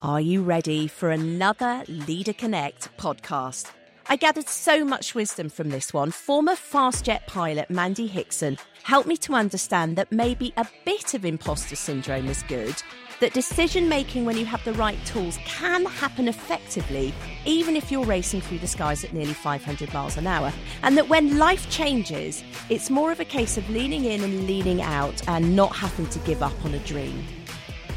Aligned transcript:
Are 0.00 0.20
you 0.20 0.44
ready 0.44 0.86
for 0.86 1.10
another 1.10 1.82
Leader 1.88 2.32
Connect 2.32 2.96
podcast? 2.98 3.72
I 4.08 4.14
gathered 4.14 4.48
so 4.48 4.84
much 4.84 5.16
wisdom 5.16 5.48
from 5.48 5.70
this 5.70 5.92
one. 5.92 6.12
Former 6.12 6.52
fastjet 6.52 7.26
pilot 7.26 7.68
Mandy 7.68 8.06
Hickson 8.06 8.58
helped 8.84 9.08
me 9.08 9.16
to 9.16 9.34
understand 9.34 9.96
that 9.96 10.12
maybe 10.12 10.52
a 10.56 10.64
bit 10.84 11.14
of 11.14 11.24
imposter 11.24 11.74
syndrome 11.74 12.28
is 12.28 12.44
good, 12.44 12.80
that 13.18 13.34
decision 13.34 13.88
making 13.88 14.24
when 14.24 14.36
you 14.36 14.46
have 14.46 14.62
the 14.64 14.72
right 14.74 15.04
tools 15.04 15.36
can 15.44 15.84
happen 15.86 16.28
effectively, 16.28 17.12
even 17.44 17.74
if 17.74 17.90
you're 17.90 18.04
racing 18.04 18.40
through 18.40 18.60
the 18.60 18.68
skies 18.68 19.02
at 19.02 19.12
nearly 19.12 19.34
500 19.34 19.92
miles 19.92 20.16
an 20.16 20.28
hour, 20.28 20.52
and 20.84 20.96
that 20.96 21.08
when 21.08 21.38
life 21.38 21.68
changes, 21.70 22.44
it's 22.70 22.88
more 22.88 23.10
of 23.10 23.18
a 23.18 23.24
case 23.24 23.58
of 23.58 23.68
leaning 23.68 24.04
in 24.04 24.22
and 24.22 24.46
leaning 24.46 24.80
out 24.80 25.20
and 25.26 25.56
not 25.56 25.74
having 25.74 26.06
to 26.10 26.20
give 26.20 26.40
up 26.40 26.64
on 26.64 26.72
a 26.74 26.78
dream. 26.84 27.26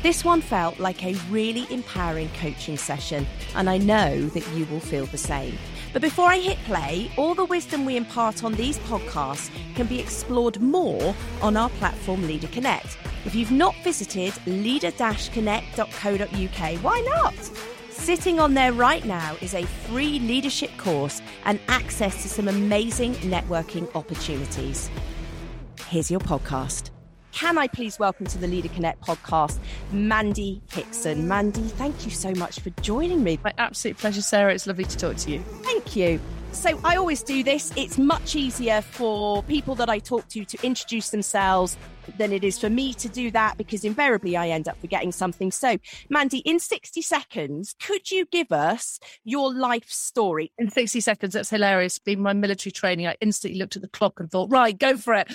This 0.01 0.25
one 0.25 0.41
felt 0.41 0.79
like 0.79 1.05
a 1.05 1.13
really 1.29 1.71
empowering 1.71 2.29
coaching 2.39 2.75
session, 2.75 3.27
and 3.53 3.69
I 3.69 3.77
know 3.77 4.25
that 4.29 4.47
you 4.55 4.65
will 4.65 4.79
feel 4.79 5.05
the 5.05 5.17
same. 5.17 5.55
But 5.93 6.01
before 6.01 6.27
I 6.27 6.39
hit 6.39 6.57
play, 6.63 7.11
all 7.17 7.35
the 7.35 7.45
wisdom 7.45 7.85
we 7.85 7.97
impart 7.97 8.43
on 8.43 8.55
these 8.55 8.79
podcasts 8.79 9.51
can 9.75 9.85
be 9.85 9.99
explored 9.99 10.59
more 10.59 11.13
on 11.39 11.55
our 11.55 11.69
platform 11.69 12.25
Leader 12.25 12.47
Connect. 12.47 12.97
If 13.25 13.35
you've 13.35 13.51
not 13.51 13.75
visited 13.83 14.33
leader-connect.co.uk, 14.47 16.83
why 16.83 17.01
not? 17.01 17.35
Sitting 17.91 18.39
on 18.39 18.55
there 18.55 18.73
right 18.73 19.05
now 19.05 19.35
is 19.39 19.53
a 19.53 19.63
free 19.63 20.17
leadership 20.17 20.75
course 20.77 21.21
and 21.45 21.59
access 21.67 22.23
to 22.23 22.29
some 22.29 22.47
amazing 22.47 23.13
networking 23.17 23.87
opportunities. 23.95 24.89
Here's 25.89 26.09
your 26.09 26.21
podcast. 26.21 26.89
Can 27.31 27.57
I 27.57 27.67
please 27.67 27.97
welcome 27.97 28.25
to 28.27 28.37
the 28.37 28.47
Leader 28.47 28.67
Connect 28.69 29.01
podcast, 29.01 29.59
Mandy 29.91 30.61
Hickson? 30.71 31.27
Mandy, 31.27 31.61
thank 31.61 32.05
you 32.05 32.11
so 32.11 32.31
much 32.31 32.59
for 32.59 32.69
joining 32.81 33.23
me. 33.23 33.39
My 33.43 33.53
absolute 33.57 33.97
pleasure, 33.97 34.21
Sarah. 34.21 34.53
It's 34.53 34.67
lovely 34.67 34.83
to 34.83 34.97
talk 34.97 35.15
to 35.17 35.31
you. 35.31 35.39
Thank 35.63 35.95
you. 35.95 36.19
So, 36.51 36.77
I 36.83 36.97
always 36.97 37.23
do 37.23 37.43
this. 37.43 37.71
It's 37.77 37.97
much 37.97 38.35
easier 38.35 38.81
for 38.81 39.41
people 39.43 39.75
that 39.75 39.89
I 39.89 39.99
talk 39.99 40.27
to 40.29 40.43
to 40.43 40.57
introduce 40.61 41.09
themselves 41.09 41.77
than 42.17 42.33
it 42.33 42.43
is 42.43 42.59
for 42.59 42.69
me 42.69 42.93
to 42.95 43.07
do 43.07 43.31
that 43.31 43.57
because 43.57 43.85
invariably 43.85 44.35
I 44.35 44.49
end 44.49 44.67
up 44.67 44.77
forgetting 44.81 45.13
something. 45.13 45.51
So, 45.51 45.77
Mandy, 46.09 46.39
in 46.39 46.59
60 46.59 47.01
seconds, 47.01 47.73
could 47.81 48.11
you 48.11 48.25
give 48.25 48.51
us 48.51 48.99
your 49.23 49.53
life 49.53 49.89
story? 49.89 50.51
In 50.57 50.69
60 50.69 50.99
seconds, 50.99 51.33
that's 51.33 51.49
hilarious. 51.49 51.97
Being 51.97 52.21
my 52.21 52.33
military 52.33 52.71
training, 52.71 53.07
I 53.07 53.15
instantly 53.21 53.57
looked 53.57 53.77
at 53.77 53.81
the 53.81 53.87
clock 53.87 54.19
and 54.19 54.29
thought, 54.29 54.51
right, 54.51 54.77
go 54.77 54.97
for 54.97 55.13
it. 55.13 55.31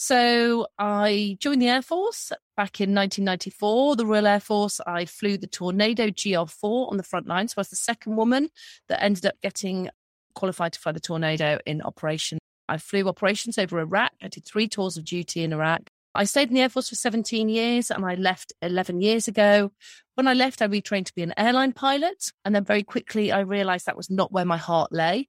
So 0.00 0.68
I 0.78 1.36
joined 1.40 1.60
the 1.60 1.66
Air 1.66 1.82
Force 1.82 2.30
back 2.56 2.80
in 2.80 2.94
1994, 2.94 3.96
the 3.96 4.06
Royal 4.06 4.28
Air 4.28 4.38
Force. 4.38 4.80
I 4.86 5.06
flew 5.06 5.36
the 5.36 5.48
Tornado 5.48 6.06
GR4 6.06 6.92
on 6.92 6.98
the 6.98 7.02
front 7.02 7.26
line. 7.26 7.48
So 7.48 7.54
I 7.56 7.62
was 7.62 7.70
the 7.70 7.74
second 7.74 8.14
woman 8.14 8.48
that 8.88 9.02
ended 9.02 9.26
up 9.26 9.34
getting 9.42 9.90
qualified 10.36 10.74
to 10.74 10.78
fly 10.78 10.92
the 10.92 11.00
Tornado 11.00 11.58
in 11.66 11.82
operation. 11.82 12.38
I 12.68 12.78
flew 12.78 13.08
operations 13.08 13.58
over 13.58 13.80
Iraq. 13.80 14.12
I 14.22 14.28
did 14.28 14.44
three 14.44 14.68
tours 14.68 14.96
of 14.96 15.04
duty 15.04 15.42
in 15.42 15.52
Iraq. 15.52 15.88
I 16.14 16.22
stayed 16.22 16.50
in 16.50 16.54
the 16.54 16.60
Air 16.60 16.68
Force 16.68 16.90
for 16.90 16.94
17 16.94 17.48
years 17.48 17.90
and 17.90 18.04
I 18.04 18.14
left 18.14 18.52
11 18.62 19.00
years 19.00 19.26
ago. 19.26 19.72
When 20.14 20.28
I 20.28 20.34
left, 20.34 20.62
I 20.62 20.68
retrained 20.68 21.06
to 21.06 21.14
be 21.16 21.24
an 21.24 21.34
airline 21.36 21.72
pilot. 21.72 22.30
And 22.44 22.54
then 22.54 22.62
very 22.62 22.84
quickly, 22.84 23.32
I 23.32 23.40
realized 23.40 23.86
that 23.86 23.96
was 23.96 24.10
not 24.10 24.30
where 24.30 24.44
my 24.44 24.58
heart 24.58 24.92
lay. 24.92 25.28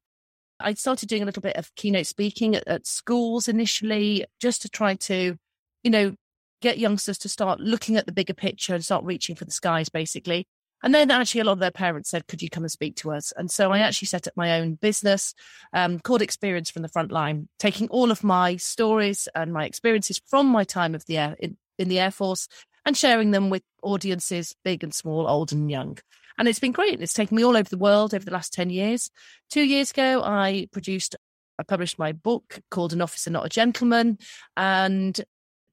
I 0.59 0.73
started 0.73 1.09
doing 1.09 1.21
a 1.21 1.25
little 1.25 1.41
bit 1.41 1.55
of 1.55 1.73
keynote 1.75 2.07
speaking 2.07 2.55
at, 2.55 2.67
at 2.67 2.87
schools 2.87 3.47
initially, 3.47 4.25
just 4.39 4.61
to 4.63 4.69
try 4.69 4.95
to, 4.95 5.37
you 5.83 5.91
know, 5.91 6.15
get 6.61 6.77
youngsters 6.77 7.17
to 7.19 7.29
start 7.29 7.59
looking 7.59 7.95
at 7.95 8.05
the 8.05 8.11
bigger 8.11 8.33
picture 8.33 8.73
and 8.73 8.83
start 8.83 9.05
reaching 9.05 9.35
for 9.35 9.45
the 9.45 9.51
skies, 9.51 9.89
basically. 9.89 10.45
And 10.81 10.95
then 10.95 11.11
actually 11.11 11.41
a 11.41 11.43
lot 11.43 11.53
of 11.53 11.59
their 11.59 11.71
parents 11.71 12.09
said, 12.09 12.27
could 12.27 12.41
you 12.41 12.49
come 12.49 12.63
and 12.63 12.71
speak 12.71 12.95
to 12.97 13.11
us? 13.11 13.33
And 13.35 13.51
so 13.51 13.71
I 13.71 13.79
actually 13.79 14.07
set 14.07 14.27
up 14.27 14.33
my 14.35 14.59
own 14.59 14.75
business 14.75 15.33
um, 15.73 15.99
called 15.99 16.21
Experience 16.21 16.69
from 16.69 16.83
the 16.83 16.87
Front 16.87 17.11
Line, 17.11 17.49
taking 17.59 17.89
all 17.89 18.11
of 18.11 18.23
my 18.23 18.55
stories 18.55 19.27
and 19.35 19.51
my 19.51 19.65
experiences 19.65 20.21
from 20.27 20.47
my 20.47 20.63
time 20.63 20.95
of 20.95 21.05
the 21.05 21.17
air 21.17 21.35
in, 21.39 21.57
in 21.77 21.89
the 21.89 21.99
Air 21.99 22.11
Force 22.11 22.47
and 22.85 22.95
sharing 22.95 23.31
them 23.31 23.49
with 23.49 23.63
audiences, 23.83 24.55
big 24.63 24.83
and 24.83 24.93
small, 24.93 25.27
old 25.27 25.51
and 25.51 25.69
young. 25.69 25.97
And 26.39 26.47
it's 26.47 26.59
been 26.59 26.71
great. 26.71 27.01
It's 27.01 27.13
taken 27.13 27.35
me 27.35 27.43
all 27.43 27.57
over 27.57 27.69
the 27.69 27.77
world 27.77 28.13
over 28.13 28.23
the 28.23 28.31
last 28.31 28.53
10 28.53 28.69
years. 28.69 29.11
Two 29.51 29.61
years 29.61 29.91
ago, 29.91 30.23
I 30.23 30.69
produced, 30.71 31.17
I 31.59 31.63
published 31.63 31.99
my 31.99 32.13
book 32.13 32.61
called 32.71 32.93
An 32.93 33.01
Officer 33.01 33.29
Not 33.29 33.45
a 33.45 33.49
Gentleman. 33.49 34.17
And 34.55 35.19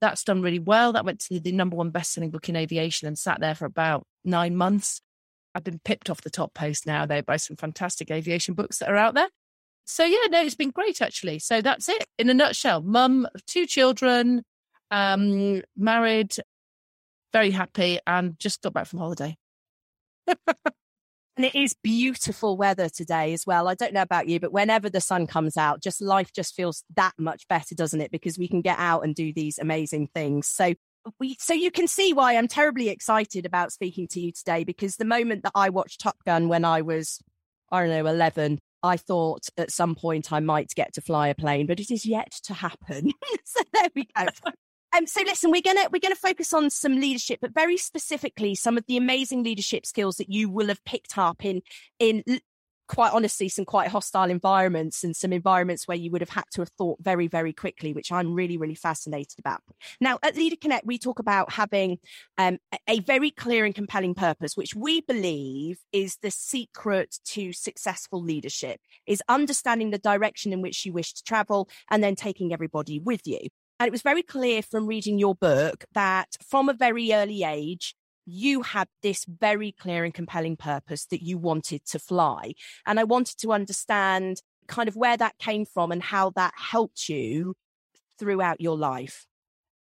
that's 0.00 0.24
done 0.24 0.42
really 0.42 0.58
well. 0.58 0.92
That 0.92 1.04
went 1.04 1.20
to 1.20 1.38
the 1.38 1.52
number 1.52 1.76
one 1.76 1.90
best-selling 1.90 2.30
book 2.30 2.48
in 2.48 2.56
aviation 2.56 3.06
and 3.06 3.16
sat 3.16 3.38
there 3.38 3.54
for 3.54 3.64
about 3.64 4.08
nine 4.24 4.56
months. 4.56 5.00
I've 5.54 5.62
been 5.62 5.80
pipped 5.84 6.10
off 6.10 6.22
the 6.22 6.30
top 6.30 6.52
post 6.52 6.84
now, 6.84 7.06
though, 7.06 7.22
by 7.22 7.36
some 7.36 7.56
fantastic 7.56 8.10
aviation 8.10 8.54
books 8.54 8.78
that 8.78 8.88
are 8.88 8.96
out 8.96 9.14
there. 9.14 9.28
So 9.84 10.04
yeah, 10.04 10.26
no, 10.30 10.42
it's 10.42 10.56
been 10.56 10.72
great 10.72 11.00
actually. 11.00 11.38
So 11.38 11.62
that's 11.62 11.88
it 11.88 12.06
in 12.18 12.28
a 12.28 12.34
nutshell. 12.34 12.82
Mum, 12.82 13.28
two 13.46 13.66
children, 13.66 14.42
um, 14.90 15.62
married, 15.76 16.34
very 17.32 17.52
happy, 17.52 18.00
and 18.04 18.36
just 18.40 18.62
got 18.62 18.72
back 18.72 18.88
from 18.88 18.98
holiday 18.98 19.36
and 20.26 21.44
it 21.44 21.54
is 21.54 21.74
beautiful 21.82 22.56
weather 22.56 22.88
today 22.88 23.32
as 23.32 23.44
well. 23.46 23.68
I 23.68 23.74
don't 23.74 23.92
know 23.92 24.02
about 24.02 24.28
you, 24.28 24.40
but 24.40 24.52
whenever 24.52 24.88
the 24.88 25.00
sun 25.00 25.26
comes 25.26 25.56
out, 25.56 25.82
just 25.82 26.00
life 26.00 26.32
just 26.32 26.54
feels 26.54 26.82
that 26.96 27.12
much 27.18 27.46
better, 27.48 27.74
doesn't 27.74 28.00
it? 28.00 28.10
Because 28.10 28.38
we 28.38 28.48
can 28.48 28.62
get 28.62 28.78
out 28.78 29.04
and 29.04 29.14
do 29.14 29.32
these 29.32 29.58
amazing 29.58 30.08
things. 30.08 30.48
So 30.48 30.74
we, 31.20 31.36
so 31.38 31.54
you 31.54 31.70
can 31.70 31.86
see 31.86 32.12
why 32.12 32.36
I'm 32.36 32.48
terribly 32.48 32.88
excited 32.88 33.46
about 33.46 33.72
speaking 33.72 34.08
to 34.08 34.20
you 34.20 34.32
today 34.32 34.64
because 34.64 34.96
the 34.96 35.04
moment 35.04 35.42
that 35.42 35.52
I 35.54 35.68
watched 35.68 36.00
Top 36.00 36.16
Gun 36.24 36.48
when 36.48 36.64
I 36.64 36.80
was, 36.82 37.20
I 37.70 37.80
don't 37.80 37.90
know, 37.90 38.10
11, 38.10 38.58
I 38.82 38.96
thought 38.96 39.46
at 39.56 39.70
some 39.70 39.94
point 39.94 40.32
I 40.32 40.40
might 40.40 40.74
get 40.74 40.94
to 40.94 41.00
fly 41.00 41.28
a 41.28 41.34
plane, 41.34 41.66
but 41.66 41.80
it 41.80 41.90
is 41.90 42.06
yet 42.06 42.32
to 42.44 42.54
happen. 42.54 43.12
so 43.44 43.60
there 43.72 43.88
we 43.94 44.08
go. 44.16 44.26
Um, 44.96 45.06
so 45.06 45.20
listen, 45.22 45.50
we're 45.50 45.62
gonna 45.62 45.88
we're 45.92 46.00
gonna 46.00 46.14
focus 46.14 46.54
on 46.54 46.70
some 46.70 46.98
leadership, 46.98 47.40
but 47.42 47.52
very 47.52 47.76
specifically 47.76 48.54
some 48.54 48.78
of 48.78 48.86
the 48.86 48.96
amazing 48.96 49.42
leadership 49.42 49.84
skills 49.84 50.16
that 50.16 50.30
you 50.30 50.48
will 50.48 50.68
have 50.68 50.82
picked 50.84 51.18
up 51.18 51.44
in 51.44 51.60
in 51.98 52.22
quite 52.88 53.12
honestly 53.12 53.48
some 53.48 53.64
quite 53.64 53.88
hostile 53.88 54.30
environments 54.30 55.02
and 55.02 55.16
some 55.16 55.32
environments 55.32 55.88
where 55.88 55.96
you 55.96 56.10
would 56.10 56.20
have 56.20 56.30
had 56.30 56.44
to 56.52 56.60
have 56.60 56.68
thought 56.78 56.96
very 57.02 57.26
very 57.26 57.52
quickly 57.52 57.92
which 57.92 58.12
i'm 58.12 58.32
really 58.32 58.56
really 58.56 58.76
fascinated 58.76 59.40
about. 59.40 59.60
Now 60.00 60.20
at 60.22 60.36
leader 60.36 60.54
connect 60.54 60.86
we 60.86 60.96
talk 60.96 61.18
about 61.18 61.52
having 61.52 61.98
um, 62.38 62.58
a 62.88 63.00
very 63.00 63.32
clear 63.32 63.64
and 63.64 63.74
compelling 63.74 64.14
purpose 64.14 64.56
which 64.56 64.74
we 64.76 65.00
believe 65.00 65.78
is 65.92 66.16
the 66.22 66.30
secret 66.30 67.18
to 67.24 67.52
successful 67.52 68.22
leadership 68.22 68.80
is 69.04 69.20
understanding 69.28 69.90
the 69.90 69.98
direction 69.98 70.52
in 70.52 70.62
which 70.62 70.86
you 70.86 70.92
wish 70.92 71.12
to 71.14 71.24
travel 71.24 71.68
and 71.90 72.04
then 72.04 72.14
taking 72.14 72.52
everybody 72.52 73.00
with 73.00 73.26
you 73.26 73.48
and 73.78 73.86
it 73.86 73.92
was 73.92 74.02
very 74.02 74.22
clear 74.22 74.62
from 74.62 74.86
reading 74.86 75.18
your 75.18 75.34
book 75.34 75.84
that 75.92 76.36
from 76.48 76.68
a 76.68 76.74
very 76.74 77.12
early 77.12 77.42
age, 77.42 77.94
you 78.24 78.62
had 78.62 78.88
this 79.02 79.24
very 79.24 79.72
clear 79.72 80.04
and 80.04 80.12
compelling 80.12 80.56
purpose 80.56 81.06
that 81.06 81.22
you 81.22 81.38
wanted 81.38 81.84
to 81.86 81.98
fly. 81.98 82.54
And 82.84 82.98
I 82.98 83.04
wanted 83.04 83.38
to 83.38 83.52
understand 83.52 84.40
kind 84.66 84.88
of 84.88 84.96
where 84.96 85.16
that 85.16 85.38
came 85.38 85.64
from 85.64 85.92
and 85.92 86.02
how 86.02 86.30
that 86.30 86.52
helped 86.56 87.08
you 87.08 87.54
throughout 88.18 88.60
your 88.60 88.76
life. 88.76 89.26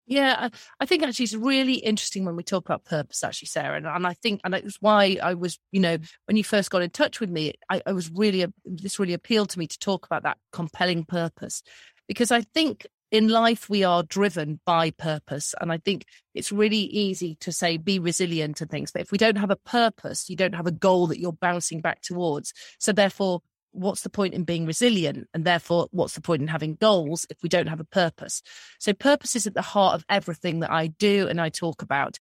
Yeah, 0.08 0.50
I 0.78 0.86
think 0.86 1.02
actually 1.02 1.24
it's 1.24 1.34
really 1.34 1.74
interesting 1.74 2.24
when 2.24 2.36
we 2.36 2.44
talk 2.44 2.64
about 2.64 2.84
purpose, 2.84 3.24
actually, 3.24 3.48
Sarah. 3.48 3.76
And, 3.76 3.86
and 3.86 4.06
I 4.06 4.12
think, 4.12 4.40
and 4.44 4.54
it's 4.54 4.80
why 4.80 5.18
I 5.20 5.34
was, 5.34 5.58
you 5.72 5.80
know, 5.80 5.98
when 6.26 6.36
you 6.36 6.44
first 6.44 6.70
got 6.70 6.82
in 6.82 6.90
touch 6.90 7.18
with 7.18 7.28
me, 7.28 7.54
I, 7.68 7.82
I 7.84 7.92
was 7.92 8.08
really, 8.14 8.46
this 8.64 9.00
really 9.00 9.14
appealed 9.14 9.50
to 9.50 9.58
me 9.58 9.66
to 9.66 9.78
talk 9.80 10.06
about 10.06 10.22
that 10.22 10.38
compelling 10.52 11.04
purpose. 11.04 11.62
Because 12.06 12.30
I 12.30 12.42
think 12.42 12.86
in 13.16 13.28
life 13.28 13.70
we 13.70 13.82
are 13.82 14.02
driven 14.02 14.60
by 14.66 14.90
purpose. 14.90 15.54
And 15.60 15.72
i 15.72 15.78
think 15.78 16.04
it's 16.34 16.52
really 16.52 16.84
easy 17.04 17.34
to 17.36 17.50
say 17.50 17.78
be 17.78 17.98
resilient 17.98 18.60
and 18.60 18.70
things. 18.70 18.92
But 18.92 19.00
if 19.00 19.10
we 19.10 19.16
don't 19.16 19.38
have 19.38 19.50
a 19.50 19.56
purpose 19.56 20.28
you 20.28 20.36
don't 20.36 20.54
have 20.54 20.66
a 20.66 20.72
goal 20.86 21.06
that 21.06 21.18
you're 21.18 21.32
bouncing 21.32 21.80
back 21.80 22.02
towards. 22.02 22.52
So 22.78 22.92
therefore 22.92 23.40
what's 23.72 24.02
the 24.02 24.10
point 24.10 24.34
in 24.34 24.44
being 24.44 24.66
resilient? 24.66 25.28
And 25.32 25.44
therefore 25.44 25.88
what's 25.92 26.14
the 26.14 26.20
point 26.20 26.42
in 26.42 26.48
having 26.48 26.74
goals 26.74 27.26
if 27.30 27.38
we 27.42 27.48
don't 27.48 27.68
have 27.68 27.80
a 27.80 27.84
purpose? 27.84 28.42
So 28.78 28.92
purpose 28.92 29.34
is 29.34 29.46
at 29.46 29.54
the 29.54 29.62
heart 29.62 29.94
of 29.94 30.04
everything 30.10 30.60
that 30.60 30.70
i 30.70 30.88
do 30.88 31.26
and 31.26 31.40
i 31.40 31.48
talk 31.48 31.80
about. 31.80 32.18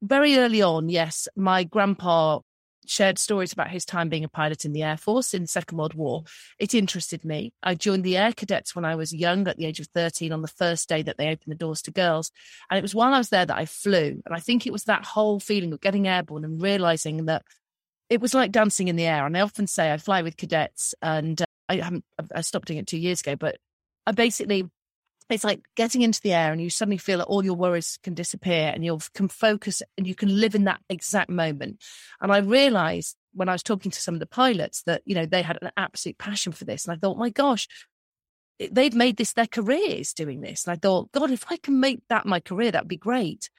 Very 0.00 0.36
early 0.36 0.62
on 0.62 0.88
yes 0.88 1.26
my 1.34 1.64
grandpa 1.64 2.38
shared 2.90 3.18
stories 3.18 3.52
about 3.52 3.70
his 3.70 3.84
time 3.84 4.08
being 4.08 4.24
a 4.24 4.28
pilot 4.28 4.64
in 4.64 4.72
the 4.72 4.82
Air 4.82 4.96
Force 4.96 5.34
in 5.34 5.42
the 5.42 5.48
Second 5.48 5.78
World 5.78 5.94
War. 5.94 6.24
It 6.58 6.74
interested 6.74 7.24
me. 7.24 7.52
I 7.62 7.74
joined 7.74 8.04
the 8.04 8.16
Air 8.16 8.32
Cadets 8.32 8.74
when 8.74 8.84
I 8.84 8.94
was 8.94 9.14
young, 9.14 9.46
at 9.48 9.56
the 9.56 9.66
age 9.66 9.80
of 9.80 9.88
13, 9.94 10.32
on 10.32 10.42
the 10.42 10.48
first 10.48 10.88
day 10.88 11.02
that 11.02 11.18
they 11.18 11.28
opened 11.28 11.52
the 11.52 11.56
doors 11.56 11.82
to 11.82 11.90
girls. 11.90 12.30
And 12.70 12.78
it 12.78 12.82
was 12.82 12.94
while 12.94 13.14
I 13.14 13.18
was 13.18 13.30
there 13.30 13.46
that 13.46 13.56
I 13.56 13.66
flew. 13.66 14.22
And 14.24 14.34
I 14.34 14.40
think 14.40 14.66
it 14.66 14.72
was 14.72 14.84
that 14.84 15.04
whole 15.04 15.40
feeling 15.40 15.72
of 15.72 15.80
getting 15.80 16.08
airborne 16.08 16.44
and 16.44 16.60
realizing 16.60 17.26
that 17.26 17.42
it 18.08 18.20
was 18.20 18.34
like 18.34 18.52
dancing 18.52 18.88
in 18.88 18.96
the 18.96 19.06
air. 19.06 19.26
And 19.26 19.36
I 19.36 19.40
often 19.40 19.66
say 19.66 19.92
I 19.92 19.98
fly 19.98 20.22
with 20.22 20.36
cadets, 20.36 20.94
and 21.02 21.40
uh, 21.40 21.46
I 21.68 21.76
haven't, 21.76 22.04
I 22.34 22.40
stopped 22.40 22.68
doing 22.68 22.78
it 22.78 22.86
two 22.86 22.98
years 22.98 23.20
ago, 23.20 23.36
but 23.36 23.58
I 24.06 24.12
basically 24.12 24.68
it's 25.28 25.44
like 25.44 25.62
getting 25.76 26.02
into 26.02 26.20
the 26.22 26.32
air 26.32 26.52
and 26.52 26.60
you 26.60 26.70
suddenly 26.70 26.96
feel 26.96 27.18
that 27.18 27.26
all 27.26 27.44
your 27.44 27.54
worries 27.54 27.98
can 28.02 28.14
disappear 28.14 28.72
and 28.74 28.84
you 28.84 28.98
can 29.14 29.28
focus 29.28 29.82
and 29.96 30.06
you 30.06 30.14
can 30.14 30.40
live 30.40 30.54
in 30.54 30.64
that 30.64 30.80
exact 30.88 31.30
moment. 31.30 31.82
And 32.20 32.32
I 32.32 32.38
realized 32.38 33.16
when 33.34 33.48
I 33.48 33.52
was 33.52 33.62
talking 33.62 33.90
to 33.90 34.00
some 34.00 34.14
of 34.14 34.20
the 34.20 34.26
pilots 34.26 34.82
that, 34.84 35.02
you 35.04 35.14
know, 35.14 35.26
they 35.26 35.42
had 35.42 35.58
an 35.60 35.70
absolute 35.76 36.18
passion 36.18 36.52
for 36.52 36.64
this. 36.64 36.86
And 36.86 36.94
I 36.94 36.98
thought, 36.98 37.18
my 37.18 37.30
gosh, 37.30 37.68
they've 38.58 38.94
made 38.94 39.16
this 39.16 39.34
their 39.34 39.46
careers 39.46 40.12
doing 40.14 40.40
this. 40.40 40.66
And 40.66 40.72
I 40.72 40.76
thought, 40.76 41.12
God, 41.12 41.30
if 41.30 41.44
I 41.50 41.56
can 41.58 41.78
make 41.78 42.00
that 42.08 42.26
my 42.26 42.40
career, 42.40 42.70
that'd 42.70 42.88
be 42.88 42.96
great. 42.96 43.50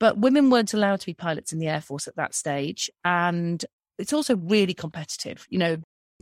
But 0.00 0.18
women 0.18 0.50
weren't 0.50 0.74
allowed 0.74 1.00
to 1.00 1.06
be 1.06 1.14
pilots 1.14 1.52
in 1.52 1.58
the 1.58 1.66
Air 1.66 1.80
Force 1.80 2.06
at 2.06 2.16
that 2.16 2.34
stage. 2.34 2.88
And 3.04 3.62
it's 3.98 4.12
also 4.12 4.36
really 4.36 4.74
competitive, 4.74 5.46
you 5.50 5.58
know. 5.58 5.78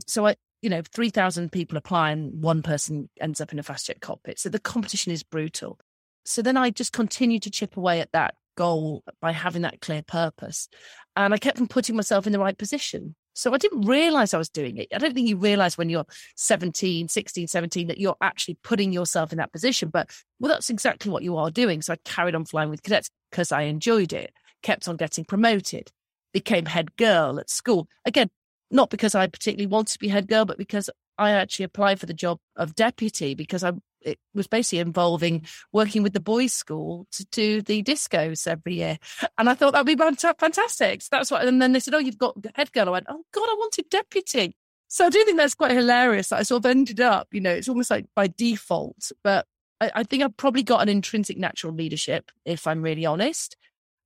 So 0.07 0.25
I, 0.25 0.35
you 0.61 0.69
know, 0.69 0.81
3,000 0.93 1.51
people 1.51 1.77
apply 1.77 2.11
and 2.11 2.41
one 2.41 2.61
person 2.61 3.09
ends 3.19 3.41
up 3.41 3.51
in 3.53 3.59
a 3.59 3.63
fast 3.63 3.87
jet 3.87 4.01
cockpit. 4.01 4.39
So 4.39 4.49
the 4.49 4.59
competition 4.59 5.11
is 5.11 5.23
brutal. 5.23 5.79
So 6.25 6.41
then 6.41 6.57
I 6.57 6.71
just 6.71 6.93
continued 6.93 7.43
to 7.43 7.51
chip 7.51 7.77
away 7.77 8.01
at 8.01 8.11
that 8.11 8.35
goal 8.55 9.03
by 9.21 9.31
having 9.31 9.61
that 9.61 9.81
clear 9.81 10.01
purpose. 10.01 10.67
And 11.15 11.33
I 11.33 11.37
kept 11.37 11.59
on 11.59 11.67
putting 11.67 11.95
myself 11.95 12.27
in 12.27 12.33
the 12.33 12.39
right 12.39 12.57
position. 12.57 13.15
So 13.33 13.53
I 13.53 13.59
didn't 13.59 13.81
realize 13.81 14.33
I 14.33 14.39
was 14.39 14.49
doing 14.49 14.77
it. 14.77 14.87
I 14.93 14.97
don't 14.97 15.13
think 15.13 15.29
you 15.29 15.37
realize 15.37 15.77
when 15.77 15.89
you're 15.89 16.07
17, 16.37 17.07
16, 17.07 17.47
17 17.47 17.87
that 17.87 17.99
you're 17.99 18.17
actually 18.19 18.57
putting 18.63 18.91
yourself 18.91 19.31
in 19.31 19.37
that 19.37 19.53
position. 19.53 19.89
But 19.89 20.09
well, 20.39 20.51
that's 20.51 20.71
exactly 20.71 21.11
what 21.11 21.21
you 21.21 21.37
are 21.37 21.51
doing. 21.51 21.83
So 21.83 21.93
I 21.93 21.97
carried 22.03 22.33
on 22.33 22.45
flying 22.45 22.71
with 22.71 22.81
cadets 22.81 23.11
because 23.29 23.51
I 23.51 23.63
enjoyed 23.63 24.11
it, 24.11 24.33
kept 24.63 24.87
on 24.87 24.97
getting 24.97 25.23
promoted, 25.23 25.91
became 26.33 26.65
head 26.65 26.95
girl 26.97 27.39
at 27.39 27.51
school. 27.51 27.87
Again, 28.05 28.31
not 28.71 28.89
because 28.89 29.15
I 29.15 29.27
particularly 29.27 29.67
wanted 29.67 29.93
to 29.93 29.99
be 29.99 30.07
head 30.07 30.27
girl, 30.27 30.45
but 30.45 30.57
because 30.57 30.89
I 31.17 31.31
actually 31.31 31.65
applied 31.65 31.99
for 31.99 32.05
the 32.05 32.13
job 32.13 32.39
of 32.55 32.75
deputy 32.75 33.33
because 33.33 33.63
I 33.63 33.73
it 34.01 34.19
was 34.33 34.47
basically 34.47 34.79
involving 34.79 35.45
working 35.73 36.03
with 36.03 36.13
the 36.13 36.19
boys' 36.19 36.53
school 36.53 37.07
to 37.11 37.25
do 37.25 37.61
the 37.61 37.83
discos 37.83 38.47
every 38.47 38.75
year, 38.75 38.97
and 39.37 39.49
I 39.49 39.53
thought 39.53 39.73
that'd 39.73 39.85
be 39.85 39.95
fantastic. 39.95 41.01
So 41.01 41.09
that's 41.11 41.31
what. 41.31 41.45
And 41.45 41.61
then 41.61 41.73
they 41.73 41.79
said, 41.79 41.93
"Oh, 41.93 41.99
you've 41.99 42.17
got 42.17 42.37
head 42.55 42.71
girl." 42.71 42.87
I 42.87 42.91
went, 42.91 43.07
"Oh 43.09 43.23
God, 43.33 43.49
I 43.49 43.55
wanted 43.57 43.89
deputy." 43.89 44.55
So 44.87 45.05
I 45.05 45.09
do 45.09 45.23
think 45.25 45.37
that's 45.37 45.55
quite 45.55 45.71
hilarious. 45.71 46.29
That 46.29 46.39
I 46.39 46.43
sort 46.43 46.61
of 46.61 46.71
ended 46.71 47.01
up, 47.01 47.27
you 47.31 47.41
know, 47.41 47.51
it's 47.51 47.67
almost 47.67 47.91
like 47.91 48.05
by 48.15 48.27
default, 48.27 49.11
but 49.23 49.45
I, 49.81 49.91
I 49.95 50.03
think 50.03 50.23
I've 50.23 50.37
probably 50.37 50.63
got 50.63 50.81
an 50.81 50.89
intrinsic 50.89 51.37
natural 51.37 51.73
leadership, 51.73 52.31
if 52.45 52.67
I'm 52.67 52.81
really 52.81 53.05
honest. 53.05 53.57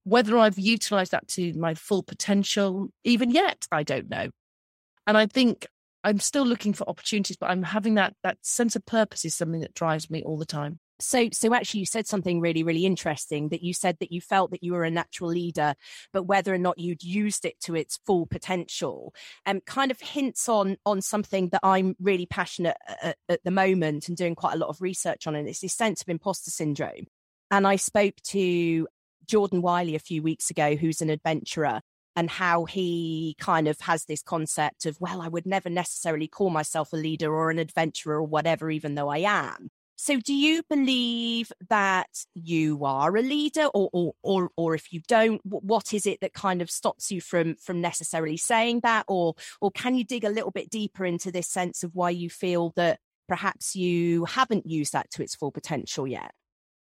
Whether 0.03 0.37
I've 0.37 0.57
utilized 0.57 1.11
that 1.11 1.27
to 1.29 1.53
my 1.53 1.75
full 1.75 2.01
potential, 2.01 2.89
even 3.03 3.29
yet, 3.29 3.67
I 3.71 3.83
don't 3.83 4.09
know. 4.09 4.29
And 5.07 5.17
I 5.17 5.25
think 5.25 5.67
I'm 6.03 6.19
still 6.19 6.45
looking 6.45 6.73
for 6.73 6.87
opportunities, 6.89 7.37
but 7.37 7.49
I'm 7.49 7.63
having 7.63 7.95
that 7.95 8.15
that 8.23 8.37
sense 8.41 8.75
of 8.75 8.85
purpose 8.85 9.25
is 9.25 9.35
something 9.35 9.61
that 9.61 9.73
drives 9.73 10.09
me 10.09 10.23
all 10.23 10.37
the 10.37 10.45
time. 10.45 10.79
So, 10.99 11.29
so 11.33 11.53
actually, 11.55 11.79
you 11.79 11.85
said 11.87 12.05
something 12.07 12.39
really, 12.39 12.61
really 12.63 12.85
interesting. 12.85 13.49
That 13.49 13.63
you 13.63 13.73
said 13.73 13.97
that 13.99 14.11
you 14.11 14.21
felt 14.21 14.51
that 14.51 14.63
you 14.63 14.73
were 14.73 14.83
a 14.83 14.91
natural 14.91 15.31
leader, 15.31 15.73
but 16.13 16.23
whether 16.23 16.53
or 16.53 16.59
not 16.59 16.77
you'd 16.77 17.03
used 17.03 17.43
it 17.43 17.59
to 17.61 17.75
its 17.75 17.99
full 18.05 18.27
potential, 18.27 19.13
um, 19.45 19.61
kind 19.61 19.91
of 19.91 19.99
hints 19.99 20.47
on 20.47 20.77
on 20.85 21.01
something 21.01 21.49
that 21.49 21.61
I'm 21.63 21.95
really 21.99 22.27
passionate 22.27 22.77
at, 23.01 23.17
at 23.27 23.43
the 23.43 23.51
moment 23.51 24.07
and 24.07 24.17
doing 24.17 24.35
quite 24.35 24.53
a 24.53 24.57
lot 24.57 24.69
of 24.69 24.81
research 24.81 25.27
on, 25.27 25.35
and 25.35 25.47
it's 25.47 25.61
this 25.61 25.73
sense 25.73 26.01
of 26.01 26.09
imposter 26.09 26.51
syndrome. 26.51 27.07
And 27.49 27.67
I 27.67 27.75
spoke 27.75 28.15
to 28.27 28.87
Jordan 29.27 29.61
Wylie 29.61 29.95
a 29.95 29.99
few 29.99 30.21
weeks 30.21 30.49
ago, 30.49 30.75
who's 30.75 31.01
an 31.01 31.09
adventurer, 31.09 31.81
and 32.15 32.29
how 32.29 32.65
he 32.65 33.35
kind 33.39 33.67
of 33.67 33.79
has 33.81 34.05
this 34.05 34.21
concept 34.21 34.85
of, 34.85 34.97
well, 34.99 35.21
I 35.21 35.27
would 35.27 35.45
never 35.45 35.69
necessarily 35.69 36.27
call 36.27 36.49
myself 36.49 36.91
a 36.93 36.97
leader 36.97 37.33
or 37.33 37.49
an 37.49 37.59
adventurer 37.59 38.17
or 38.17 38.23
whatever, 38.23 38.69
even 38.69 38.95
though 38.95 39.09
I 39.09 39.19
am. 39.19 39.69
So 39.95 40.19
do 40.19 40.33
you 40.33 40.63
believe 40.67 41.51
that 41.69 42.25
you 42.33 42.83
are 42.83 43.15
a 43.15 43.21
leader 43.21 43.65
or, 43.65 43.89
or, 43.93 44.13
or, 44.23 44.49
or 44.57 44.73
if 44.73 44.91
you 44.91 45.01
don't, 45.07 45.39
what 45.43 45.93
is 45.93 46.07
it 46.07 46.21
that 46.21 46.33
kind 46.33 46.61
of 46.61 46.71
stops 46.71 47.11
you 47.11 47.21
from, 47.21 47.55
from 47.55 47.81
necessarily 47.81 48.37
saying 48.37 48.79
that? 48.81 49.05
Or, 49.07 49.35
or 49.61 49.69
can 49.69 49.93
you 49.95 50.03
dig 50.03 50.23
a 50.23 50.29
little 50.29 50.49
bit 50.49 50.71
deeper 50.71 51.05
into 51.05 51.31
this 51.31 51.47
sense 51.47 51.83
of 51.83 51.91
why 51.93 52.09
you 52.09 52.31
feel 52.31 52.73
that 52.77 52.99
perhaps 53.27 53.75
you 53.75 54.25
haven't 54.25 54.65
used 54.65 54.93
that 54.93 55.11
to 55.11 55.21
its 55.23 55.35
full 55.35 55.51
potential 55.51 56.07
yet? 56.07 56.31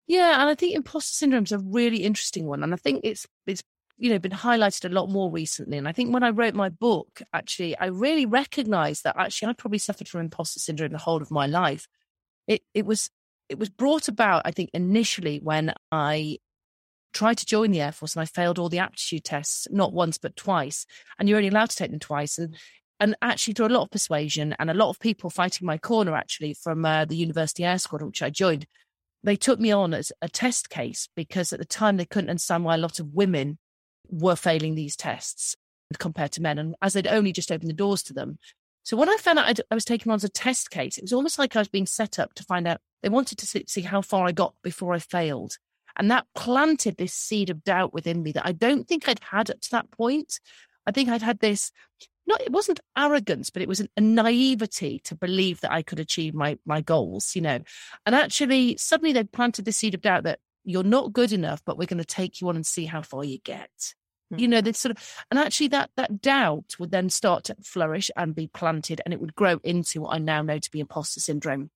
Yeah, 0.08 0.42
and 0.42 0.50
I 0.50 0.56
think 0.56 0.74
imposter 0.74 1.14
syndrome 1.14 1.44
is 1.44 1.52
a 1.52 1.60
really 1.60 1.98
interesting 1.98 2.48
one, 2.48 2.64
and 2.64 2.74
I 2.74 2.78
think 2.78 3.02
it's 3.04 3.28
it's 3.46 3.62
you 4.00 4.10
know 4.10 4.18
been 4.18 4.32
highlighted 4.32 4.90
a 4.90 4.94
lot 4.94 5.10
more 5.10 5.30
recently. 5.30 5.78
And 5.78 5.88
I 5.88 5.92
think 5.92 6.14
when 6.14 6.24
I 6.24 6.30
wrote 6.30 6.56
my 6.56 6.70
book, 6.70 7.22
actually, 7.34 7.78
I 7.78 7.88
really 7.88 8.26
recognised 8.26 9.04
that 9.04 9.18
actually 9.18 9.50
I 9.50 9.54
probably 9.54 9.78
suffered 9.78 10.08
from 10.08 10.22
imposter 10.22 10.60
syndrome 10.60 10.92
the 10.92 10.98
whole 10.98 11.22
of 11.22 11.30
my 11.32 11.46
life. 11.46 11.88
It 12.48 12.64
it 12.74 12.86
was 12.86 13.10
it 13.50 13.60
was 13.60 13.70
brought 13.70 14.08
about, 14.08 14.44
I 14.46 14.52
think, 14.52 14.70
initially 14.74 15.40
when 15.44 15.74
I 15.92 16.38
tried 17.14 17.40
to 17.40 17.46
join 17.46 17.72
the 17.72 17.82
Air 17.82 17.92
Force 17.92 18.16
and 18.16 18.22
I 18.22 18.26
failed 18.26 18.60
all 18.60 18.70
the 18.70 18.80
aptitude 18.80 19.26
tests, 19.26 19.68
not 19.72 19.92
once 19.92 20.18
but 20.18 20.36
twice. 20.36 20.86
And 21.18 21.28
you're 21.28 21.38
only 21.38 21.50
allowed 21.50 21.72
to 21.72 21.76
take 21.76 21.92
them 21.92 22.00
twice. 22.00 22.38
And 22.38 22.56
and 23.02 23.16
actually 23.22 23.54
through 23.54 23.68
a 23.68 23.70
lot 23.70 23.84
of 23.84 23.92
persuasion 23.92 24.56
and 24.60 24.70
a 24.70 24.74
lot 24.74 24.90
of 24.90 25.00
people 25.00 25.30
fighting 25.30 25.66
my 25.66 25.78
corner 25.78 26.16
actually 26.16 26.54
from 26.54 26.86
uh, 26.86 27.06
the 27.06 27.16
University 27.16 27.64
Air 27.64 27.80
Squadron, 27.80 28.10
which 28.10 28.22
I 28.22 28.30
joined, 28.30 28.66
they 29.24 29.36
took 29.36 29.60
me 29.60 29.72
on 29.72 29.94
as 29.94 30.12
a 30.22 30.30
test 30.30 30.70
case 30.70 31.08
because 31.16 31.54
at 31.54 31.60
the 31.60 31.66
time 31.66 31.98
they 31.98 32.06
couldn't 32.06 32.30
understand 32.30 32.66
why 32.66 32.76
a 32.76 32.80
lot 32.80 33.00
of 33.00 33.14
women 33.14 33.58
were 34.10 34.36
failing 34.36 34.76
these 34.76 34.96
tests 34.96 35.56
compared 35.98 36.32
to 36.34 36.42
men. 36.42 36.58
And 36.58 36.76
as 36.82 36.94
they'd 36.94 37.08
only 37.08 37.32
just 37.32 37.52
opened 37.52 37.70
the 37.70 37.74
doors 37.74 38.04
to 38.04 38.14
them. 38.14 38.38
So 38.84 38.98
when 38.98 39.10
I 39.10 39.18
found 39.18 39.40
out 39.40 39.46
I'd, 39.46 39.62
i 39.72 39.76
was 39.76 39.86
taken 39.86 40.12
on 40.12 40.16
as 40.16 40.24
a 40.24 40.30
test 40.30 40.72
case, 40.72 40.98
it 40.98 41.04
was 41.04 41.14
almost 41.14 41.40
like 41.40 41.56
I 41.56 41.60
was 41.60 41.68
being 41.68 41.86
set 41.86 42.20
up 42.20 42.34
to 42.36 42.44
find 42.44 42.68
out. 42.68 42.80
They 43.02 43.10
wanted 43.10 43.38
to 43.40 43.48
see, 43.48 43.66
see 43.68 43.82
how 43.82 44.02
far 44.02 44.28
I 44.28 44.32
got 44.32 44.54
before 44.64 44.94
I 44.94 45.00
failed. 45.00 45.58
And 45.96 46.12
that 46.12 46.28
planted 46.36 46.98
this 46.98 47.14
seed 47.14 47.50
of 47.50 47.64
doubt 47.64 47.94
within 47.94 48.24
me 48.24 48.32
that 48.34 48.46
I 48.46 48.52
don't 48.52 48.88
think 48.88 49.08
I'd 49.08 49.22
had 49.32 49.50
up 49.50 49.60
to 49.62 49.72
that 49.72 49.92
point. 49.92 50.40
I 50.86 50.92
think 50.92 51.10
I'd 51.10 51.22
had 51.22 51.40
this 51.40 51.72
not 52.30 52.42
it 52.42 52.52
wasn't 52.52 52.80
arrogance, 52.96 53.50
but 53.50 53.62
it 53.62 53.68
was 53.68 53.82
a 53.82 54.02
naivety 54.02 55.00
to 55.06 55.16
believe 55.16 55.62
that 55.62 55.74
I 55.74 55.82
could 55.82 56.00
achieve 56.00 56.34
my 56.34 56.58
my 56.66 56.80
goals, 56.80 57.36
you 57.36 57.42
know. 57.42 57.60
And 58.06 58.16
actually, 58.16 58.78
suddenly 58.78 59.12
they 59.12 59.24
planted 59.24 59.66
the 59.66 59.72
seed 59.72 59.96
of 59.96 60.02
doubt 60.02 60.24
that 60.24 60.40
you're 60.64 60.84
not 60.84 61.12
good 61.12 61.34
enough, 61.34 61.62
but 61.66 61.78
we're 61.78 61.88
going 61.88 61.98
to 61.98 62.06
take 62.06 62.40
you 62.40 62.48
on 62.48 62.56
and 62.56 62.66
see 62.66 62.86
how 62.86 63.02
far 63.02 63.24
you 63.24 63.40
get. 63.44 63.96
Mm-hmm. 64.32 64.40
You 64.40 64.48
know, 64.48 64.62
this 64.62 64.80
sort 64.80 64.92
of, 64.96 65.26
and 65.32 65.40
actually 65.40 65.70
that 65.70 65.90
that 65.96 66.22
doubt 66.22 66.76
would 66.80 66.92
then 66.92 67.10
start 67.10 67.46
to 67.46 67.56
flourish 67.64 68.12
and 68.16 68.36
be 68.36 68.48
planted, 68.48 69.02
and 69.04 69.14
it 69.14 69.20
would 69.20 69.36
grow 69.36 69.60
into 69.64 70.02
what 70.02 70.14
I 70.14 70.20
now 70.20 70.42
know 70.42 70.60
to 70.60 70.72
be 70.72 70.80
imposter 70.80 71.20
syndrome, 71.20 71.72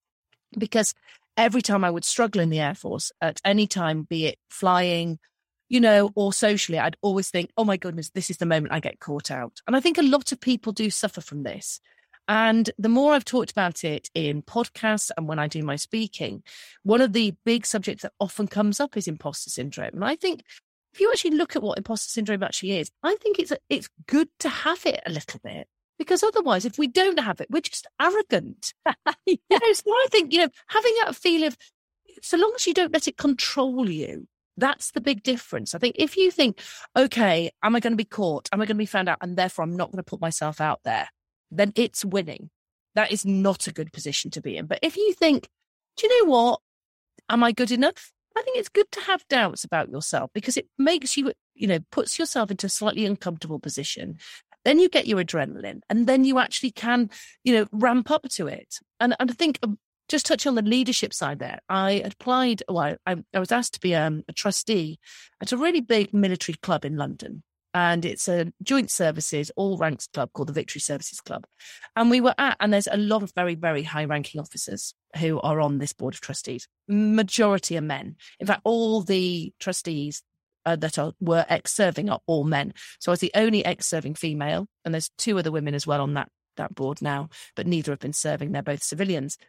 because 0.58 0.94
every 1.36 1.62
time 1.62 1.84
I 1.84 1.90
would 1.90 2.06
struggle 2.06 2.42
in 2.42 2.50
the 2.50 2.60
Air 2.60 2.76
Force 2.76 3.12
at 3.20 3.42
any 3.44 3.66
time, 3.66 4.04
be 4.04 4.28
it 4.28 4.38
flying, 4.50 5.18
you 5.68 5.80
know, 5.80 6.12
or 6.14 6.32
socially, 6.32 6.78
I'd 6.78 6.98
always 7.02 7.32
think, 7.32 7.50
oh 7.58 7.66
my 7.66 7.78
goodness, 7.78 8.12
this 8.12 8.30
is 8.30 8.38
the 8.38 8.46
moment 8.46 8.74
I 8.74 8.80
get 8.80 9.00
caught 9.00 9.32
out. 9.32 9.60
And 9.66 9.76
I 9.76 9.80
think 9.80 9.98
a 9.98 10.04
lot 10.04 10.32
of 10.32 10.40
people 10.40 10.74
do 10.74 10.92
suffer 10.92 11.22
from 11.22 11.42
this. 11.42 11.80
And 12.28 12.70
the 12.78 12.90
more 12.90 13.14
I've 13.14 13.26
talked 13.26 13.52
about 13.52 13.84
it 13.84 14.10
in 14.14 14.44
podcasts 14.44 15.12
and 15.18 15.28
when 15.28 15.40
I 15.40 15.48
do 15.48 15.64
my 15.64 15.76
speaking, 15.76 16.44
one 16.84 17.02
of 17.02 17.14
the 17.14 17.34
big 17.44 17.66
subjects 17.66 18.04
that 18.04 18.14
often 18.20 18.48
comes 18.48 18.80
up 18.80 18.96
is 18.96 19.08
imposter 19.08 19.50
syndrome. 19.50 19.90
And 19.94 20.06
I 20.06 20.16
think 20.16 20.44
if 20.94 21.00
you 21.00 21.12
actually 21.12 21.36
look 21.36 21.56
at 21.56 21.64
what 21.64 21.78
imposter 21.78 22.10
syndrome 22.10 22.44
actually 22.44 22.78
is, 22.78 22.92
I 23.02 23.16
think 23.16 23.40
it's 23.40 23.52
it's 23.70 23.90
good 24.08 24.30
to 24.40 24.50
have 24.50 24.86
it 24.86 25.02
a 25.06 25.12
little 25.12 25.40
bit 25.44 25.68
because 25.98 26.24
otherwise, 26.24 26.66
if 26.66 26.78
we 26.78 26.88
don't 26.88 27.20
have 27.20 27.42
it, 27.42 27.48
we're 27.50 27.62
just 27.62 27.88
arrogant. 28.00 28.74
you 29.26 29.38
know, 29.50 29.74
so 29.74 29.90
I 29.90 30.08
think 30.12 30.34
you 30.34 30.40
know 30.40 30.50
having 30.68 30.94
that 31.04 31.16
feel 31.16 31.44
of 31.44 31.58
so 32.22 32.38
long 32.38 32.54
as 32.56 32.68
you 32.68 32.74
don't 32.74 32.94
let 32.94 33.08
it 33.08 33.18
control 33.18 33.90
you, 33.90 34.28
that's 34.56 34.92
the 34.92 35.02
big 35.02 35.24
difference. 35.24 35.74
I 35.74 35.80
think 35.80 35.96
if 35.98 36.16
you 36.16 36.32
think, 36.32 36.62
okay, 36.96 37.52
am 37.64 37.76
I 37.76 37.80
going 37.80 37.94
to 37.94 37.98
be 37.98 38.06
caught? 38.06 38.50
Am 38.52 38.62
I 38.62 38.66
going 38.66 38.76
to 38.76 38.82
be 38.82 38.86
found 38.86 39.10
out? 39.10 39.18
And 39.22 39.36
therefore, 39.36 39.64
I'm 39.64 39.76
not 39.76 39.92
going 39.92 40.04
to 40.04 40.10
put 40.10 40.22
myself 40.22 40.62
out 40.62 40.82
there, 40.84 41.10
then 41.52 41.74
it's 41.76 42.06
winning. 42.06 42.50
That 42.96 43.12
is 43.12 43.26
not 43.26 43.68
a 43.68 43.74
good 43.74 43.92
position 43.92 44.30
to 44.32 44.42
be 44.42 44.56
in. 44.56 44.68
But 44.68 44.80
if 44.84 44.96
you 44.96 45.14
think, 45.14 45.50
do 45.98 46.08
you 46.08 46.26
know 46.26 46.32
what? 46.32 46.60
Am 47.30 47.44
I 47.44 47.52
good 47.52 47.72
enough? 47.72 48.13
I 48.36 48.42
think 48.42 48.58
it's 48.58 48.70
good 48.70 48.92
to 48.92 49.02
have 49.02 49.28
doubts 49.28 49.64
about 49.64 49.90
yourself 49.90 50.32
because 50.34 50.58
it 50.58 50.68
makes 50.78 51.16
you, 51.18 51.34
you 51.54 51.68
know, 51.68 51.80
puts 51.92 52.18
yourself 52.18 52.50
into 52.52 52.68
a 52.68 52.70
slightly 52.70 53.06
uncomfortable 53.06 53.60
position. 53.60 54.18
Then 54.66 54.80
you 54.80 54.90
get 54.90 55.08
your 55.08 55.24
adrenaline 55.24 55.82
and 55.90 56.08
then 56.08 56.24
you 56.24 56.40
actually 56.40 56.72
can, 56.72 57.10
you 57.44 57.54
know, 57.54 57.68
ramp 57.72 58.10
up 58.10 58.28
to 58.30 58.48
it. 58.48 58.80
And, 59.00 59.16
and 59.20 59.30
I 59.30 59.34
think 59.34 59.60
um, 59.62 59.78
just 60.10 60.26
touch 60.26 60.48
on 60.48 60.56
the 60.56 60.62
leadership 60.62 61.14
side 61.14 61.40
there. 61.40 61.60
I 61.70 61.92
applied, 61.92 62.64
well, 62.68 62.96
I, 63.06 63.18
I 63.34 63.40
was 63.40 63.52
asked 63.52 63.76
to 63.76 63.80
be 63.80 63.94
um, 63.94 64.24
a 64.28 64.34
trustee 64.34 65.00
at 65.42 65.52
a 65.52 65.58
really 65.58 65.82
big 65.82 66.14
military 66.14 66.56
club 66.62 66.86
in 66.86 66.98
London. 66.98 67.44
And 67.74 68.06
it's 68.06 68.28
a 68.28 68.54
joint 68.62 68.92
services, 68.92 69.52
all 69.56 69.78
ranks 69.78 70.08
club 70.08 70.30
called 70.34 70.50
the 70.50 70.54
Victory 70.54 70.80
Services 70.80 71.20
Club. 71.20 71.46
And 71.96 72.12
we 72.12 72.22
were 72.22 72.36
at, 72.38 72.58
and 72.60 72.72
there's 72.72 72.88
a 72.92 72.98
lot 72.98 73.24
of 73.24 73.34
very, 73.34 73.56
very 73.56 73.84
high 73.84 74.06
ranking 74.06 74.40
officers 74.40 74.94
who 75.18 75.40
are 75.42 75.60
on 75.60 75.80
this 75.80 75.94
board 75.94 76.14
of 76.14 76.22
trustees. 76.22 76.68
Majority 76.88 77.78
are 77.78 77.82
men. 77.82 78.16
In 78.40 78.48
fact, 78.48 78.62
all 78.64 79.02
the 79.02 79.54
trustees 79.60 80.22
uh, 80.66 80.76
that 80.78 80.98
are 80.98 81.14
were 81.20 81.46
ex-serving 81.50 82.10
are 82.10 82.20
all 82.28 82.44
men. 82.44 82.74
So 83.00 83.12
I 83.12 83.14
was 83.14 83.20
the 83.20 83.32
only 83.36 83.66
ex-serving 83.66 84.16
female, 84.16 84.68
and 84.86 84.94
there's 84.94 85.10
two 85.18 85.40
other 85.40 85.52
women 85.52 85.74
as 85.74 85.88
well 85.88 86.02
on 86.02 86.14
that 86.14 86.30
that 86.56 86.76
board 86.76 87.02
now, 87.02 87.30
but 87.56 87.66
neither 87.66 87.92
have 87.92 88.00
been 88.00 88.14
serving. 88.14 88.52
They're 88.52 88.62
both 88.62 88.84
civilians. 88.84 89.40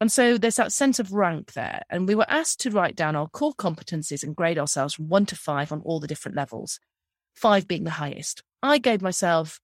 And 0.00 0.10
so 0.10 0.38
there's 0.38 0.56
that 0.56 0.72
sense 0.72 0.98
of 0.98 1.12
rank 1.12 1.52
there. 1.52 1.82
And 1.88 2.06
we 2.06 2.16
were 2.16 2.28
asked 2.28 2.60
to 2.60 2.70
write 2.70 2.96
down 2.96 3.16
our 3.16 3.28
core 3.28 3.54
competencies 3.54 4.22
and 4.22 4.34
grade 4.34 4.58
ourselves 4.58 4.94
from 4.94 5.08
one 5.08 5.26
to 5.26 5.36
five 5.36 5.72
on 5.72 5.80
all 5.82 6.00
the 6.00 6.06
different 6.06 6.36
levels, 6.36 6.80
five 7.38 7.68
being 7.68 7.84
the 7.84 7.90
highest. 7.90 8.42
I 8.62 8.78
gave 8.78 9.02
myself 9.02 9.60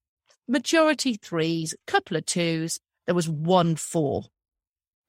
majority 0.47 1.15
threes, 1.15 1.73
a 1.73 1.91
couple 1.91 2.17
of 2.17 2.25
twos. 2.25 2.79
There 3.05 3.15
was 3.15 3.29
one 3.29 3.75
four. 3.75 4.25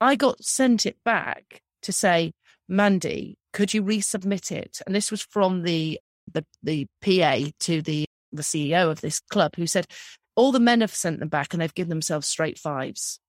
I 0.01 0.17
got 0.17 0.45
sent 0.45 0.85
it 0.85 0.97
back 1.05 1.63
to 1.83 1.93
say, 1.93 2.33
Mandy, 2.69 3.39
could 3.53 3.73
you 3.73 3.83
resubmit 3.83 4.53
it? 4.53 4.81
And 4.87 4.95
this 4.95 5.11
was 5.11 5.23
from 5.23 5.63
the 5.63 6.01
the, 6.33 6.45
the 6.63 6.87
PA 7.03 7.51
to 7.61 7.83
the 7.83 8.07
the 8.33 8.43
CEO 8.43 8.91
of 8.91 9.01
this 9.01 9.21
club 9.21 9.55
who 9.57 9.67
said, 9.67 9.87
all 10.35 10.53
the 10.53 10.61
men 10.61 10.83
have 10.83 10.95
sent 10.95 11.21
them 11.21 11.29
back 11.29 11.55
and 11.55 11.63
they've 11.63 11.73
given 11.73 11.89
themselves 11.89 12.27
straight 12.27 12.59
fives 12.59 13.21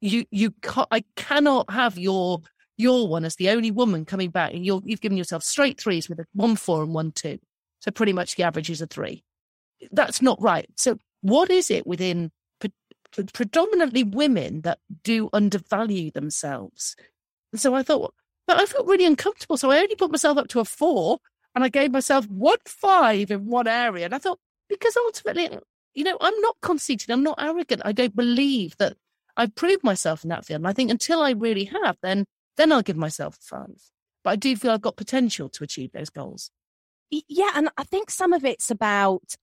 you 0.00 0.24
you 0.30 0.52
ca- 0.62 0.86
I 0.90 1.04
cannot 1.16 1.70
have 1.70 1.98
your 1.98 2.40
your 2.76 3.06
one 3.08 3.24
as 3.24 3.36
the 3.36 3.50
only 3.50 3.70
woman 3.70 4.04
coming 4.04 4.30
back, 4.30 4.52
and 4.54 4.64
you 4.64 4.82
you've 4.84 5.00
given 5.00 5.18
yourself 5.18 5.44
straight 5.44 5.78
threes 5.80 6.08
with 6.08 6.18
a 6.18 6.26
one 6.32 6.56
four 6.56 6.82
and 6.82 6.94
one 6.94 7.12
two. 7.12 7.38
So 7.80 7.90
pretty 7.90 8.12
much 8.12 8.36
the 8.36 8.44
average 8.44 8.70
is 8.70 8.80
a 8.80 8.86
three. 8.86 9.24
That's 9.90 10.22
not 10.22 10.40
right. 10.40 10.68
So 10.76 10.98
what 11.22 11.50
is 11.50 11.70
it 11.70 11.86
within 11.86 12.30
pre- 12.60 12.72
predominantly 13.32 14.04
women 14.04 14.62
that 14.62 14.78
do 15.02 15.28
undervalue 15.32 16.10
themselves? 16.10 16.96
And 17.52 17.60
so 17.60 17.74
I 17.74 17.82
thought, 17.82 18.14
but 18.46 18.60
I 18.60 18.66
felt 18.66 18.86
really 18.86 19.06
uncomfortable. 19.06 19.56
So 19.56 19.70
I 19.70 19.78
only 19.78 19.96
put 19.96 20.10
myself 20.10 20.38
up 20.38 20.48
to 20.48 20.60
a 20.60 20.64
four, 20.64 21.18
and 21.54 21.64
I 21.64 21.68
gave 21.68 21.90
myself 21.90 22.26
one 22.28 22.58
five 22.64 23.30
in 23.30 23.46
one 23.46 23.66
area. 23.66 24.04
And 24.04 24.14
I 24.14 24.18
thought 24.18 24.38
because 24.68 24.96
ultimately, 24.96 25.50
you 25.94 26.04
know, 26.04 26.16
I'm 26.20 26.40
not 26.40 26.56
conceited. 26.62 27.10
I'm 27.10 27.22
not 27.22 27.42
arrogant. 27.42 27.82
I 27.84 27.92
don't 27.92 28.14
believe 28.14 28.76
that 28.78 28.96
I've 29.36 29.54
proved 29.54 29.82
myself 29.82 30.22
in 30.22 30.30
that 30.30 30.44
field. 30.44 30.60
And 30.60 30.68
I 30.68 30.72
think 30.72 30.90
until 30.90 31.22
I 31.22 31.32
really 31.32 31.64
have, 31.64 31.96
then 32.02 32.24
then 32.56 32.72
I'll 32.72 32.82
give 32.82 32.96
myself 32.96 33.38
a 33.38 33.42
five. 33.42 33.82
But 34.22 34.30
I 34.30 34.36
do 34.36 34.54
feel 34.54 34.72
I've 34.72 34.82
got 34.82 34.96
potential 34.96 35.48
to 35.48 35.64
achieve 35.64 35.92
those 35.92 36.10
goals. 36.10 36.50
Yeah, 37.10 37.50
and 37.54 37.70
I 37.76 37.84
think 37.84 38.10
some 38.10 38.32
of 38.32 38.44
it's 38.44 38.70
about 38.70 39.34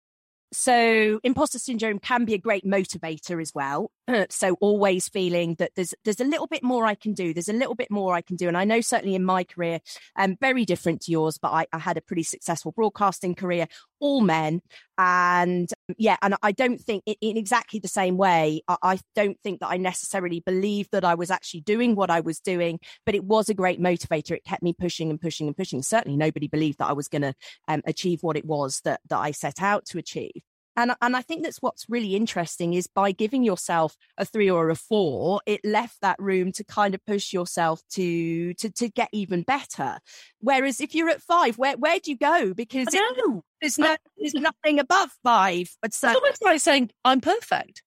so 0.53 1.19
imposter 1.23 1.59
syndrome 1.59 1.99
can 1.99 2.23
be 2.23 2.33
a 2.33 2.37
great 2.37 2.65
motivator 2.65 3.41
as 3.41 3.51
well 3.53 3.91
so 4.29 4.55
always 4.61 5.09
feeling 5.09 5.55
that 5.55 5.71
there's 5.75 5.93
there's 6.05 6.21
a 6.21 6.25
little 6.25 6.47
bit 6.47 6.63
more 6.63 6.85
i 6.85 6.95
can 6.95 7.13
do 7.13 7.33
there's 7.33 7.49
a 7.49 7.53
little 7.53 7.75
bit 7.75 7.91
more 7.91 8.15
i 8.15 8.21
can 8.21 8.37
do 8.37 8.47
and 8.47 8.57
i 8.57 8.63
know 8.63 8.79
certainly 8.79 9.13
in 9.13 9.25
my 9.25 9.43
career 9.43 9.79
um 10.15 10.37
very 10.39 10.63
different 10.63 11.01
to 11.01 11.11
yours 11.11 11.37
but 11.37 11.51
i, 11.51 11.65
I 11.73 11.79
had 11.79 11.97
a 11.97 12.01
pretty 12.01 12.23
successful 12.23 12.71
broadcasting 12.71 13.35
career 13.35 13.67
all 13.99 14.21
men 14.21 14.61
and 14.97 15.69
yeah 15.97 16.17
and 16.21 16.35
i 16.43 16.51
don't 16.51 16.81
think 16.81 17.03
in, 17.05 17.37
exactly 17.37 17.79
the 17.79 17.87
same 17.87 18.17
way 18.17 18.61
I, 18.67 18.99
don't 19.15 19.39
think 19.41 19.61
that 19.61 19.67
i 19.67 19.77
necessarily 19.77 20.41
believed 20.41 20.91
that 20.91 21.05
i 21.05 21.15
was 21.15 21.31
actually 21.31 21.61
doing 21.61 21.95
what 21.95 22.09
i 22.09 22.19
was 22.19 22.39
doing 22.39 22.79
but 23.05 23.15
it 23.15 23.23
was 23.23 23.49
a 23.49 23.53
great 23.53 23.81
motivator. 23.81 24.31
It 24.31 24.43
kept 24.43 24.63
me 24.63 24.73
pushing 24.73 25.09
and 25.09 25.19
pushing 25.19 25.47
and 25.47 25.55
pushing. 25.55 25.81
Certainly 25.81 26.17
nobody 26.17 26.47
believed 26.47 26.79
that 26.79 26.89
i 26.89 26.93
was 26.93 27.07
going 27.07 27.21
to 27.21 27.33
um, 27.67 27.81
achieve 27.85 28.23
what 28.23 28.37
it 28.37 28.45
was 28.45 28.81
that 28.83 29.01
that 29.09 29.17
i 29.17 29.31
set 29.31 29.61
out 29.61 29.85
to 29.85 29.97
achieve 29.97 30.41
and, 30.77 30.95
and 31.01 31.17
I 31.17 31.23
think 31.23 31.43
that's 31.43 31.57
what's 31.57 31.89
really 31.89 32.15
interesting 32.15 32.75
is 32.75 32.85
by 32.85 33.11
giving 33.11 33.43
yourself 33.43 33.97
a 34.17 34.23
three 34.23 34.49
or 34.49 34.69
a 34.69 34.75
four, 34.75 35.41
it 35.47 35.59
left 35.65 35.97
that 36.01 36.17
room 36.19 36.51
to 36.53 36.63
kind 36.63 36.93
of 36.93 37.03
push 37.05 37.33
yourself 37.33 37.81
to 37.91 38.53
to 38.53 38.69
to 38.69 38.87
get 38.89 39.09
even 39.11 39.41
better. 39.41 39.97
Whereas 40.39 40.79
if 40.79 40.93
you're 40.93 41.09
at 41.09 41.21
five, 41.21 41.57
where 41.57 41.75
where 41.77 41.99
do 41.99 42.11
you 42.11 42.17
go? 42.17 42.53
Because 42.53 42.87
it, 42.93 43.41
there's 43.59 43.79
no 43.79 43.97
there's 44.17 44.35
nothing 44.35 44.79
above 44.79 45.09
five. 45.23 45.75
But 45.81 45.95
so, 45.95 46.09
it's 46.09 46.15
almost 46.15 46.43
like 46.43 46.61
saying 46.61 46.91
I'm 47.03 47.21
perfect. 47.21 47.81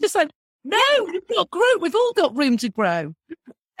Just 0.00 0.14
like 0.14 0.30
no, 0.64 0.78
we've 1.06 1.26
got 1.26 1.50
grow. 1.50 1.78
We've 1.80 1.94
all 1.94 2.12
got 2.12 2.36
room 2.36 2.58
to 2.58 2.68
grow. 2.68 3.14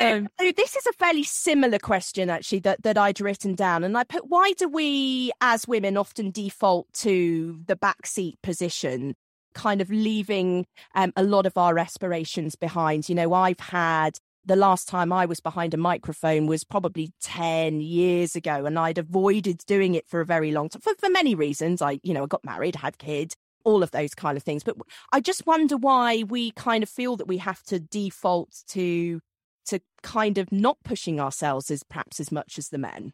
Um, 0.02 0.28
so 0.40 0.52
this 0.52 0.76
is 0.76 0.86
a 0.86 0.92
fairly 0.92 1.22
similar 1.22 1.78
question 1.78 2.30
actually 2.30 2.60
that, 2.60 2.82
that 2.82 2.98
I'd 2.98 3.20
written 3.20 3.54
down. 3.54 3.84
And 3.84 3.96
I 3.96 4.04
put 4.04 4.28
why 4.28 4.52
do 4.56 4.68
we 4.68 5.32
as 5.40 5.66
women 5.66 5.96
often 5.96 6.30
default 6.30 6.92
to 6.94 7.60
the 7.66 7.76
backseat 7.76 8.34
position 8.42 9.14
kind 9.54 9.80
of 9.80 9.90
leaving 9.90 10.66
um, 10.94 11.12
a 11.14 11.22
lot 11.22 11.46
of 11.46 11.56
our 11.56 11.78
aspirations 11.78 12.56
behind? 12.56 13.08
You 13.08 13.14
know 13.14 13.32
I've 13.32 13.60
had 13.60 14.18
the 14.44 14.56
last 14.56 14.88
time 14.88 15.12
I 15.12 15.24
was 15.24 15.38
behind 15.38 15.72
a 15.72 15.76
microphone 15.76 16.46
was 16.46 16.64
probably 16.64 17.12
10 17.22 17.80
years 17.80 18.34
ago 18.34 18.64
and 18.66 18.76
I'd 18.76 18.98
avoided 18.98 19.58
doing 19.66 19.94
it 19.94 20.08
for 20.08 20.20
a 20.20 20.26
very 20.26 20.50
long 20.50 20.68
time 20.68 20.80
for, 20.80 20.94
for 20.98 21.08
many 21.08 21.34
reasons. 21.34 21.80
I 21.80 22.00
you 22.02 22.12
know 22.14 22.24
I 22.24 22.26
got 22.26 22.44
married 22.44 22.76
had 22.76 22.98
kids 22.98 23.36
all 23.64 23.82
of 23.82 23.90
those 23.92 24.14
kind 24.14 24.36
of 24.36 24.42
things. 24.42 24.64
But 24.64 24.76
I 25.12 25.20
just 25.20 25.46
wonder 25.46 25.76
why 25.76 26.24
we 26.24 26.50
kind 26.52 26.82
of 26.82 26.88
feel 26.88 27.16
that 27.16 27.28
we 27.28 27.38
have 27.38 27.62
to 27.64 27.78
default 27.78 28.62
to 28.68 29.20
to 29.66 29.80
kind 30.02 30.38
of 30.38 30.50
not 30.52 30.78
pushing 30.84 31.20
ourselves 31.20 31.70
as 31.70 31.82
perhaps 31.82 32.20
as 32.20 32.32
much 32.32 32.58
as 32.58 32.68
the 32.68 32.78
men? 32.78 33.12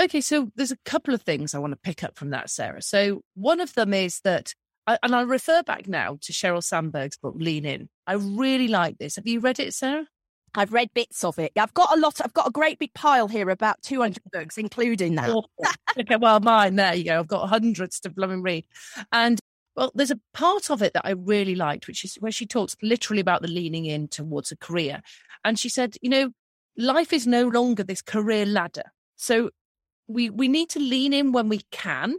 Okay, 0.00 0.20
so 0.20 0.50
there's 0.56 0.72
a 0.72 0.78
couple 0.84 1.14
of 1.14 1.22
things 1.22 1.54
I 1.54 1.58
want 1.58 1.72
to 1.72 1.78
pick 1.78 2.02
up 2.02 2.16
from 2.16 2.30
that, 2.30 2.50
Sarah. 2.50 2.82
So 2.82 3.22
one 3.34 3.60
of 3.60 3.74
them 3.74 3.94
is 3.94 4.20
that, 4.24 4.52
and 4.86 5.14
I 5.14 5.22
refer 5.22 5.62
back 5.62 5.86
now 5.86 6.18
to 6.22 6.32
Sheryl 6.32 6.64
Sandberg's 6.64 7.16
book, 7.16 7.34
Lean 7.38 7.64
In. 7.64 7.88
I 8.06 8.14
really 8.14 8.68
like 8.68 8.98
this. 8.98 9.16
Have 9.16 9.26
you 9.26 9.40
read 9.40 9.60
it, 9.60 9.72
Sarah? 9.72 10.06
I've 10.56 10.72
read 10.72 10.90
bits 10.94 11.24
of 11.24 11.38
it. 11.38 11.52
I've 11.56 11.74
got 11.74 11.96
a 11.96 12.00
lot. 12.00 12.20
I've 12.22 12.32
got 12.32 12.48
a 12.48 12.52
great 12.52 12.78
big 12.78 12.94
pile 12.94 13.26
here, 13.28 13.50
about 13.50 13.82
200 13.82 14.22
books, 14.32 14.56
including 14.56 15.16
that. 15.16 15.30
okay, 15.98 16.16
well, 16.16 16.40
mine, 16.40 16.76
there 16.76 16.94
you 16.94 17.04
go. 17.04 17.18
I've 17.18 17.28
got 17.28 17.48
hundreds 17.48 18.00
to 18.00 18.10
blooming 18.10 18.42
read. 18.42 18.64
And 19.12 19.40
well, 19.76 19.90
there's 19.94 20.10
a 20.10 20.20
part 20.32 20.70
of 20.70 20.82
it 20.82 20.92
that 20.94 21.04
I 21.04 21.10
really 21.10 21.54
liked, 21.54 21.86
which 21.86 22.04
is 22.04 22.14
where 22.16 22.32
she 22.32 22.46
talks 22.46 22.76
literally 22.82 23.20
about 23.20 23.42
the 23.42 23.48
leaning 23.48 23.86
in 23.86 24.08
towards 24.08 24.52
a 24.52 24.56
career. 24.56 25.02
And 25.44 25.58
she 25.58 25.68
said, 25.68 25.96
you 26.00 26.10
know, 26.10 26.30
life 26.76 27.12
is 27.12 27.26
no 27.26 27.48
longer 27.48 27.82
this 27.82 28.02
career 28.02 28.46
ladder. 28.46 28.84
So 29.16 29.50
we 30.06 30.30
we 30.30 30.48
need 30.48 30.68
to 30.70 30.78
lean 30.78 31.12
in 31.12 31.32
when 31.32 31.48
we 31.48 31.60
can 31.70 32.16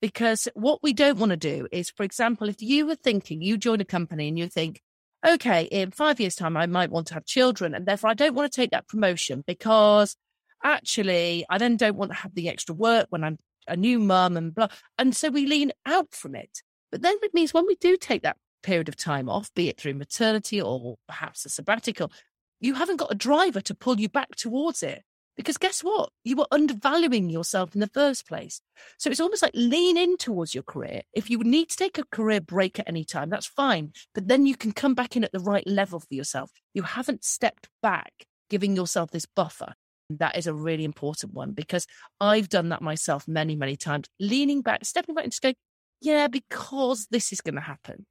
because 0.00 0.48
what 0.54 0.82
we 0.82 0.92
don't 0.92 1.18
want 1.18 1.30
to 1.30 1.36
do 1.36 1.68
is 1.70 1.90
for 1.90 2.02
example 2.02 2.48
if 2.48 2.60
you 2.60 2.86
were 2.86 2.96
thinking 2.96 3.42
you 3.42 3.56
join 3.56 3.80
a 3.80 3.84
company 3.84 4.28
and 4.28 4.38
you 4.38 4.48
think 4.48 4.80
okay 5.26 5.64
in 5.64 5.90
5 5.90 6.20
years 6.20 6.34
time 6.34 6.56
I 6.56 6.66
might 6.66 6.90
want 6.90 7.06
to 7.08 7.14
have 7.14 7.24
children 7.24 7.74
and 7.74 7.86
therefore 7.86 8.10
I 8.10 8.14
don't 8.14 8.34
want 8.34 8.50
to 8.50 8.56
take 8.60 8.72
that 8.72 8.88
promotion 8.88 9.44
because 9.46 10.16
actually 10.64 11.44
I 11.48 11.58
then 11.58 11.76
don't 11.76 11.96
want 11.96 12.10
to 12.10 12.16
have 12.16 12.34
the 12.34 12.48
extra 12.48 12.74
work 12.74 13.06
when 13.10 13.22
I'm 13.22 13.38
a 13.68 13.76
new 13.76 14.00
mum 14.00 14.36
and 14.36 14.54
blah 14.54 14.68
and 14.98 15.14
so 15.14 15.28
we 15.28 15.46
lean 15.46 15.72
out 15.86 16.12
from 16.12 16.34
it 16.34 16.62
but 16.90 17.02
then 17.02 17.16
it 17.22 17.34
means 17.34 17.54
when 17.54 17.66
we 17.66 17.76
do 17.76 17.96
take 17.96 18.22
that 18.22 18.36
period 18.62 18.88
of 18.88 18.96
time 18.96 19.28
off, 19.28 19.52
be 19.54 19.68
it 19.68 19.78
through 19.78 19.94
maternity 19.94 20.60
or 20.60 20.96
perhaps 21.06 21.44
a 21.44 21.48
sabbatical, 21.48 22.12
you 22.60 22.74
haven't 22.74 22.96
got 22.96 23.12
a 23.12 23.16
driver 23.16 23.60
to 23.62 23.74
pull 23.74 23.98
you 23.98 24.08
back 24.08 24.36
towards 24.36 24.82
it. 24.82 25.02
Because 25.36 25.56
guess 25.56 25.82
what? 25.82 26.10
You 26.22 26.36
were 26.36 26.46
undervaluing 26.50 27.30
yourself 27.30 27.74
in 27.74 27.80
the 27.80 27.86
first 27.86 28.28
place. 28.28 28.60
So 28.98 29.08
it's 29.08 29.20
almost 29.20 29.40
like 29.42 29.52
lean 29.54 29.96
in 29.96 30.18
towards 30.18 30.54
your 30.54 30.64
career. 30.64 31.00
If 31.14 31.30
you 31.30 31.38
need 31.38 31.70
to 31.70 31.76
take 31.76 31.96
a 31.96 32.04
career 32.04 32.42
break 32.42 32.78
at 32.78 32.88
any 32.88 33.04
time, 33.04 33.30
that's 33.30 33.46
fine. 33.46 33.92
But 34.12 34.28
then 34.28 34.44
you 34.44 34.54
can 34.54 34.72
come 34.72 34.94
back 34.94 35.16
in 35.16 35.24
at 35.24 35.32
the 35.32 35.38
right 35.38 35.66
level 35.66 36.00
for 36.00 36.12
yourself. 36.12 36.50
You 36.74 36.82
haven't 36.82 37.24
stepped 37.24 37.70
back, 37.80 38.12
giving 38.50 38.76
yourself 38.76 39.12
this 39.12 39.24
buffer. 39.24 39.72
That 40.10 40.36
is 40.36 40.46
a 40.46 40.52
really 40.52 40.84
important 40.84 41.32
one 41.32 41.52
because 41.52 41.86
I've 42.20 42.48
done 42.50 42.70
that 42.70 42.82
myself 42.82 43.26
many, 43.26 43.56
many 43.56 43.76
times. 43.76 44.08
Leaning 44.18 44.60
back, 44.60 44.84
stepping 44.84 45.14
back 45.14 45.24
and 45.24 45.32
just 45.32 45.40
going, 45.40 45.54
yeah, 46.00 46.28
because 46.28 47.06
this 47.10 47.32
is 47.32 47.40
going 47.40 47.56
to 47.56 47.60
happen. 47.60 48.06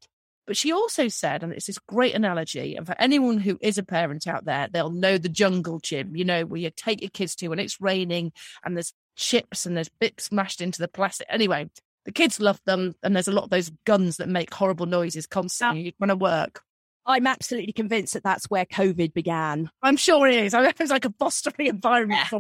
But 0.48 0.58
she 0.58 0.72
also 0.72 1.10
said, 1.10 1.44
and 1.44 1.54
it's 1.54 1.68
this 1.68 1.78
great 1.78 2.16
analogy, 2.16 2.76
and 2.76 2.86
for 2.86 2.96
anyone 2.98 3.38
who 3.38 3.60
is 3.62 3.78
a 3.78 3.84
parent 3.84 4.26
out 4.26 4.46
there, 4.46 4.68
they'll 4.72 4.90
know 4.90 5.20
the 5.20 5.30
jungle 5.30 5.80
gym, 5.80 6.16
you 6.16 6.26
know, 6.26 6.44
where 6.44 6.60
you 6.60 6.72
take 6.76 7.02
your 7.02 7.12
kids 7.12 7.36
to 7.36 7.50
when 7.50 7.60
it's 7.60 7.80
raining 7.80 8.32
and 8.66 8.76
there's 8.76 8.92
chips 9.16 9.68
and 9.68 9.78
there's 9.78 9.92
bits 10.00 10.26
smashed 10.26 10.60
into 10.60 10.80
the 10.80 10.88
plastic. 10.88 11.28
Anyway, 11.30 11.70
the 12.06 12.12
kids 12.12 12.40
love 12.40 12.60
them, 12.66 12.96
and 13.04 13.16
there's 13.16 13.28
a 13.28 13.32
lot 13.32 13.44
of 13.44 13.52
those 13.52 13.70
guns 13.86 14.18
that 14.18 14.28
make 14.28 14.52
horrible 14.52 14.88
noises 14.88 15.28
ah. 15.30 15.34
constantly. 15.36 15.82
You 15.82 15.92
want 16.00 16.10
to 16.10 16.16
work. 16.16 16.64
I'm 17.06 17.28
absolutely 17.28 17.74
convinced 17.74 18.14
that 18.14 18.24
that's 18.24 18.46
where 18.50 18.66
COVID 18.66 19.14
began. 19.14 19.70
I'm 19.84 19.98
sure 19.98 20.28
it 20.28 20.36
is. 20.36 20.56
I 20.56 20.62
mean, 20.62 20.74
it's 20.80 20.92
like 20.92 21.06
a 21.06 21.14
fostering 21.20 21.68
environment. 21.68 22.22
Yeah. 22.32 22.40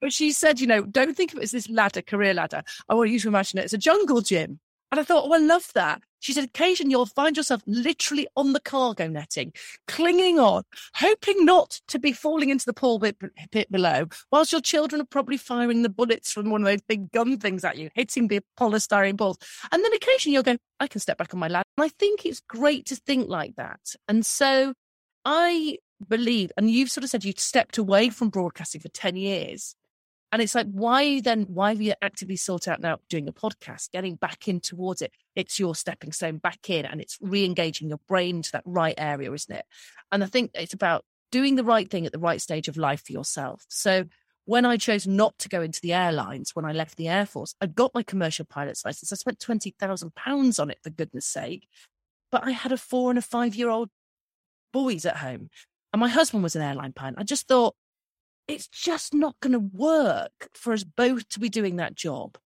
But 0.00 0.12
she 0.12 0.32
said, 0.32 0.60
you 0.60 0.66
know, 0.66 0.82
don't 0.82 1.16
think 1.16 1.32
of 1.32 1.38
it 1.38 1.44
as 1.44 1.52
this 1.52 1.70
ladder, 1.70 2.02
career 2.02 2.34
ladder. 2.34 2.62
I 2.88 2.94
want 2.94 3.10
you 3.10 3.18
to 3.20 3.28
imagine 3.28 3.58
it 3.58 3.64
as 3.64 3.72
a 3.72 3.78
jungle 3.78 4.20
gym. 4.20 4.60
And 4.92 5.00
I 5.00 5.04
thought, 5.04 5.24
oh, 5.26 5.32
I 5.32 5.38
love 5.38 5.70
that. 5.74 6.02
She 6.20 6.32
said, 6.32 6.44
occasionally 6.44 6.90
you'll 6.90 7.06
find 7.06 7.36
yourself 7.36 7.62
literally 7.66 8.26
on 8.36 8.52
the 8.52 8.60
cargo 8.60 9.06
netting, 9.06 9.52
clinging 9.86 10.38
on, 10.38 10.62
hoping 10.94 11.44
not 11.44 11.80
to 11.88 11.98
be 11.98 12.12
falling 12.12 12.50
into 12.50 12.64
the 12.66 12.72
pool 12.72 12.98
pit, 12.98 13.16
pit 13.52 13.70
below, 13.70 14.06
whilst 14.32 14.52
your 14.52 14.60
children 14.60 15.00
are 15.00 15.06
probably 15.06 15.36
firing 15.36 15.82
the 15.82 15.88
bullets 15.88 16.32
from 16.32 16.50
one 16.50 16.62
of 16.62 16.66
those 16.66 16.82
big 16.88 17.12
gun 17.12 17.38
things 17.38 17.64
at 17.64 17.76
you, 17.76 17.90
hitting 17.94 18.28
the 18.28 18.40
polystyrene 18.58 19.16
balls. 19.16 19.38
And 19.70 19.84
then 19.84 19.92
occasionally 19.92 20.34
you'll 20.34 20.42
go, 20.42 20.56
I 20.80 20.88
can 20.88 21.00
step 21.00 21.18
back 21.18 21.32
on 21.34 21.40
my 21.40 21.48
ladder. 21.48 21.64
And 21.76 21.84
I 21.84 21.88
think 21.88 22.24
it's 22.24 22.40
great 22.40 22.86
to 22.86 22.96
think 22.96 23.28
like 23.28 23.56
that. 23.56 23.94
And 24.08 24.24
so 24.24 24.74
I 25.24 25.78
believe, 26.08 26.52
and 26.56 26.70
you've 26.70 26.90
sort 26.90 27.04
of 27.04 27.10
said 27.10 27.24
you 27.24 27.34
stepped 27.36 27.78
away 27.78 28.08
from 28.10 28.30
broadcasting 28.30 28.80
for 28.80 28.88
10 28.88 29.16
years. 29.16 29.74
And 30.32 30.42
it's 30.42 30.54
like, 30.54 30.66
why 30.70 31.20
then, 31.20 31.42
why 31.48 31.70
have 31.70 31.80
you 31.80 31.94
actively 32.02 32.36
sought 32.36 32.66
out 32.66 32.80
now 32.80 32.98
doing 33.08 33.28
a 33.28 33.32
podcast, 33.32 33.90
getting 33.92 34.16
back 34.16 34.48
in 34.48 34.60
towards 34.60 35.00
it? 35.00 35.12
It's 35.34 35.58
your 35.58 35.74
stepping 35.74 36.12
stone 36.12 36.38
back 36.38 36.68
in 36.68 36.84
and 36.84 37.00
it's 37.00 37.16
re 37.20 37.44
engaging 37.44 37.88
your 37.88 38.00
brain 38.08 38.42
to 38.42 38.52
that 38.52 38.64
right 38.66 38.94
area, 38.98 39.32
isn't 39.32 39.54
it? 39.54 39.64
And 40.10 40.24
I 40.24 40.26
think 40.26 40.50
it's 40.54 40.74
about 40.74 41.04
doing 41.30 41.54
the 41.54 41.64
right 41.64 41.88
thing 41.88 42.06
at 42.06 42.12
the 42.12 42.18
right 42.18 42.40
stage 42.40 42.68
of 42.68 42.76
life 42.76 43.04
for 43.06 43.12
yourself. 43.12 43.64
So 43.68 44.06
when 44.46 44.64
I 44.64 44.76
chose 44.76 45.06
not 45.06 45.38
to 45.40 45.48
go 45.48 45.60
into 45.60 45.80
the 45.80 45.92
airlines 45.92 46.52
when 46.54 46.64
I 46.64 46.72
left 46.72 46.96
the 46.96 47.08
Air 47.08 47.26
Force, 47.26 47.54
I 47.60 47.66
got 47.66 47.94
my 47.94 48.02
commercial 48.02 48.44
pilot's 48.44 48.84
license. 48.84 49.12
I 49.12 49.16
spent 49.16 49.40
£20,000 49.40 50.60
on 50.60 50.70
it, 50.70 50.78
for 50.82 50.90
goodness 50.90 51.26
sake. 51.26 51.68
But 52.30 52.44
I 52.44 52.52
had 52.52 52.72
a 52.72 52.76
four 52.76 53.10
and 53.10 53.18
a 53.18 53.22
five 53.22 53.54
year 53.54 53.70
old 53.70 53.90
boys 54.72 55.04
at 55.04 55.16
home. 55.16 55.50
And 55.92 56.00
my 56.00 56.08
husband 56.08 56.42
was 56.42 56.54
an 56.54 56.62
airline 56.62 56.92
pilot. 56.92 57.16
I 57.18 57.24
just 57.24 57.48
thought, 57.48 57.74
it's 58.48 58.68
just 58.68 59.14
not 59.14 59.38
going 59.40 59.52
to 59.52 59.58
work 59.58 60.48
for 60.54 60.72
us 60.72 60.84
both 60.84 61.28
to 61.30 61.40
be 61.40 61.48
doing 61.48 61.76
that 61.76 61.94
job. 61.94 62.38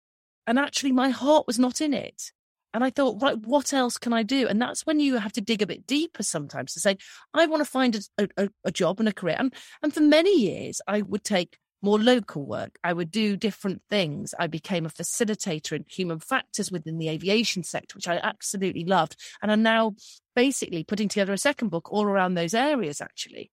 And 0.47 0.59
actually, 0.59 0.93
my 0.93 1.11
heart 1.11 1.47
was 1.47 1.59
not 1.59 1.81
in 1.81 1.93
it. 1.93 2.33
And 2.75 2.85
I 2.85 2.91
thought, 2.91 3.23
right, 3.23 3.37
what 3.37 3.73
else 3.73 3.97
can 3.97 4.13
I 4.13 4.23
do? 4.23 4.47
And 4.47 4.61
that's 4.61 4.87
when 4.87 5.01
you 5.01 5.17
have 5.17 5.33
to 5.33 5.41
dig 5.41 5.63
a 5.63 5.67
bit 5.67 5.87
deeper 5.87 6.23
sometimes 6.23 6.75
to 6.75 6.81
say, 6.81 6.99
I 7.33 7.47
want 7.47 7.65
to 7.65 7.71
find 7.71 8.01
a, 8.19 8.29
a, 8.37 8.49
a 8.65 8.71
job 8.71 9.01
and 9.01 9.09
a 9.09 9.13
career. 9.13 9.37
And, 9.39 9.55
and 9.83 9.93
for 9.93 10.01
many 10.01 10.39
years, 10.39 10.81
I 10.87 11.03
would 11.03 11.25
take 11.25 11.57
more 11.81 11.99
local 11.99 12.45
work. 12.45 12.79
I 12.85 12.93
would 12.93 13.11
do 13.11 13.37
different 13.37 13.83
things. 13.89 14.35
I 14.39 14.49
became 14.49 14.85
a 14.85 14.91
facilitator 14.91 15.73
in 15.73 15.85
human 15.89 16.19
factors 16.19 16.71
within 16.71 16.99
the 16.99 17.09
aviation 17.09 17.63
sector, 17.63 17.97
which 17.97 18.09
I 18.09 18.17
absolutely 18.17 18.85
loved. 18.85 19.17
And 19.41 19.51
I'm 19.51 19.63
now 19.63 19.95
basically 20.35 20.85
putting 20.85 21.09
together 21.09 21.33
a 21.33 21.39
second 21.39 21.69
book 21.69 21.91
all 21.91 22.05
around 22.05 22.35
those 22.35 22.55
areas, 22.55 23.01
actually. 23.01 23.51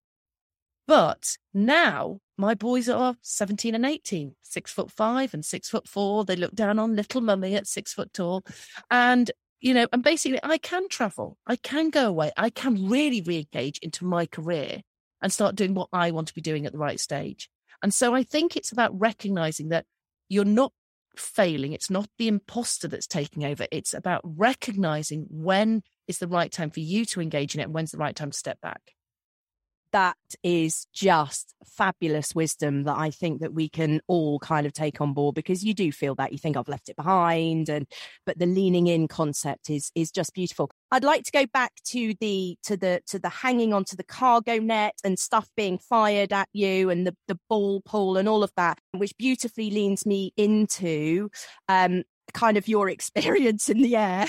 But 0.88 1.38
now 1.54 2.20
my 2.38 2.54
boys 2.54 2.89
are 2.89 3.15
17 3.22 3.75
and 3.75 3.86
18, 3.86 4.36
six 4.42 4.72
foot 4.72 4.92
five 4.92 5.34
and 5.34 5.46
six 5.46 5.70
foot 5.70 5.88
four. 5.88 6.25
They 6.25 6.36
look 6.36 6.54
down 6.54 6.80
on 6.80 6.96
little 6.96 7.22
mummy 7.22 7.56
at 7.56 7.68
six 7.68 7.94
foot 7.94 8.13
tall. 8.13 8.44
And, 8.92 9.32
you 9.62 9.74
know, 9.74 9.88
and 9.94 10.04
basically 10.04 10.39
I 10.44 10.58
can 10.58 10.89
travel. 10.89 11.38
I 11.48 11.56
can 11.56 11.89
go 11.89 12.08
away. 12.08 12.32
I 12.36 12.50
can 12.50 12.89
really 12.89 13.22
re 13.22 13.38
engage 13.38 13.80
into 13.80 14.06
my 14.06 14.25
career 14.25 14.82
and 15.22 15.32
start 15.32 15.56
doing 15.56 15.74
what 15.74 15.89
I 15.94 16.12
want 16.12 16.27
to 16.27 16.36
be 16.36 16.42
doing 16.42 16.65
at 16.65 16.72
the 16.72 16.77
right 16.77 17.00
stage. 17.00 17.50
And 17.82 17.94
so 17.94 18.13
I 18.13 18.24
think 18.24 18.56
it's 18.56 18.72
about 18.72 19.00
recognizing 19.00 19.70
that 19.70 19.86
you're 20.27 20.46
not 20.46 20.74
failing. 21.15 21.72
It's 21.74 21.89
not 21.89 22.10
the 22.18 22.27
imposter 22.27 22.88
that's 22.88 23.08
taking 23.08 23.46
over. 23.46 23.65
It's 23.72 23.94
about 23.94 24.22
recognizing 24.24 25.27
when 25.30 25.84
is 26.08 26.18
the 26.18 26.27
right 26.27 26.51
time 26.51 26.70
for 26.70 26.82
you 26.82 27.06
to 27.06 27.22
engage 27.22 27.56
in 27.56 27.62
it 27.62 27.65
and 27.65 27.74
when's 27.74 27.92
the 27.92 27.98
right 27.98 28.15
time 28.15 28.32
to 28.32 28.38
step 28.38 28.60
back 28.60 28.95
that 29.96 30.18
is 30.44 30.88
just 30.94 31.56
fabulous 31.66 32.36
wisdom 32.36 32.84
that 32.84 32.98
I 32.98 33.12
think 33.12 33.40
that 33.40 33.54
we 33.54 33.70
can 33.70 34.02
all 34.08 34.40
kind 34.40 34.68
of 34.68 34.74
take 34.74 35.00
on 35.00 35.14
board 35.14 35.36
because 35.36 35.64
you 35.64 35.74
do 35.74 35.90
feel 35.90 36.16
that 36.16 36.34
you 36.34 36.38
think 36.38 36.58
I've 36.58 36.68
left 36.68 36.90
it 36.90 36.98
behind 36.98 37.70
and 37.70 37.88
but 38.25 38.38
the 38.38 38.46
leaning 38.46 38.88
in 38.88 39.08
concept 39.08 39.70
is 39.70 39.94
is 39.96 40.12
just 40.12 40.34
beautiful. 40.34 40.70
I'd 40.92 41.06
like 41.06 41.24
to 41.24 41.32
go 41.32 41.46
back 41.46 41.72
to 41.92 42.14
the 42.20 42.58
to 42.64 42.75
the 42.75 43.04
to 43.08 43.20
the 43.20 43.30
hanging 43.30 43.74
onto 43.74 43.96
the 43.96 44.04
cargo 44.04 44.58
net 44.58 44.96
and 45.06 45.18
stuff 45.18 45.48
being 45.56 45.78
fired 45.78 46.34
at 46.34 46.50
you 46.52 46.90
and 46.90 47.08
the 47.08 47.16
the 47.30 47.40
ball 47.48 47.82
pull 47.86 48.18
and 48.18 48.28
all 48.28 48.44
of 48.44 48.52
that, 48.58 48.80
which 48.98 49.16
beautifully 49.18 49.72
leans 49.72 50.06
me 50.06 50.34
into 50.36 51.30
um 51.70 52.04
kind 52.34 52.58
of 52.58 52.68
your 52.68 52.90
experience 52.98 53.70
in 53.70 53.82
the 53.82 53.96
air. 53.96 54.28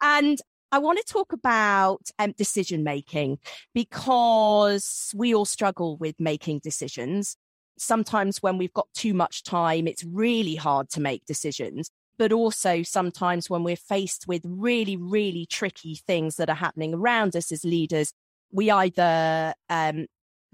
And 0.00 0.38
I 0.70 0.78
want 0.78 0.98
to 0.98 1.12
talk 1.12 1.32
about 1.32 2.10
um, 2.18 2.32
decision 2.32 2.84
making 2.84 3.38
because 3.74 5.12
we 5.14 5.34
all 5.34 5.46
struggle 5.46 5.96
with 5.96 6.14
making 6.18 6.60
decisions. 6.60 7.36
Sometimes 7.78 8.42
when 8.42 8.58
we've 8.58 8.72
got 8.72 8.88
too 8.94 9.14
much 9.14 9.44
time, 9.44 9.86
it's 9.86 10.04
really 10.04 10.56
hard 10.56 10.90
to 10.90 11.00
make 11.00 11.24
decisions. 11.24 11.90
But 12.18 12.32
also 12.32 12.82
sometimes 12.82 13.48
when 13.48 13.62
we're 13.62 13.76
faced 13.76 14.26
with 14.26 14.42
really, 14.44 14.96
really 14.96 15.46
tricky 15.46 16.00
things 16.06 16.36
that 16.36 16.50
are 16.50 16.56
happening 16.56 16.92
around 16.92 17.34
us 17.36 17.50
as 17.52 17.64
leaders, 17.64 18.12
we 18.50 18.70
either 18.70 19.54
um, 19.70 20.06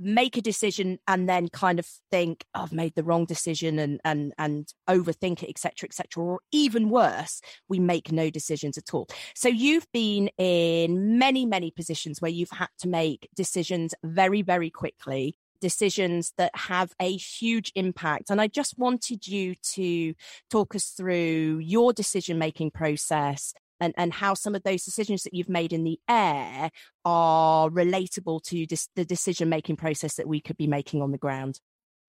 make 0.05 0.37
a 0.37 0.43
decision 0.43 0.99
and 1.09 1.29
then 1.29 1.49
kind 1.49 1.79
of 1.79 1.87
think 2.11 2.45
oh, 2.55 2.63
I've 2.63 2.73
made 2.73 2.95
the 2.95 3.03
wrong 3.03 3.25
decision 3.25 3.79
and 3.79 4.01
and 4.05 4.33
and 4.39 4.73
overthink 4.89 5.43
it 5.43 5.49
etc 5.49 5.89
etc 5.89 6.23
or 6.23 6.41
even 6.53 6.91
worse 6.91 7.41
we 7.69 7.81
make 7.81 8.13
no 8.13 8.31
decisions 8.31 8.77
at 8.79 8.93
all. 8.93 9.09
So 9.35 9.49
you've 9.49 9.91
been 9.93 10.29
in 10.39 11.19
many 11.19 11.47
many 11.47 11.71
positions 11.71 12.21
where 12.21 12.31
you've 12.31 12.51
had 12.51 12.69
to 12.81 12.89
make 12.89 13.29
decisions 13.35 13.95
very 14.05 14.43
very 14.43 14.71
quickly 14.71 15.37
decisions 15.61 16.35
that 16.37 16.55
have 16.55 16.93
a 17.01 17.17
huge 17.17 17.73
impact 17.75 18.29
and 18.29 18.39
I 18.39 18.49
just 18.49 18.79
wanted 18.79 19.27
you 19.27 19.55
to 19.75 20.13
talk 20.51 20.75
us 20.75 20.89
through 20.91 21.59
your 21.63 21.95
decision 21.95 22.39
making 22.39 22.73
process 22.73 23.55
and, 23.85 23.95
and 23.97 24.13
how 24.13 24.35
some 24.35 24.55
of 24.55 24.63
those 24.63 24.85
decisions 24.85 25.23
that 25.23 25.35
you've 25.35 25.49
made 25.49 25.73
in 25.73 25.85
the 25.85 26.01
air 26.09 26.71
are 27.05 27.69
relatable 27.69 28.43
to 28.45 28.67
this, 28.67 28.89
the 28.97 29.05
decision 29.05 29.49
making 29.49 29.77
process 29.77 30.15
that 30.17 30.27
we 30.27 30.41
could 30.41 30.57
be 30.57 30.67
making 30.67 31.03
on 31.03 31.13
the 31.13 31.19
ground. 31.19 31.61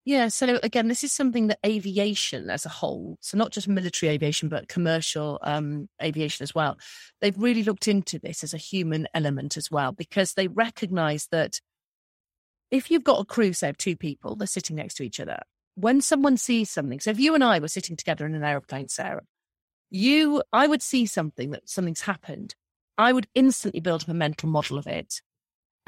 Yeah. 0.04 0.28
So 0.28 0.60
again, 0.62 0.86
this 0.86 1.02
is 1.02 1.12
something 1.12 1.48
that 1.48 1.58
aviation 1.66 2.48
as 2.48 2.64
a 2.64 2.68
whole, 2.68 3.18
so 3.20 3.36
not 3.36 3.50
just 3.50 3.66
military 3.66 4.12
aviation, 4.12 4.48
but 4.48 4.68
commercial 4.68 5.40
um, 5.42 5.88
aviation 6.00 6.44
as 6.44 6.54
well, 6.54 6.78
they've 7.20 7.36
really 7.36 7.64
looked 7.64 7.88
into 7.88 8.18
this 8.18 8.44
as 8.44 8.54
a 8.54 8.58
human 8.58 9.08
element 9.14 9.56
as 9.56 9.68
well, 9.68 9.90
because 9.90 10.34
they 10.34 10.46
recognize 10.46 11.26
that 11.32 11.60
if 12.70 12.88
you've 12.90 13.04
got 13.04 13.20
a 13.20 13.24
crew, 13.24 13.52
say, 13.52 13.68
of 13.68 13.78
two 13.78 13.96
people, 13.96 14.36
they're 14.36 14.46
sitting 14.46 14.76
next 14.76 14.94
to 14.94 15.02
each 15.02 15.18
other. 15.18 15.40
When 15.74 16.00
someone 16.00 16.36
sees 16.36 16.70
something, 16.70 17.00
so 17.00 17.10
if 17.10 17.18
you 17.18 17.34
and 17.34 17.42
I 17.42 17.58
were 17.58 17.68
sitting 17.68 17.96
together 17.96 18.26
in 18.26 18.34
an 18.34 18.44
aeroplane, 18.44 18.88
Sarah, 18.88 19.24
you, 19.90 20.42
I 20.52 20.66
would 20.66 20.82
see 20.82 21.06
something 21.06 21.50
that 21.50 21.68
something's 21.68 22.02
happened. 22.02 22.54
I 22.98 23.12
would 23.12 23.28
instantly 23.34 23.80
build 23.80 24.02
up 24.02 24.08
a 24.08 24.14
mental 24.14 24.48
model 24.48 24.78
of 24.78 24.86
it. 24.86 25.20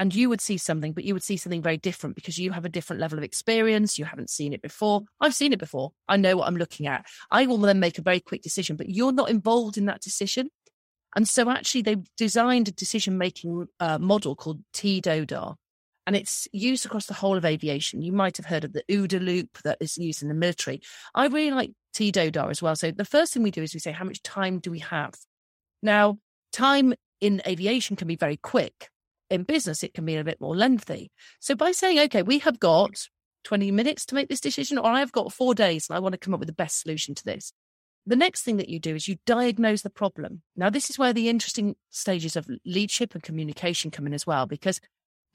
And 0.00 0.14
you 0.14 0.28
would 0.28 0.40
see 0.40 0.58
something, 0.58 0.92
but 0.92 1.02
you 1.02 1.12
would 1.12 1.24
see 1.24 1.36
something 1.36 1.62
very 1.62 1.76
different 1.76 2.14
because 2.14 2.38
you 2.38 2.52
have 2.52 2.64
a 2.64 2.68
different 2.68 3.00
level 3.00 3.18
of 3.18 3.24
experience. 3.24 3.98
You 3.98 4.04
haven't 4.04 4.30
seen 4.30 4.52
it 4.52 4.62
before. 4.62 5.02
I've 5.20 5.34
seen 5.34 5.52
it 5.52 5.58
before. 5.58 5.90
I 6.08 6.16
know 6.16 6.36
what 6.36 6.46
I'm 6.46 6.56
looking 6.56 6.86
at. 6.86 7.04
I 7.32 7.46
will 7.46 7.58
then 7.58 7.80
make 7.80 7.98
a 7.98 8.02
very 8.02 8.20
quick 8.20 8.42
decision, 8.42 8.76
but 8.76 8.88
you're 8.88 9.10
not 9.10 9.28
involved 9.28 9.76
in 9.76 9.86
that 9.86 10.00
decision. 10.00 10.50
And 11.16 11.28
so 11.28 11.50
actually 11.50 11.82
they've 11.82 12.06
designed 12.16 12.68
a 12.68 12.72
decision 12.72 13.18
making 13.18 13.66
uh, 13.80 13.98
model 13.98 14.36
called 14.36 14.60
TDODAR, 14.72 15.56
and 16.06 16.14
it's 16.14 16.46
used 16.52 16.86
across 16.86 17.06
the 17.06 17.14
whole 17.14 17.36
of 17.36 17.44
aviation. 17.44 18.02
You 18.02 18.12
might 18.12 18.36
have 18.36 18.46
heard 18.46 18.64
of 18.64 18.72
the 18.72 18.84
OODA 18.88 19.20
loop 19.20 19.58
that 19.64 19.78
is 19.80 19.98
used 19.98 20.22
in 20.22 20.28
the 20.28 20.34
military. 20.34 20.80
I 21.14 21.26
really 21.26 21.50
like 21.50 21.72
TDODAR 21.98 22.50
as 22.50 22.62
well. 22.62 22.76
So 22.76 22.90
the 22.90 23.04
first 23.04 23.32
thing 23.32 23.42
we 23.42 23.50
do 23.50 23.62
is 23.62 23.74
we 23.74 23.80
say, 23.80 23.92
how 23.92 24.04
much 24.04 24.22
time 24.22 24.60
do 24.60 24.70
we 24.70 24.78
have? 24.78 25.14
Now, 25.82 26.18
time 26.52 26.94
in 27.20 27.42
aviation 27.46 27.96
can 27.96 28.06
be 28.06 28.16
very 28.16 28.36
quick. 28.36 28.88
In 29.30 29.42
business, 29.42 29.82
it 29.82 29.94
can 29.94 30.04
be 30.04 30.16
a 30.16 30.24
bit 30.24 30.40
more 30.40 30.56
lengthy. 30.56 31.10
So 31.40 31.54
by 31.54 31.72
saying, 31.72 31.98
okay, 32.00 32.22
we 32.22 32.38
have 32.38 32.60
got 32.60 33.08
20 33.44 33.72
minutes 33.72 34.06
to 34.06 34.14
make 34.14 34.28
this 34.28 34.40
decision, 34.40 34.78
or 34.78 34.86
I've 34.86 35.12
got 35.12 35.32
four 35.32 35.54
days 35.54 35.88
and 35.88 35.96
I 35.96 36.00
want 36.00 36.12
to 36.12 36.18
come 36.18 36.34
up 36.34 36.40
with 36.40 36.48
the 36.48 36.54
best 36.54 36.80
solution 36.80 37.14
to 37.16 37.24
this. 37.24 37.52
The 38.06 38.16
next 38.16 38.42
thing 38.42 38.56
that 38.56 38.68
you 38.68 38.78
do 38.78 38.94
is 38.94 39.08
you 39.08 39.16
diagnose 39.26 39.82
the 39.82 39.90
problem. 39.90 40.42
Now, 40.56 40.70
this 40.70 40.88
is 40.88 40.98
where 40.98 41.12
the 41.12 41.28
interesting 41.28 41.76
stages 41.90 42.36
of 42.36 42.48
leadership 42.64 43.14
and 43.14 43.22
communication 43.22 43.90
come 43.90 44.06
in 44.06 44.14
as 44.14 44.26
well, 44.26 44.46
because 44.46 44.80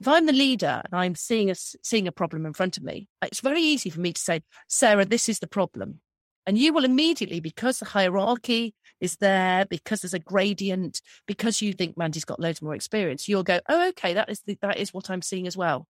if 0.00 0.08
I'm 0.08 0.26
the 0.26 0.32
leader 0.32 0.82
and 0.84 0.94
I'm 0.94 1.14
seeing 1.14 1.50
a, 1.50 1.54
seeing 1.54 2.08
a 2.08 2.12
problem 2.12 2.46
in 2.46 2.52
front 2.52 2.76
of 2.76 2.82
me, 2.82 3.06
it's 3.22 3.40
very 3.40 3.60
easy 3.60 3.90
for 3.90 4.00
me 4.00 4.12
to 4.12 4.20
say, 4.20 4.42
Sarah, 4.68 5.04
this 5.04 5.28
is 5.28 5.38
the 5.38 5.46
problem. 5.46 6.00
And 6.46 6.58
you 6.58 6.72
will 6.72 6.84
immediately, 6.84 7.40
because 7.40 7.78
the 7.78 7.86
hierarchy 7.86 8.74
is 9.00 9.16
there, 9.16 9.64
because 9.66 10.02
there's 10.02 10.14
a 10.14 10.18
gradient, 10.18 11.00
because 11.26 11.62
you 11.62 11.72
think 11.72 11.96
Mandy's 11.96 12.24
got 12.24 12.40
loads 12.40 12.60
more 12.60 12.74
experience, 12.74 13.28
you'll 13.28 13.42
go, 13.42 13.60
oh, 13.68 13.88
okay, 13.88 14.14
that 14.14 14.28
is 14.28 14.40
the, 14.40 14.58
that 14.60 14.78
is 14.78 14.92
what 14.92 15.10
I'm 15.10 15.22
seeing 15.22 15.46
as 15.46 15.56
well. 15.56 15.86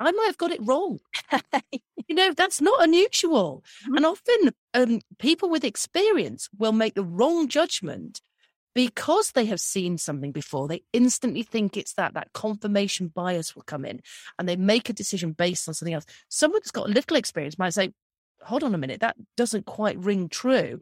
I 0.00 0.10
might 0.10 0.26
have 0.26 0.38
got 0.38 0.50
it 0.50 0.60
wrong. 0.62 0.98
you 1.72 2.14
know, 2.14 2.32
that's 2.32 2.60
not 2.60 2.82
unusual. 2.82 3.62
Mm-hmm. 3.84 3.96
And 3.96 4.06
often 4.06 4.54
um, 4.74 5.00
people 5.18 5.50
with 5.50 5.64
experience 5.64 6.48
will 6.58 6.72
make 6.72 6.94
the 6.94 7.04
wrong 7.04 7.48
judgment 7.48 8.20
because 8.74 9.30
they 9.32 9.44
have 9.46 9.60
seen 9.60 9.98
something 9.98 10.32
before. 10.32 10.66
They 10.66 10.82
instantly 10.92 11.44
think 11.44 11.76
it's 11.76 11.94
that, 11.94 12.14
that 12.14 12.32
confirmation 12.32 13.08
bias 13.08 13.54
will 13.54 13.62
come 13.62 13.84
in 13.84 14.00
and 14.38 14.48
they 14.48 14.56
make 14.56 14.88
a 14.88 14.92
decision 14.92 15.32
based 15.32 15.68
on 15.68 15.74
something 15.74 15.94
else. 15.94 16.06
Someone 16.28 16.60
that's 16.60 16.72
got 16.72 16.88
a 16.88 16.92
little 16.92 17.16
experience 17.16 17.56
might 17.56 17.74
say, 17.74 17.92
hold 18.44 18.62
on 18.62 18.74
a 18.74 18.78
minute, 18.78 19.00
that 19.00 19.16
doesn't 19.36 19.66
quite 19.66 19.98
ring 19.98 20.28
true. 20.28 20.80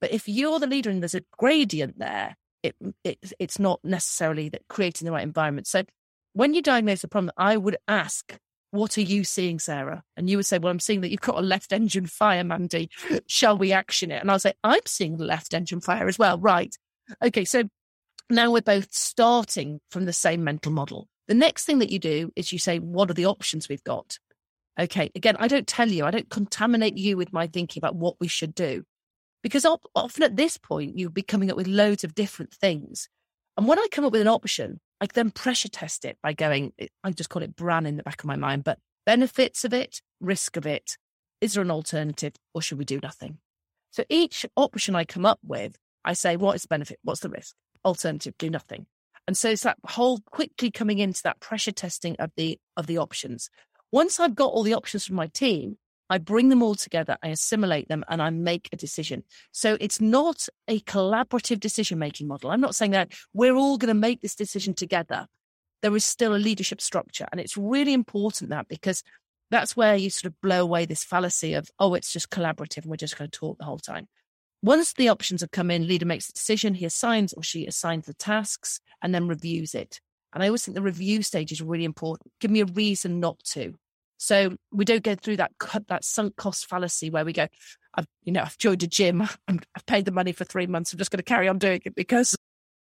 But 0.00 0.12
if 0.12 0.28
you're 0.28 0.58
the 0.58 0.66
leader 0.66 0.90
and 0.90 1.02
there's 1.02 1.14
a 1.14 1.24
gradient 1.38 1.98
there, 1.98 2.36
it, 2.62 2.74
it 3.04 3.18
it's 3.38 3.58
not 3.58 3.80
necessarily 3.84 4.48
that 4.50 4.68
creating 4.68 5.06
the 5.06 5.12
right 5.12 5.22
environment. 5.22 5.66
So 5.66 5.84
when 6.32 6.54
you 6.54 6.62
diagnose 6.62 7.04
a 7.04 7.08
problem, 7.08 7.32
I 7.36 7.56
would 7.56 7.76
ask, 7.86 8.36
what 8.70 8.96
are 8.96 9.02
you 9.02 9.22
seeing, 9.22 9.58
Sarah? 9.58 10.02
And 10.16 10.30
you 10.30 10.38
would 10.38 10.46
say, 10.46 10.58
well, 10.58 10.70
I'm 10.70 10.80
seeing 10.80 11.02
that 11.02 11.10
you've 11.10 11.20
got 11.20 11.38
a 11.38 11.42
left 11.42 11.72
engine 11.72 12.06
fire, 12.06 12.42
Mandy. 12.42 12.88
Shall 13.26 13.58
we 13.58 13.72
action 13.72 14.10
it? 14.10 14.20
And 14.20 14.30
I'll 14.30 14.38
say, 14.38 14.54
I'm 14.64 14.80
seeing 14.86 15.18
the 15.18 15.24
left 15.24 15.52
engine 15.52 15.82
fire 15.82 16.08
as 16.08 16.18
well. 16.18 16.38
Right. 16.38 16.74
Okay. 17.22 17.44
So 17.44 17.64
now 18.30 18.50
we're 18.50 18.62
both 18.62 18.92
starting 18.92 19.80
from 19.90 20.06
the 20.06 20.12
same 20.12 20.42
mental 20.42 20.72
model. 20.72 21.06
The 21.28 21.34
next 21.34 21.64
thing 21.64 21.80
that 21.80 21.90
you 21.90 21.98
do 21.98 22.32
is 22.34 22.52
you 22.52 22.58
say, 22.58 22.78
what 22.78 23.10
are 23.10 23.14
the 23.14 23.26
options 23.26 23.68
we've 23.68 23.84
got? 23.84 24.18
Okay. 24.78 25.10
Again, 25.14 25.36
I 25.38 25.48
don't 25.48 25.66
tell 25.66 25.88
you, 25.88 26.04
I 26.04 26.10
don't 26.10 26.30
contaminate 26.30 26.96
you 26.96 27.16
with 27.16 27.32
my 27.32 27.46
thinking 27.46 27.80
about 27.80 27.96
what 27.96 28.16
we 28.20 28.28
should 28.28 28.54
do. 28.54 28.84
Because 29.42 29.66
often 29.94 30.22
at 30.22 30.36
this 30.36 30.56
point, 30.56 30.96
you'll 30.96 31.10
be 31.10 31.22
coming 31.22 31.50
up 31.50 31.56
with 31.56 31.66
loads 31.66 32.04
of 32.04 32.14
different 32.14 32.54
things. 32.54 33.08
And 33.56 33.66
when 33.66 33.78
I 33.78 33.86
come 33.90 34.04
up 34.04 34.12
with 34.12 34.20
an 34.20 34.28
option, 34.28 34.80
I 35.00 35.06
then 35.12 35.30
pressure 35.30 35.68
test 35.68 36.04
it 36.04 36.16
by 36.22 36.32
going, 36.32 36.72
eh, 36.78 36.86
I 37.02 37.10
just 37.10 37.28
call 37.28 37.42
it 37.42 37.56
Bran 37.56 37.86
in 37.86 37.96
the 37.96 38.04
back 38.04 38.22
of 38.22 38.26
my 38.26 38.36
mind, 38.36 38.64
but 38.64 38.78
benefits 39.04 39.64
of 39.64 39.74
it, 39.74 40.00
risk 40.20 40.56
of 40.56 40.64
it. 40.64 40.96
Is 41.40 41.54
there 41.54 41.62
an 41.62 41.72
alternative 41.72 42.34
or 42.54 42.62
should 42.62 42.78
we 42.78 42.84
do 42.84 43.00
nothing? 43.02 43.38
So 43.90 44.04
each 44.08 44.46
option 44.56 44.94
I 44.94 45.04
come 45.04 45.26
up 45.26 45.40
with, 45.44 45.76
I 46.04 46.12
say, 46.12 46.36
what 46.36 46.54
is 46.54 46.62
the 46.62 46.68
benefit? 46.68 46.98
What's 47.02 47.20
the 47.20 47.28
risk? 47.28 47.54
Alternative, 47.84 48.32
do 48.38 48.48
nothing. 48.48 48.86
And 49.26 49.36
so 49.36 49.50
it's 49.50 49.62
that 49.62 49.78
whole 49.84 50.20
quickly 50.30 50.70
coming 50.70 50.98
into 50.98 51.22
that 51.24 51.40
pressure 51.40 51.72
testing 51.72 52.16
of 52.18 52.30
the 52.36 52.58
of 52.76 52.86
the 52.86 52.98
options. 52.98 53.50
Once 53.92 54.18
I've 54.18 54.34
got 54.34 54.50
all 54.50 54.62
the 54.62 54.74
options 54.74 55.06
from 55.06 55.16
my 55.16 55.26
team, 55.28 55.76
I 56.08 56.18
bring 56.18 56.48
them 56.48 56.62
all 56.62 56.74
together, 56.74 57.16
I 57.22 57.28
assimilate 57.28 57.88
them, 57.88 58.04
and 58.08 58.20
I 58.20 58.30
make 58.30 58.68
a 58.72 58.76
decision. 58.76 59.24
So 59.50 59.76
it's 59.80 60.00
not 60.00 60.48
a 60.66 60.80
collaborative 60.80 61.60
decision 61.60 61.98
making 61.98 62.26
model. 62.26 62.50
I'm 62.50 62.60
not 62.60 62.74
saying 62.74 62.90
that 62.90 63.12
we're 63.32 63.54
all 63.54 63.78
going 63.78 63.88
to 63.88 63.94
make 63.94 64.20
this 64.20 64.34
decision 64.34 64.74
together. 64.74 65.26
There 65.82 65.94
is 65.96 66.04
still 66.04 66.34
a 66.34 66.36
leadership 66.36 66.80
structure. 66.80 67.26
And 67.32 67.40
it's 67.40 67.56
really 67.56 67.92
important 67.92 68.50
that 68.50 68.68
because 68.68 69.02
that's 69.50 69.76
where 69.76 69.96
you 69.96 70.10
sort 70.10 70.32
of 70.32 70.40
blow 70.40 70.62
away 70.62 70.86
this 70.86 71.04
fallacy 71.04 71.54
of, 71.54 71.70
oh, 71.78 71.94
it's 71.94 72.12
just 72.12 72.30
collaborative 72.30 72.82
and 72.82 72.86
we're 72.86 72.96
just 72.96 73.18
going 73.18 73.30
to 73.30 73.38
talk 73.38 73.58
the 73.58 73.64
whole 73.64 73.78
time. 73.78 74.08
Once 74.62 74.92
the 74.92 75.08
options 75.08 75.40
have 75.40 75.50
come 75.50 75.70
in, 75.70 75.86
leader 75.86 76.06
makes 76.06 76.26
the 76.26 76.32
decision, 76.32 76.74
he 76.74 76.84
assigns 76.84 77.32
or 77.32 77.42
she 77.42 77.66
assigns 77.66 78.06
the 78.06 78.14
tasks 78.14 78.80
and 79.02 79.14
then 79.14 79.28
reviews 79.28 79.74
it. 79.74 80.00
And 80.32 80.42
I 80.42 80.46
always 80.46 80.64
think 80.64 80.74
the 80.74 80.82
review 80.82 81.22
stage 81.22 81.52
is 81.52 81.62
really 81.62 81.84
important. 81.84 82.30
Give 82.40 82.50
me 82.50 82.60
a 82.60 82.66
reason 82.66 83.20
not 83.20 83.38
to. 83.50 83.74
So 84.18 84.56
we 84.70 84.84
don't 84.84 85.02
go 85.02 85.14
through 85.16 85.38
that 85.38 85.52
that 85.88 86.04
sunk 86.04 86.36
cost 86.36 86.66
fallacy 86.66 87.10
where 87.10 87.24
we 87.24 87.32
go, 87.32 87.48
I've 87.94 88.06
you 88.22 88.32
know 88.32 88.42
I've 88.42 88.56
joined 88.56 88.82
a 88.82 88.86
gym, 88.86 89.22
i 89.22 89.28
have 89.48 89.86
paid 89.86 90.04
the 90.04 90.12
money 90.12 90.32
for 90.32 90.44
three 90.44 90.66
months, 90.66 90.92
I'm 90.92 90.98
just 90.98 91.10
going 91.10 91.18
to 91.18 91.24
carry 91.24 91.48
on 91.48 91.58
doing 91.58 91.82
it 91.84 91.94
because 91.94 92.36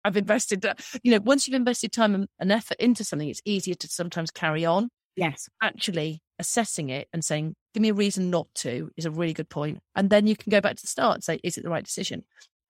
I've 0.05 0.17
invested. 0.17 0.65
You 1.03 1.13
know, 1.13 1.21
once 1.21 1.49
you've 1.49 1.57
invested 1.57 1.93
time 1.93 2.29
and 2.39 2.53
effort 2.53 2.77
into 2.79 3.03
something, 3.03 3.29
it's 3.29 3.43
easier 3.45 3.75
to 3.75 3.89
sometimes 3.89 4.31
carry 4.31 4.65
on. 4.65 4.89
Yes, 5.17 5.49
actually 5.63 6.21
assessing 6.39 6.91
it 6.91 7.09
and 7.13 7.25
saying, 7.25 7.55
give 7.73 7.81
me 7.81 7.89
a 7.89 7.95
reason 7.95 8.31
not 8.31 8.47
to 8.55 8.91
is 8.97 9.05
a 9.05 9.11
really 9.11 9.33
good 9.33 9.49
point. 9.49 9.81
And 9.95 10.11
then 10.11 10.27
you 10.27 10.37
can 10.37 10.51
go 10.51 10.61
back 10.61 10.77
to 10.77 10.83
the 10.83 10.89
start 10.89 11.15
and 11.15 11.25
say, 11.25 11.41
is 11.43 11.57
it 11.57 11.65
the 11.65 11.71
right 11.71 11.85
decision? 11.85 12.25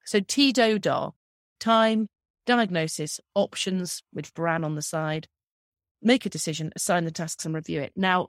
So 0.04 0.20
TDODAR, 0.20 1.12
time, 1.60 2.08
diagnosis, 2.46 3.20
options 3.34 4.02
with 4.12 4.34
Bran 4.34 4.64
on 4.64 4.74
the 4.74 4.82
side, 4.82 5.28
make 6.02 6.26
a 6.26 6.30
decision, 6.30 6.72
assign 6.76 7.04
the 7.04 7.10
tasks 7.10 7.44
and 7.44 7.54
review 7.54 7.80
it. 7.80 7.92
Now, 7.96 8.28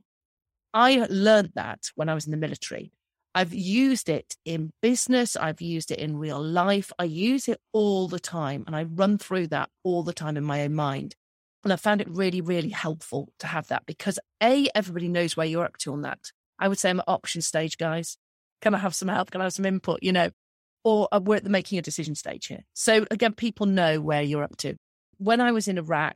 I 0.74 1.06
learned 1.10 1.52
that 1.56 1.92
when 1.96 2.10
I 2.10 2.14
was 2.14 2.26
in 2.26 2.32
the 2.32 2.38
military. 2.38 2.92
I've 3.34 3.54
used 3.54 4.08
it 4.08 4.36
in 4.46 4.72
business. 4.82 5.36
I've 5.36 5.62
used 5.62 5.92
it 5.92 6.00
in 6.00 6.18
real 6.18 6.42
life. 6.42 6.92
I 6.98 7.04
use 7.04 7.50
it 7.50 7.60
all 7.74 8.08
the 8.08 8.20
time 8.20 8.64
and 8.66 8.76
I 8.76 8.84
run 8.84 9.18
through 9.18 9.48
that 9.48 9.70
all 9.84 10.04
the 10.04 10.14
time 10.14 10.38
in 10.38 10.44
my 10.46 10.64
own 10.64 10.74
mind. 10.74 11.16
And 11.66 11.74
I 11.74 11.76
found 11.76 12.00
it 12.00 12.10
really, 12.10 12.40
really 12.42 12.70
helpful 12.70 13.34
to 13.40 13.48
have 13.48 13.68
that 13.68 13.86
because 13.86 14.20
A, 14.42 14.70
everybody 14.74 15.10
knows 15.10 15.36
where 15.36 15.46
you're 15.46 15.66
up 15.66 15.78
to 15.80 15.92
on 15.92 16.04
that. 16.04 16.20
I 16.60 16.70
would 16.70 16.80
say 16.80 16.90
I'm 16.90 17.00
at 17.00 17.10
option 17.10 17.42
stage, 17.42 17.78
guys. 17.78 18.18
Can 18.62 18.74
I 18.74 18.78
have 18.78 18.96
some 18.96 19.10
help? 19.10 19.32
Can 19.32 19.42
I 19.42 19.46
have 19.46 19.54
some 19.54 19.66
input? 19.66 20.00
You 20.02 20.14
know, 20.14 20.30
or 20.86 21.10
uh, 21.12 21.20
we're 21.22 21.36
at 21.36 21.44
the 21.44 21.50
making 21.50 21.78
a 21.78 21.82
decision 21.82 22.16
stage 22.16 22.48
here. 22.48 22.64
So 22.74 23.06
again, 23.12 23.34
people 23.34 23.66
know 23.66 24.00
where 24.00 24.22
you're 24.22 24.44
up 24.44 24.56
to. 24.58 24.78
When 25.18 25.42
I 25.42 25.52
was 25.52 25.68
in 25.68 25.78
Iraq, 25.78 26.16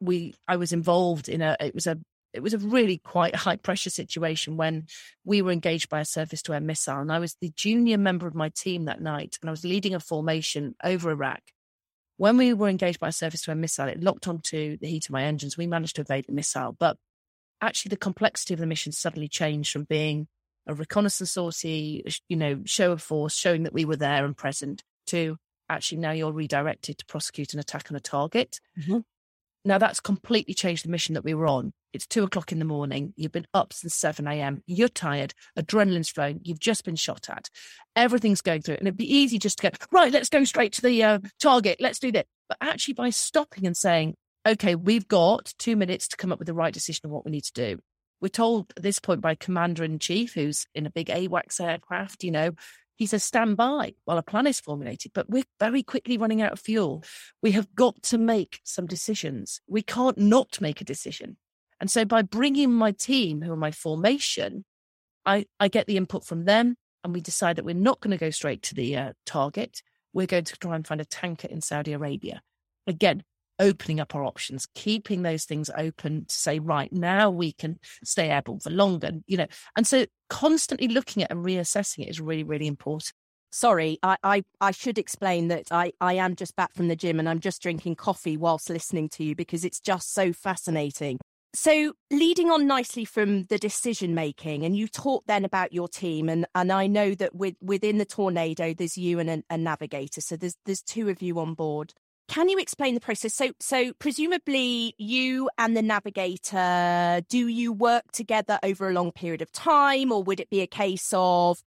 we 0.00 0.34
I 0.48 0.56
was 0.56 0.72
involved 0.72 1.28
in 1.28 1.40
a 1.42 1.56
it 1.60 1.74
was 1.74 1.86
a 1.86 1.98
it 2.32 2.42
was 2.42 2.54
a 2.54 2.58
really 2.58 2.98
quite 2.98 3.36
high 3.36 3.56
pressure 3.56 3.90
situation 3.90 4.56
when 4.56 4.86
we 5.24 5.40
were 5.40 5.52
engaged 5.52 5.88
by 5.88 6.00
a 6.00 6.04
surface 6.04 6.42
to 6.42 6.54
air 6.54 6.60
missile 6.60 6.98
and 6.98 7.12
I 7.12 7.20
was 7.20 7.36
the 7.40 7.52
junior 7.54 7.96
member 7.96 8.26
of 8.26 8.34
my 8.34 8.48
team 8.48 8.86
that 8.86 9.00
night 9.00 9.38
and 9.40 9.48
I 9.48 9.52
was 9.52 9.64
leading 9.64 9.94
a 9.94 10.00
formation 10.00 10.74
over 10.82 11.12
Iraq 11.12 11.42
when 12.16 12.36
we 12.36 12.54
were 12.54 12.68
engaged 12.68 13.00
by 13.00 13.08
a 13.08 13.12
surface 13.12 13.42
to 13.42 13.50
air 13.50 13.56
missile, 13.56 13.88
it 13.88 14.02
locked 14.02 14.28
onto 14.28 14.76
the 14.78 14.86
heat 14.86 15.06
of 15.06 15.10
my 15.10 15.24
engines. 15.24 15.56
We 15.56 15.66
managed 15.66 15.96
to 15.96 16.02
evade 16.02 16.26
the 16.26 16.32
missile, 16.32 16.76
but 16.78 16.96
actually 17.60 17.90
the 17.90 17.96
complexity 17.96 18.54
of 18.54 18.60
the 18.60 18.66
mission 18.66 18.92
suddenly 18.92 19.28
changed 19.28 19.72
from 19.72 19.84
being 19.84 20.28
a 20.66 20.74
reconnaissance 20.74 21.32
sortie, 21.32 22.04
you 22.28 22.36
know, 22.36 22.60
show 22.64 22.92
of 22.92 23.02
force, 23.02 23.34
showing 23.34 23.64
that 23.64 23.74
we 23.74 23.84
were 23.84 23.96
there 23.96 24.24
and 24.24 24.36
present, 24.36 24.82
to 25.08 25.36
actually 25.68 25.98
now 25.98 26.12
you're 26.12 26.32
redirected 26.32 26.98
to 26.98 27.06
prosecute 27.06 27.54
an 27.54 27.60
attack 27.60 27.90
on 27.90 27.96
a 27.96 28.00
target. 28.00 28.60
Mm-hmm. 28.78 28.98
Now 29.64 29.78
that's 29.78 30.00
completely 30.00 30.54
changed 30.54 30.84
the 30.84 30.90
mission 30.90 31.14
that 31.14 31.24
we 31.24 31.34
were 31.34 31.46
on. 31.46 31.72
It's 31.94 32.06
two 32.06 32.24
o'clock 32.24 32.52
in 32.52 32.58
the 32.58 32.64
morning. 32.64 33.14
You've 33.16 33.32
been 33.32 33.46
up 33.54 33.72
since 33.72 33.94
7 33.94 34.26
a.m. 34.26 34.62
You're 34.66 34.88
tired. 34.88 35.32
Adrenaline's 35.56 36.10
flowing. 36.10 36.40
You've 36.42 36.58
just 36.58 36.84
been 36.84 36.96
shot 36.96 37.30
at. 37.30 37.48
Everything's 37.94 38.40
going 38.40 38.62
through. 38.62 38.74
And 38.74 38.88
it'd 38.88 38.96
be 38.96 39.14
easy 39.16 39.38
just 39.38 39.58
to 39.58 39.70
go, 39.70 39.76
right, 39.92 40.12
let's 40.12 40.28
go 40.28 40.44
straight 40.44 40.72
to 40.74 40.82
the 40.82 41.02
uh, 41.02 41.18
target. 41.40 41.80
Let's 41.80 42.00
do 42.00 42.10
that. 42.12 42.26
But 42.48 42.58
actually, 42.60 42.94
by 42.94 43.10
stopping 43.10 43.64
and 43.64 43.76
saying, 43.76 44.16
okay, 44.46 44.74
we've 44.74 45.06
got 45.06 45.54
two 45.58 45.76
minutes 45.76 46.08
to 46.08 46.16
come 46.16 46.32
up 46.32 46.38
with 46.38 46.46
the 46.46 46.54
right 46.54 46.74
decision 46.74 47.02
of 47.06 47.12
what 47.12 47.24
we 47.24 47.30
need 47.30 47.44
to 47.44 47.52
do. 47.52 47.78
We're 48.20 48.28
told 48.28 48.72
at 48.76 48.82
this 48.82 48.98
point 48.98 49.20
by 49.20 49.34
Commander 49.34 49.84
in 49.84 49.98
Chief, 49.98 50.34
who's 50.34 50.66
in 50.74 50.86
a 50.86 50.90
big 50.90 51.08
AWACS 51.08 51.60
aircraft, 51.60 52.24
you 52.24 52.30
know, 52.30 52.52
he 52.96 53.06
says, 53.06 53.24
stand 53.24 53.56
by 53.56 53.94
while 54.04 54.18
a 54.18 54.22
plan 54.22 54.46
is 54.46 54.60
formulated. 54.60 55.12
But 55.14 55.28
we're 55.28 55.44
very 55.58 55.82
quickly 55.82 56.16
running 56.16 56.42
out 56.42 56.52
of 56.52 56.60
fuel. 56.60 57.02
We 57.42 57.52
have 57.52 57.74
got 57.74 58.02
to 58.04 58.18
make 58.18 58.60
some 58.64 58.86
decisions. 58.86 59.60
We 59.66 59.82
can't 59.82 60.16
not 60.16 60.60
make 60.60 60.80
a 60.80 60.84
decision. 60.84 61.36
And 61.80 61.90
so 61.90 62.04
by 62.04 62.22
bringing 62.22 62.72
my 62.72 62.92
team, 62.92 63.42
who 63.42 63.52
are 63.52 63.56
my 63.56 63.72
formation, 63.72 64.64
I, 65.26 65.46
I 65.58 65.68
get 65.68 65.86
the 65.86 65.96
input 65.96 66.24
from 66.24 66.44
them 66.44 66.76
and 67.02 67.12
we 67.12 67.20
decide 67.20 67.56
that 67.56 67.64
we're 67.64 67.74
not 67.74 68.00
going 68.00 68.12
to 68.12 68.16
go 68.16 68.30
straight 68.30 68.62
to 68.62 68.74
the 68.74 68.96
uh, 68.96 69.12
target. 69.26 69.82
We're 70.12 70.26
going 70.26 70.44
to 70.44 70.56
try 70.56 70.76
and 70.76 70.86
find 70.86 71.00
a 71.00 71.04
tanker 71.04 71.48
in 71.48 71.60
Saudi 71.60 71.92
Arabia. 71.92 72.42
Again, 72.86 73.24
opening 73.58 74.00
up 74.00 74.14
our 74.14 74.24
options, 74.24 74.66
keeping 74.74 75.22
those 75.22 75.44
things 75.44 75.70
open 75.76 76.26
to 76.26 76.34
say, 76.34 76.58
right, 76.58 76.92
now 76.92 77.30
we 77.30 77.52
can 77.52 77.78
stay 78.02 78.30
airborne 78.30 78.60
for 78.60 78.70
longer, 78.70 79.12
you 79.26 79.36
know. 79.36 79.46
And 79.76 79.86
so 79.86 80.06
constantly 80.28 80.88
looking 80.88 81.22
at 81.22 81.30
and 81.30 81.44
reassessing 81.44 82.00
it 82.00 82.10
is 82.10 82.20
really, 82.20 82.44
really 82.44 82.66
important. 82.66 83.12
Sorry, 83.50 83.98
I, 84.02 84.16
I, 84.24 84.42
I 84.60 84.72
should 84.72 84.98
explain 84.98 85.48
that 85.48 85.68
I, 85.70 85.92
I 86.00 86.14
am 86.14 86.34
just 86.34 86.56
back 86.56 86.74
from 86.74 86.88
the 86.88 86.96
gym 86.96 87.20
and 87.20 87.28
I'm 87.28 87.38
just 87.38 87.62
drinking 87.62 87.94
coffee 87.96 88.36
whilst 88.36 88.68
listening 88.68 89.08
to 89.10 89.24
you 89.24 89.36
because 89.36 89.64
it's 89.64 89.80
just 89.80 90.12
so 90.12 90.32
fascinating. 90.32 91.18
So, 91.56 91.92
leading 92.10 92.50
on 92.50 92.66
nicely 92.66 93.04
from 93.04 93.44
the 93.44 93.58
decision 93.58 94.12
making, 94.12 94.64
and 94.64 94.76
you 94.76 94.88
talked 94.88 95.28
then 95.28 95.44
about 95.44 95.72
your 95.72 95.86
team, 95.86 96.28
and, 96.28 96.46
and 96.52 96.72
I 96.72 96.88
know 96.88 97.14
that 97.14 97.32
with, 97.32 97.54
within 97.60 97.98
the 97.98 98.04
tornado, 98.04 98.74
there's 98.74 98.98
you 98.98 99.20
and 99.20 99.30
a, 99.30 99.42
a 99.48 99.56
navigator, 99.56 100.20
so 100.20 100.36
there's 100.36 100.56
there's 100.66 100.82
two 100.82 101.08
of 101.10 101.22
you 101.22 101.38
on 101.38 101.54
board. 101.54 101.94
Can 102.26 102.48
you 102.48 102.58
explain 102.58 102.94
the 102.94 103.00
process? 103.00 103.34
So, 103.34 103.52
so 103.60 103.92
presumably 103.98 104.94
you 104.98 105.50
and 105.58 105.76
the 105.76 105.82
navigator, 105.82 107.20
do 107.28 107.46
you 107.48 107.72
work 107.72 108.12
together 108.12 108.58
over 108.62 108.88
a 108.88 108.92
long 108.92 109.12
period 109.12 109.42
of 109.42 109.52
time, 109.52 110.10
or 110.10 110.22
would 110.22 110.40
it 110.40 110.50
be 110.50 110.60
a 110.60 110.66
case 110.66 111.12
of, 111.12 111.62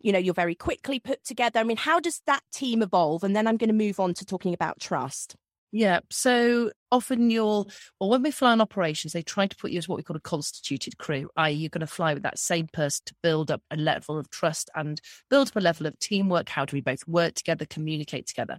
you 0.00 0.12
know, 0.12 0.18
you're 0.18 0.34
very 0.34 0.56
quickly 0.56 0.98
put 0.98 1.24
together? 1.24 1.60
I 1.60 1.64
mean, 1.64 1.76
how 1.76 2.00
does 2.00 2.20
that 2.26 2.42
team 2.52 2.82
evolve? 2.82 3.22
And 3.22 3.36
then 3.36 3.46
I'm 3.46 3.56
going 3.56 3.68
to 3.68 3.74
move 3.74 4.00
on 4.00 4.12
to 4.14 4.24
talking 4.26 4.52
about 4.52 4.80
trust. 4.80 5.36
Yeah. 5.70 6.00
So 6.10 6.70
often 6.90 7.30
you'll, 7.30 7.70
well, 7.98 8.10
when 8.10 8.22
we 8.22 8.30
fly 8.30 8.52
on 8.52 8.60
operations, 8.60 9.14
they 9.14 9.22
try 9.22 9.46
to 9.46 9.56
put 9.56 9.70
you 9.70 9.78
as 9.78 9.88
what 9.88 9.96
we 9.96 10.02
call 10.02 10.16
a 10.16 10.20
constituted 10.20 10.98
crew, 10.98 11.30
i.e., 11.36 11.54
you're 11.54 11.70
going 11.70 11.80
to 11.80 11.86
fly 11.86 12.12
with 12.12 12.24
that 12.24 12.38
same 12.38 12.66
person 12.66 13.02
to 13.06 13.14
build 13.22 13.50
up 13.50 13.62
a 13.70 13.76
level 13.76 14.18
of 14.18 14.28
trust 14.28 14.68
and 14.74 15.00
build 15.30 15.48
up 15.48 15.56
a 15.56 15.60
level 15.60 15.86
of 15.86 15.98
teamwork. 15.98 16.50
How 16.50 16.66
do 16.66 16.76
we 16.76 16.82
both 16.82 17.08
work 17.08 17.34
together, 17.34 17.64
communicate 17.64 18.26
together? 18.26 18.58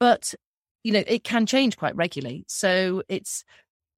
But 0.00 0.34
you 0.82 0.92
know, 0.92 1.02
it 1.06 1.24
can 1.24 1.46
change 1.46 1.76
quite 1.76 1.96
regularly. 1.96 2.44
So 2.48 3.02
it's 3.08 3.44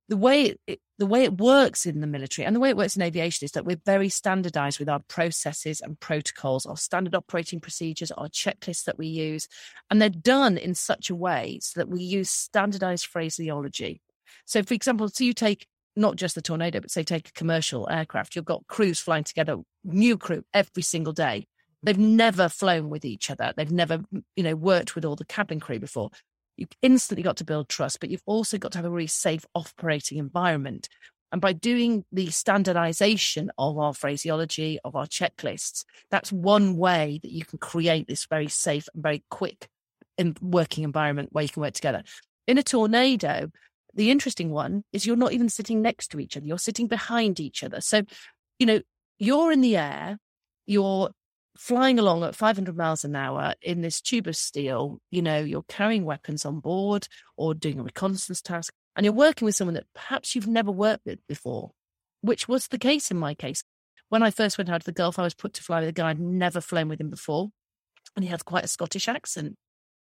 the 0.08 0.16
way 0.16 0.56
it, 0.66 0.80
the 0.98 1.06
way 1.06 1.24
it 1.24 1.40
works 1.40 1.86
in 1.86 2.00
the 2.00 2.06
military 2.06 2.44
and 2.44 2.54
the 2.54 2.60
way 2.60 2.68
it 2.68 2.76
works 2.76 2.96
in 2.96 3.02
aviation 3.02 3.44
is 3.44 3.52
that 3.52 3.64
we're 3.64 3.80
very 3.84 4.08
standardized 4.08 4.78
with 4.78 4.88
our 4.88 5.00
processes 5.08 5.80
and 5.80 5.98
protocols, 5.98 6.66
our 6.66 6.76
standard 6.76 7.14
operating 7.14 7.60
procedures, 7.60 8.10
our 8.12 8.28
checklists 8.28 8.84
that 8.84 8.98
we 8.98 9.06
use, 9.06 9.48
and 9.90 10.00
they're 10.00 10.08
done 10.08 10.58
in 10.58 10.74
such 10.74 11.10
a 11.10 11.14
way 11.14 11.58
so 11.62 11.80
that 11.80 11.88
we 11.88 12.02
use 12.02 12.30
standardized 12.30 13.06
phraseology. 13.06 14.00
So, 14.44 14.62
for 14.62 14.74
example, 14.74 15.08
so 15.08 15.24
you 15.24 15.32
take 15.32 15.66
not 15.96 16.16
just 16.16 16.34
the 16.34 16.42
tornado, 16.42 16.80
but 16.80 16.90
say 16.90 17.02
take 17.02 17.28
a 17.28 17.32
commercial 17.32 17.88
aircraft, 17.90 18.36
you've 18.36 18.44
got 18.44 18.66
crews 18.66 19.00
flying 19.00 19.24
together, 19.24 19.56
new 19.84 20.16
crew 20.16 20.44
every 20.54 20.82
single 20.82 21.12
day. 21.12 21.46
They've 21.82 21.98
never 21.98 22.48
flown 22.48 22.90
with 22.90 23.04
each 23.04 23.28
other. 23.30 23.52
They've 23.56 23.70
never, 23.70 24.04
you 24.36 24.44
know, 24.44 24.54
worked 24.54 24.94
with 24.94 25.04
all 25.04 25.16
the 25.16 25.24
cabin 25.24 25.58
crew 25.58 25.80
before 25.80 26.10
you've 26.56 26.70
instantly 26.82 27.22
got 27.22 27.36
to 27.38 27.44
build 27.44 27.68
trust, 27.68 28.00
but 28.00 28.10
you've 28.10 28.22
also 28.26 28.58
got 28.58 28.72
to 28.72 28.78
have 28.78 28.84
a 28.84 28.90
really 28.90 29.06
safe 29.06 29.44
operating 29.54 30.18
environment. 30.18 30.88
And 31.32 31.40
by 31.40 31.54
doing 31.54 32.04
the 32.12 32.30
standardization 32.30 33.50
of 33.56 33.78
our 33.78 33.94
phraseology, 33.94 34.78
of 34.84 34.94
our 34.94 35.06
checklists, 35.06 35.84
that's 36.10 36.30
one 36.30 36.76
way 36.76 37.20
that 37.22 37.32
you 37.32 37.44
can 37.44 37.58
create 37.58 38.06
this 38.06 38.26
very 38.26 38.48
safe 38.48 38.86
and 38.92 39.02
very 39.02 39.24
quick 39.30 39.68
and 40.18 40.38
working 40.42 40.84
environment 40.84 41.30
where 41.32 41.42
you 41.42 41.48
can 41.48 41.62
work 41.62 41.72
together. 41.72 42.02
In 42.46 42.58
a 42.58 42.62
tornado, 42.62 43.50
the 43.94 44.10
interesting 44.10 44.50
one 44.50 44.84
is 44.92 45.06
you're 45.06 45.16
not 45.16 45.32
even 45.32 45.48
sitting 45.48 45.80
next 45.80 46.08
to 46.08 46.20
each 46.20 46.36
other, 46.36 46.46
you're 46.46 46.58
sitting 46.58 46.86
behind 46.86 47.40
each 47.40 47.64
other. 47.64 47.80
So, 47.80 48.02
you 48.58 48.66
know, 48.66 48.80
you're 49.18 49.52
in 49.52 49.62
the 49.62 49.76
air, 49.76 50.18
you're 50.66 51.10
flying 51.62 51.96
along 51.96 52.24
at 52.24 52.34
500 52.34 52.76
miles 52.76 53.04
an 53.04 53.14
hour 53.14 53.54
in 53.62 53.82
this 53.82 54.00
tube 54.00 54.26
of 54.26 54.34
steel. 54.34 54.98
You 55.12 55.22
know, 55.22 55.38
you're 55.38 55.62
carrying 55.68 56.04
weapons 56.04 56.44
on 56.44 56.58
board 56.58 57.06
or 57.36 57.54
doing 57.54 57.78
a 57.78 57.84
reconnaissance 57.84 58.42
task, 58.42 58.74
and 58.96 59.04
you're 59.04 59.12
working 59.12 59.46
with 59.46 59.54
someone 59.54 59.74
that 59.74 59.86
perhaps 59.94 60.34
you've 60.34 60.48
never 60.48 60.72
worked 60.72 61.06
with 61.06 61.24
before, 61.28 61.70
which 62.20 62.48
was 62.48 62.66
the 62.66 62.78
case 62.78 63.12
in 63.12 63.16
my 63.16 63.34
case. 63.34 63.62
When 64.08 64.24
I 64.24 64.32
first 64.32 64.58
went 64.58 64.70
out 64.70 64.80
to 64.80 64.86
the 64.86 64.92
Gulf, 64.92 65.20
I 65.20 65.22
was 65.22 65.34
put 65.34 65.54
to 65.54 65.62
fly 65.62 65.78
with 65.78 65.88
a 65.90 65.92
guy 65.92 66.10
I'd 66.10 66.18
never 66.18 66.60
flown 66.60 66.88
with 66.88 67.00
him 67.00 67.10
before, 67.10 67.50
and 68.16 68.24
he 68.24 68.30
had 68.30 68.44
quite 68.44 68.64
a 68.64 68.68
Scottish 68.68 69.06
accent. 69.06 69.54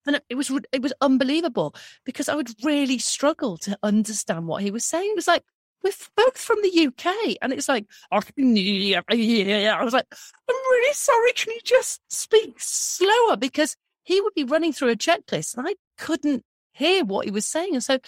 And 0.06 0.22
it 0.30 0.36
was 0.36 0.52
it 0.74 0.82
was 0.82 0.94
unbelievable 1.00 1.74
because 2.06 2.28
I 2.28 2.36
would 2.36 2.50
really 2.66 3.00
struggle 3.00 3.58
to 3.60 3.78
understand 3.82 4.46
what 4.46 4.62
he 4.62 4.72
was 4.72 4.84
saying. 4.84 5.10
It 5.12 5.16
was 5.16 5.28
like, 5.28 5.44
we're 5.84 5.92
both 6.16 6.38
from 6.38 6.62
the 6.62 6.88
UK. 6.88 7.38
And 7.42 7.54
it's 7.54 7.70
like, 7.70 7.86
oh, 8.12 8.18
I 8.18 9.84
was 9.84 9.94
like, 9.94 10.08
I'm 10.50 10.56
really 10.56 10.94
sorry. 10.94 11.34
Can 11.34 11.54
you 11.54 11.62
just 11.64 12.02
speak 12.10 12.56
slower? 12.58 13.38
Because 13.38 13.76
he 14.04 14.22
would 14.22 14.34
be 14.34 14.44
running 14.44 14.74
through 14.74 14.90
a 14.90 14.96
checklist 14.96 15.58
and 15.58 15.68
I 15.68 15.76
couldn't 15.98 16.44
hear 16.74 17.04
what 17.06 17.26
he 17.26 17.32
was 17.32 17.46
saying. 17.46 17.74
And 17.74 17.84
so 17.84 18.00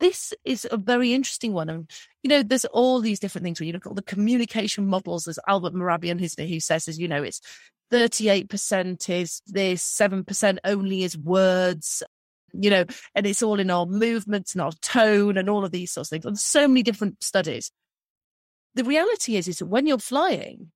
this 0.00 0.32
is 0.44 0.66
a 0.70 0.76
very 0.76 1.12
interesting 1.12 1.52
one. 1.52 1.68
And, 1.68 1.90
you 2.22 2.28
know, 2.28 2.42
there's 2.42 2.64
all 2.66 3.00
these 3.00 3.20
different 3.20 3.44
things 3.44 3.58
when 3.60 3.66
you 3.66 3.72
look 3.72 3.86
at 3.86 3.88
all 3.88 3.94
the 3.94 4.02
communication 4.02 4.86
models. 4.86 5.24
There's 5.24 5.38
Albert 5.46 5.74
Mehrabian, 5.74 6.20
who 6.20 6.60
says, 6.60 6.88
is, 6.88 6.98
you 6.98 7.08
know, 7.08 7.22
it's 7.22 7.40
38% 7.92 9.08
is 9.08 9.42
this, 9.46 9.82
7% 9.82 10.58
only 10.64 11.02
is 11.02 11.16
words, 11.16 12.02
you 12.52 12.70
know, 12.70 12.84
and 13.14 13.26
it's 13.26 13.42
all 13.42 13.60
in 13.60 13.70
our 13.70 13.86
movements 13.86 14.54
and 14.54 14.62
our 14.62 14.72
tone 14.82 15.36
and 15.36 15.48
all 15.48 15.64
of 15.64 15.70
these 15.70 15.90
sorts 15.90 16.08
of 16.08 16.10
things. 16.10 16.26
And 16.26 16.38
so 16.38 16.68
many 16.68 16.82
different 16.82 17.22
studies. 17.22 17.70
The 18.74 18.84
reality 18.84 19.36
is, 19.36 19.48
is 19.48 19.58
that 19.58 19.66
when 19.66 19.86
you're 19.86 19.98
flying, 19.98 20.70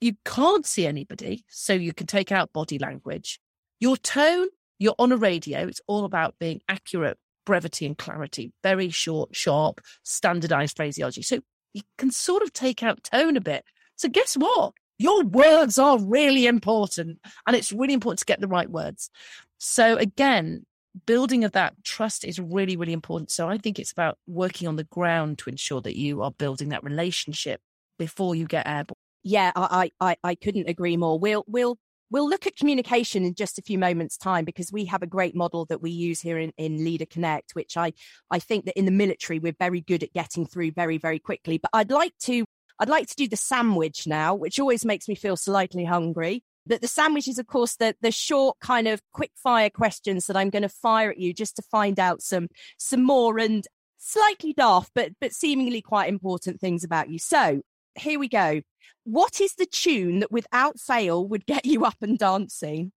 you 0.00 0.14
can't 0.24 0.66
see 0.66 0.86
anybody, 0.86 1.44
so 1.48 1.72
you 1.72 1.92
can 1.92 2.06
take 2.06 2.32
out 2.32 2.52
body 2.52 2.78
language. 2.78 3.38
Your 3.78 3.96
tone, 3.96 4.48
you're 4.78 4.94
on 4.98 5.12
a 5.12 5.16
radio, 5.16 5.66
it's 5.66 5.80
all 5.86 6.04
about 6.04 6.38
being 6.38 6.60
accurate, 6.68 7.18
brevity 7.46 7.86
and 7.86 7.96
clarity, 7.96 8.52
very 8.62 8.90
short, 8.90 9.34
sharp, 9.34 9.80
standardized 10.02 10.76
phraseology. 10.76 11.22
So 11.22 11.38
you 11.72 11.82
can 11.98 12.10
sort 12.10 12.42
of 12.42 12.52
take 12.52 12.82
out 12.82 13.04
tone 13.04 13.36
a 13.36 13.40
bit. 13.40 13.64
So 13.96 14.08
guess 14.08 14.34
what? 14.34 14.74
Your 14.98 15.24
words 15.24 15.78
are 15.78 15.98
really 15.98 16.46
important, 16.46 17.18
and 17.46 17.56
it's 17.56 17.72
really 17.72 17.94
important 17.94 18.20
to 18.20 18.24
get 18.24 18.40
the 18.40 18.48
right 18.48 18.70
words. 18.70 19.10
So 19.58 19.96
again, 19.96 20.66
building 21.06 21.44
of 21.44 21.52
that 21.52 21.74
trust 21.84 22.24
is 22.24 22.38
really, 22.38 22.76
really 22.76 22.92
important. 22.92 23.30
So 23.30 23.48
I 23.48 23.58
think 23.58 23.78
it's 23.78 23.92
about 23.92 24.18
working 24.26 24.68
on 24.68 24.76
the 24.76 24.84
ground 24.84 25.38
to 25.38 25.50
ensure 25.50 25.80
that 25.80 25.96
you 25.96 26.22
are 26.22 26.30
building 26.30 26.70
that 26.70 26.84
relationship 26.84 27.60
before 27.98 28.34
you 28.34 28.46
get 28.46 28.66
airborne. 28.66 28.96
Yeah, 29.22 29.52
I, 29.54 29.92
I, 30.00 30.16
I 30.24 30.34
couldn't 30.34 30.68
agree 30.68 30.96
more. 30.96 31.18
We'll, 31.18 31.44
we'll, 31.46 31.78
we'll 32.10 32.28
look 32.28 32.46
at 32.46 32.56
communication 32.56 33.24
in 33.24 33.34
just 33.34 33.58
a 33.58 33.62
few 33.62 33.78
moments' 33.78 34.16
time 34.16 34.44
because 34.44 34.72
we 34.72 34.84
have 34.86 35.02
a 35.02 35.06
great 35.06 35.34
model 35.34 35.64
that 35.66 35.80
we 35.80 35.90
use 35.90 36.20
here 36.20 36.38
in, 36.38 36.52
in 36.58 36.84
Leader 36.84 37.06
Connect, 37.06 37.54
which 37.54 37.76
I, 37.76 37.92
I 38.30 38.38
think 38.38 38.64
that 38.64 38.78
in 38.78 38.84
the 38.84 38.90
military 38.90 39.38
we're 39.38 39.54
very 39.58 39.80
good 39.80 40.02
at 40.02 40.12
getting 40.12 40.46
through 40.46 40.72
very, 40.72 40.98
very 40.98 41.18
quickly. 41.18 41.58
But 41.58 41.70
I'd 41.72 41.90
like 41.90 42.12
to, 42.24 42.44
I'd 42.78 42.88
like 42.88 43.06
to 43.06 43.16
do 43.16 43.28
the 43.28 43.36
sandwich 43.36 44.06
now, 44.06 44.34
which 44.34 44.58
always 44.58 44.84
makes 44.84 45.08
me 45.08 45.14
feel 45.14 45.36
slightly 45.36 45.84
hungry. 45.84 46.42
That 46.66 46.80
the 46.80 46.88
sandwich 46.88 47.26
is, 47.26 47.38
of 47.38 47.46
course, 47.46 47.76
the 47.76 47.96
the 48.00 48.12
short 48.12 48.58
kind 48.60 48.86
of 48.86 49.00
quick 49.12 49.32
fire 49.34 49.70
questions 49.70 50.26
that 50.26 50.36
I'm 50.36 50.50
going 50.50 50.62
to 50.62 50.68
fire 50.68 51.10
at 51.10 51.18
you 51.18 51.34
just 51.34 51.56
to 51.56 51.62
find 51.62 51.98
out 51.98 52.22
some 52.22 52.48
some 52.78 53.02
more 53.02 53.38
and 53.38 53.66
slightly 53.98 54.52
daft, 54.52 54.92
but 54.94 55.12
but 55.20 55.32
seemingly 55.32 55.82
quite 55.82 56.08
important 56.08 56.60
things 56.60 56.84
about 56.84 57.08
you. 57.08 57.18
So 57.18 57.62
here 57.94 58.18
we 58.18 58.28
go. 58.28 58.62
What 59.04 59.40
is 59.40 59.54
the 59.54 59.66
tune 59.66 60.20
that 60.20 60.30
without 60.30 60.78
fail 60.78 61.26
would 61.26 61.46
get 61.46 61.66
you 61.66 61.84
up 61.84 61.96
and 62.00 62.18
dancing? 62.18 62.92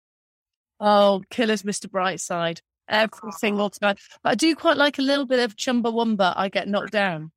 Oh, 0.80 1.23
Killers, 1.30 1.63
Mr. 1.63 1.88
Brightside. 1.88 2.60
Every 2.89 3.19
ah. 3.23 3.32
single 3.32 3.69
time. 3.69 3.95
But 4.21 4.30
I 4.32 4.36
do 4.36 4.56
quite 4.56 4.78
like 4.78 4.99
a 4.99 5.02
little 5.02 5.26
bit 5.26 5.39
of 5.39 5.56
Chumbawamba. 5.56 6.34
I 6.36 6.49
get 6.49 6.67
knocked 6.67 6.91
down. 6.91 7.32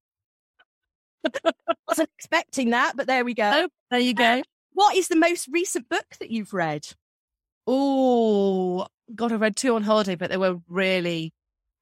Wasn't 1.88 2.10
expecting 2.18 2.70
that, 2.70 2.96
but 2.96 3.06
there 3.06 3.24
we 3.24 3.34
go. 3.34 3.50
Oh, 3.54 3.68
there 3.90 4.00
you 4.00 4.14
go. 4.14 4.42
What 4.76 4.94
is 4.94 5.08
the 5.08 5.16
most 5.16 5.48
recent 5.50 5.88
book 5.88 6.04
that 6.20 6.30
you've 6.30 6.52
read? 6.52 6.86
Oh, 7.66 8.86
God, 9.14 9.32
I 9.32 9.36
read 9.36 9.56
two 9.56 9.74
on 9.74 9.82
holiday, 9.82 10.16
but 10.16 10.28
they 10.28 10.36
were 10.36 10.58
really 10.68 11.32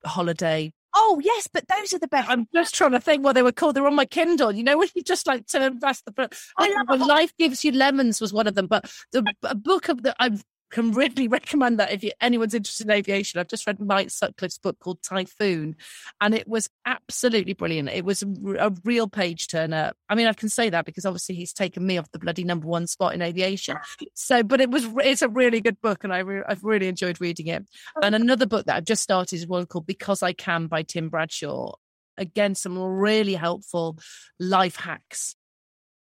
holiday. 0.06 0.72
Oh, 0.94 1.20
yes, 1.20 1.48
but 1.52 1.66
those 1.66 1.92
are 1.92 1.98
the 1.98 2.06
best. 2.06 2.30
I'm 2.30 2.46
just 2.54 2.72
trying 2.72 2.92
to 2.92 3.00
think 3.00 3.24
what 3.24 3.32
they 3.32 3.42
were 3.42 3.50
called. 3.50 3.74
They're 3.74 3.88
on 3.88 3.96
my 3.96 4.04
Kindle. 4.04 4.52
You 4.52 4.62
know, 4.62 4.78
when 4.78 4.86
you 4.94 5.02
just 5.02 5.26
like 5.26 5.48
turn 5.48 5.80
past 5.80 6.04
the 6.04 6.12
book. 6.12 6.36
I 6.56 6.72
love 6.88 7.00
Life 7.00 7.36
Gives 7.36 7.64
You 7.64 7.72
Lemons 7.72 8.20
was 8.20 8.32
one 8.32 8.46
of 8.46 8.54
them, 8.54 8.68
but 8.68 8.88
the 9.10 9.24
a 9.42 9.56
book 9.56 9.88
of 9.88 10.04
the 10.04 10.14
I've 10.20 10.44
can 10.74 10.90
really 10.90 11.28
recommend 11.38 11.78
that 11.78 11.92
if 11.92 12.02
you, 12.02 12.10
anyone's 12.20 12.52
interested 12.52 12.86
in 12.86 12.92
aviation. 12.92 13.40
I've 13.40 13.48
just 13.48 13.66
read 13.66 13.80
Mike 13.80 14.08
Sutcliffe's 14.08 14.58
book 14.58 14.78
called 14.80 15.02
Typhoon, 15.02 15.76
and 16.20 16.34
it 16.34 16.46
was 16.48 16.68
absolutely 16.84 17.54
brilliant. 17.54 17.88
It 17.88 18.04
was 18.04 18.22
a, 18.22 18.74
real 18.84 19.08
page 19.08 19.48
turner. 19.48 19.92
I 20.08 20.14
mean, 20.14 20.26
I 20.26 20.32
can 20.32 20.48
say 20.48 20.68
that 20.68 20.84
because 20.84 21.06
obviously 21.06 21.36
he's 21.36 21.52
taken 21.52 21.86
me 21.86 21.96
off 21.96 22.10
the 22.10 22.18
bloody 22.18 22.44
number 22.44 22.66
one 22.66 22.86
spot 22.86 23.14
in 23.14 23.22
aviation. 23.22 23.76
So, 24.14 24.42
but 24.42 24.60
it 24.60 24.70
was 24.70 24.86
it's 24.98 25.22
a 25.22 25.28
really 25.28 25.60
good 25.60 25.80
book, 25.80 26.02
and 26.04 26.12
I 26.12 26.18
re, 26.18 26.42
I've 26.46 26.64
really 26.64 26.88
enjoyed 26.88 27.20
reading 27.20 27.46
it. 27.46 27.64
Oh. 27.96 28.00
And 28.02 28.14
another 28.14 28.46
book 28.46 28.66
that 28.66 28.76
I've 28.76 28.84
just 28.84 29.02
started 29.02 29.36
is 29.36 29.46
one 29.46 29.66
called 29.66 29.86
Because 29.86 30.22
I 30.22 30.32
Can 30.32 30.66
by 30.66 30.82
Tim 30.82 31.08
Bradshaw. 31.08 31.72
Again, 32.18 32.54
some 32.54 32.78
really 32.78 33.34
helpful 33.34 33.98
life 34.38 34.76
hacks 34.76 35.36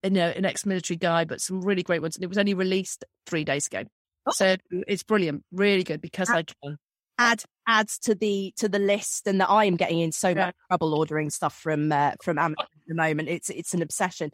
you 0.02 0.10
know, 0.10 0.28
an 0.28 0.44
ex-military 0.44 0.96
guy, 0.96 1.24
but 1.24 1.40
some 1.40 1.62
really 1.62 1.84
great 1.84 2.02
ones. 2.02 2.16
And 2.16 2.24
it 2.24 2.28
was 2.28 2.36
only 2.36 2.54
released 2.54 3.04
three 3.24 3.44
days 3.44 3.68
ago. 3.68 3.84
Oh. 4.26 4.32
So 4.32 4.56
it's 4.70 5.02
brilliant, 5.02 5.44
really 5.52 5.84
good 5.84 6.00
because 6.00 6.30
add, 6.30 6.50
I 6.62 6.66
can 6.66 6.78
add 7.18 7.42
adds 7.66 7.98
to 8.00 8.14
the 8.14 8.52
to 8.56 8.68
the 8.68 8.78
list, 8.78 9.26
and 9.26 9.40
that 9.40 9.50
I 9.50 9.64
am 9.64 9.76
getting 9.76 10.00
in 10.00 10.12
so 10.12 10.28
yeah. 10.28 10.46
much 10.46 10.54
trouble 10.68 10.94
ordering 10.94 11.30
stuff 11.30 11.54
from 11.54 11.92
uh, 11.92 12.12
from 12.22 12.38
Amazon 12.38 12.66
at 12.72 12.88
the 12.88 12.94
moment. 12.94 13.28
It's 13.28 13.50
it's 13.50 13.74
an 13.74 13.82
obsession. 13.82 14.30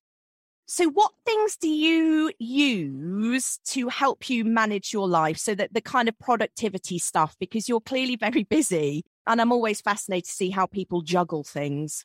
So, 0.70 0.90
what 0.90 1.12
things 1.24 1.56
do 1.56 1.68
you 1.68 2.30
use 2.38 3.58
to 3.68 3.88
help 3.88 4.28
you 4.28 4.44
manage 4.44 4.92
your 4.92 5.08
life? 5.08 5.38
So 5.38 5.54
that 5.54 5.72
the 5.72 5.80
kind 5.80 6.10
of 6.10 6.18
productivity 6.18 6.98
stuff, 6.98 7.36
because 7.40 7.68
you're 7.70 7.80
clearly 7.80 8.16
very 8.16 8.42
busy, 8.50 9.04
and 9.26 9.40
I'm 9.40 9.52
always 9.52 9.80
fascinated 9.80 10.26
to 10.26 10.30
see 10.30 10.50
how 10.50 10.66
people 10.66 11.00
juggle 11.00 11.42
things. 11.42 12.04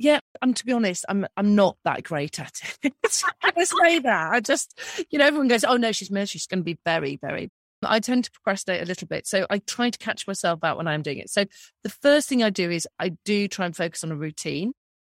Yeah, 0.00 0.20
and 0.40 0.56
to 0.56 0.64
be 0.64 0.72
honest, 0.72 1.04
I'm 1.10 1.26
I'm 1.36 1.54
not 1.54 1.76
that 1.84 2.04
great 2.04 2.40
at 2.40 2.58
it. 2.82 2.94
I 3.42 3.64
say 3.64 3.98
that. 3.98 4.30
I 4.32 4.40
just, 4.40 4.80
you 5.10 5.18
know, 5.18 5.26
everyone 5.26 5.48
goes, 5.48 5.62
"Oh 5.62 5.76
no, 5.76 5.92
she's 5.92 6.10
military. 6.10 6.38
She's 6.38 6.46
going 6.46 6.60
to 6.60 6.64
be 6.64 6.78
very, 6.86 7.18
very." 7.20 7.50
I 7.82 8.00
tend 8.00 8.24
to 8.24 8.30
procrastinate 8.30 8.80
a 8.80 8.86
little 8.86 9.06
bit, 9.06 9.26
so 9.26 9.46
I 9.50 9.58
try 9.58 9.90
to 9.90 9.98
catch 9.98 10.26
myself 10.26 10.60
out 10.64 10.78
when 10.78 10.88
I'm 10.88 11.02
doing 11.02 11.18
it. 11.18 11.28
So 11.28 11.44
the 11.82 11.90
first 11.90 12.30
thing 12.30 12.42
I 12.42 12.48
do 12.48 12.70
is 12.70 12.88
I 12.98 13.10
do 13.26 13.46
try 13.46 13.66
and 13.66 13.76
focus 13.76 14.02
on 14.02 14.10
a 14.10 14.16
routine. 14.16 14.72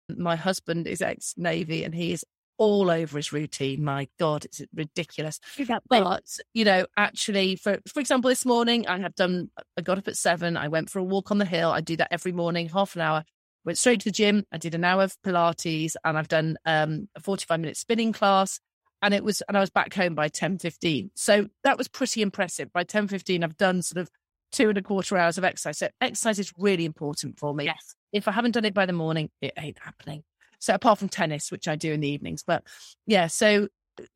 My 0.09 0.35
husband 0.35 0.85
is 0.85 1.01
ex 1.01 1.33
Navy, 1.37 1.85
and 1.85 1.95
he 1.95 2.11
is 2.11 2.25
all 2.57 2.91
over 2.91 3.15
his 3.15 3.31
routine. 3.31 3.85
My 3.85 4.09
God, 4.19 4.43
it's 4.43 4.61
ridiculous. 4.75 5.39
But 5.87 6.25
you 6.53 6.65
know, 6.65 6.87
actually, 6.97 7.55
for 7.55 7.79
for 7.87 8.01
example, 8.01 8.27
this 8.27 8.45
morning 8.45 8.85
I 8.85 8.99
have 8.99 9.15
done. 9.15 9.49
I 9.77 9.81
got 9.81 9.97
up 9.97 10.09
at 10.09 10.17
seven. 10.17 10.57
I 10.57 10.67
went 10.67 10.89
for 10.89 10.99
a 10.99 11.03
walk 11.05 11.31
on 11.31 11.37
the 11.37 11.45
hill. 11.45 11.71
I 11.71 11.79
do 11.79 11.95
that 11.95 12.09
every 12.11 12.33
morning, 12.33 12.67
half 12.67 12.97
an 12.97 13.01
hour 13.01 13.23
went 13.65 13.77
straight 13.77 13.99
to 14.01 14.05
the 14.05 14.11
gym. 14.11 14.45
I 14.51 14.57
did 14.57 14.75
an 14.75 14.83
hour 14.83 15.03
of 15.03 15.15
Pilates 15.25 15.95
and 16.03 16.17
I've 16.17 16.27
done 16.27 16.57
um, 16.65 17.07
a 17.15 17.19
45 17.19 17.59
minute 17.59 17.77
spinning 17.77 18.13
class. 18.13 18.59
And 19.01 19.13
it 19.13 19.23
was, 19.23 19.41
and 19.47 19.57
I 19.57 19.59
was 19.59 19.69
back 19.69 19.93
home 19.93 20.15
by 20.15 20.29
10 20.29 20.59
15. 20.59 21.11
So 21.15 21.47
that 21.63 21.77
was 21.77 21.89
pretty 21.89 22.21
impressive. 22.21 22.71
By 22.71 22.83
10 22.83 23.09
15, 23.09 23.43
I've 23.43 23.57
done 23.57 23.81
sort 23.81 24.01
of 24.01 24.09
two 24.53 24.69
and 24.69 24.77
a 24.77 24.81
quarter 24.81 25.17
hours 25.17 25.37
of 25.37 25.43
exercise. 25.43 25.79
So 25.79 25.89
exercise 25.99 26.39
is 26.39 26.53
really 26.57 26.85
important 26.85 27.37
for 27.37 27.53
me. 27.53 27.65
Yes. 27.65 27.95
If 28.13 28.27
I 28.27 28.31
haven't 28.31 28.51
done 28.51 28.65
it 28.65 28.73
by 28.73 28.85
the 28.85 28.93
morning, 28.93 29.29
it 29.41 29.53
ain't 29.57 29.79
happening. 29.79 30.23
So 30.59 30.73
apart 30.73 30.99
from 30.99 31.09
tennis, 31.09 31.51
which 31.51 31.67
I 31.67 31.75
do 31.75 31.91
in 31.91 31.99
the 31.99 32.07
evenings, 32.07 32.43
but 32.45 32.63
yeah, 33.05 33.27
so 33.27 33.67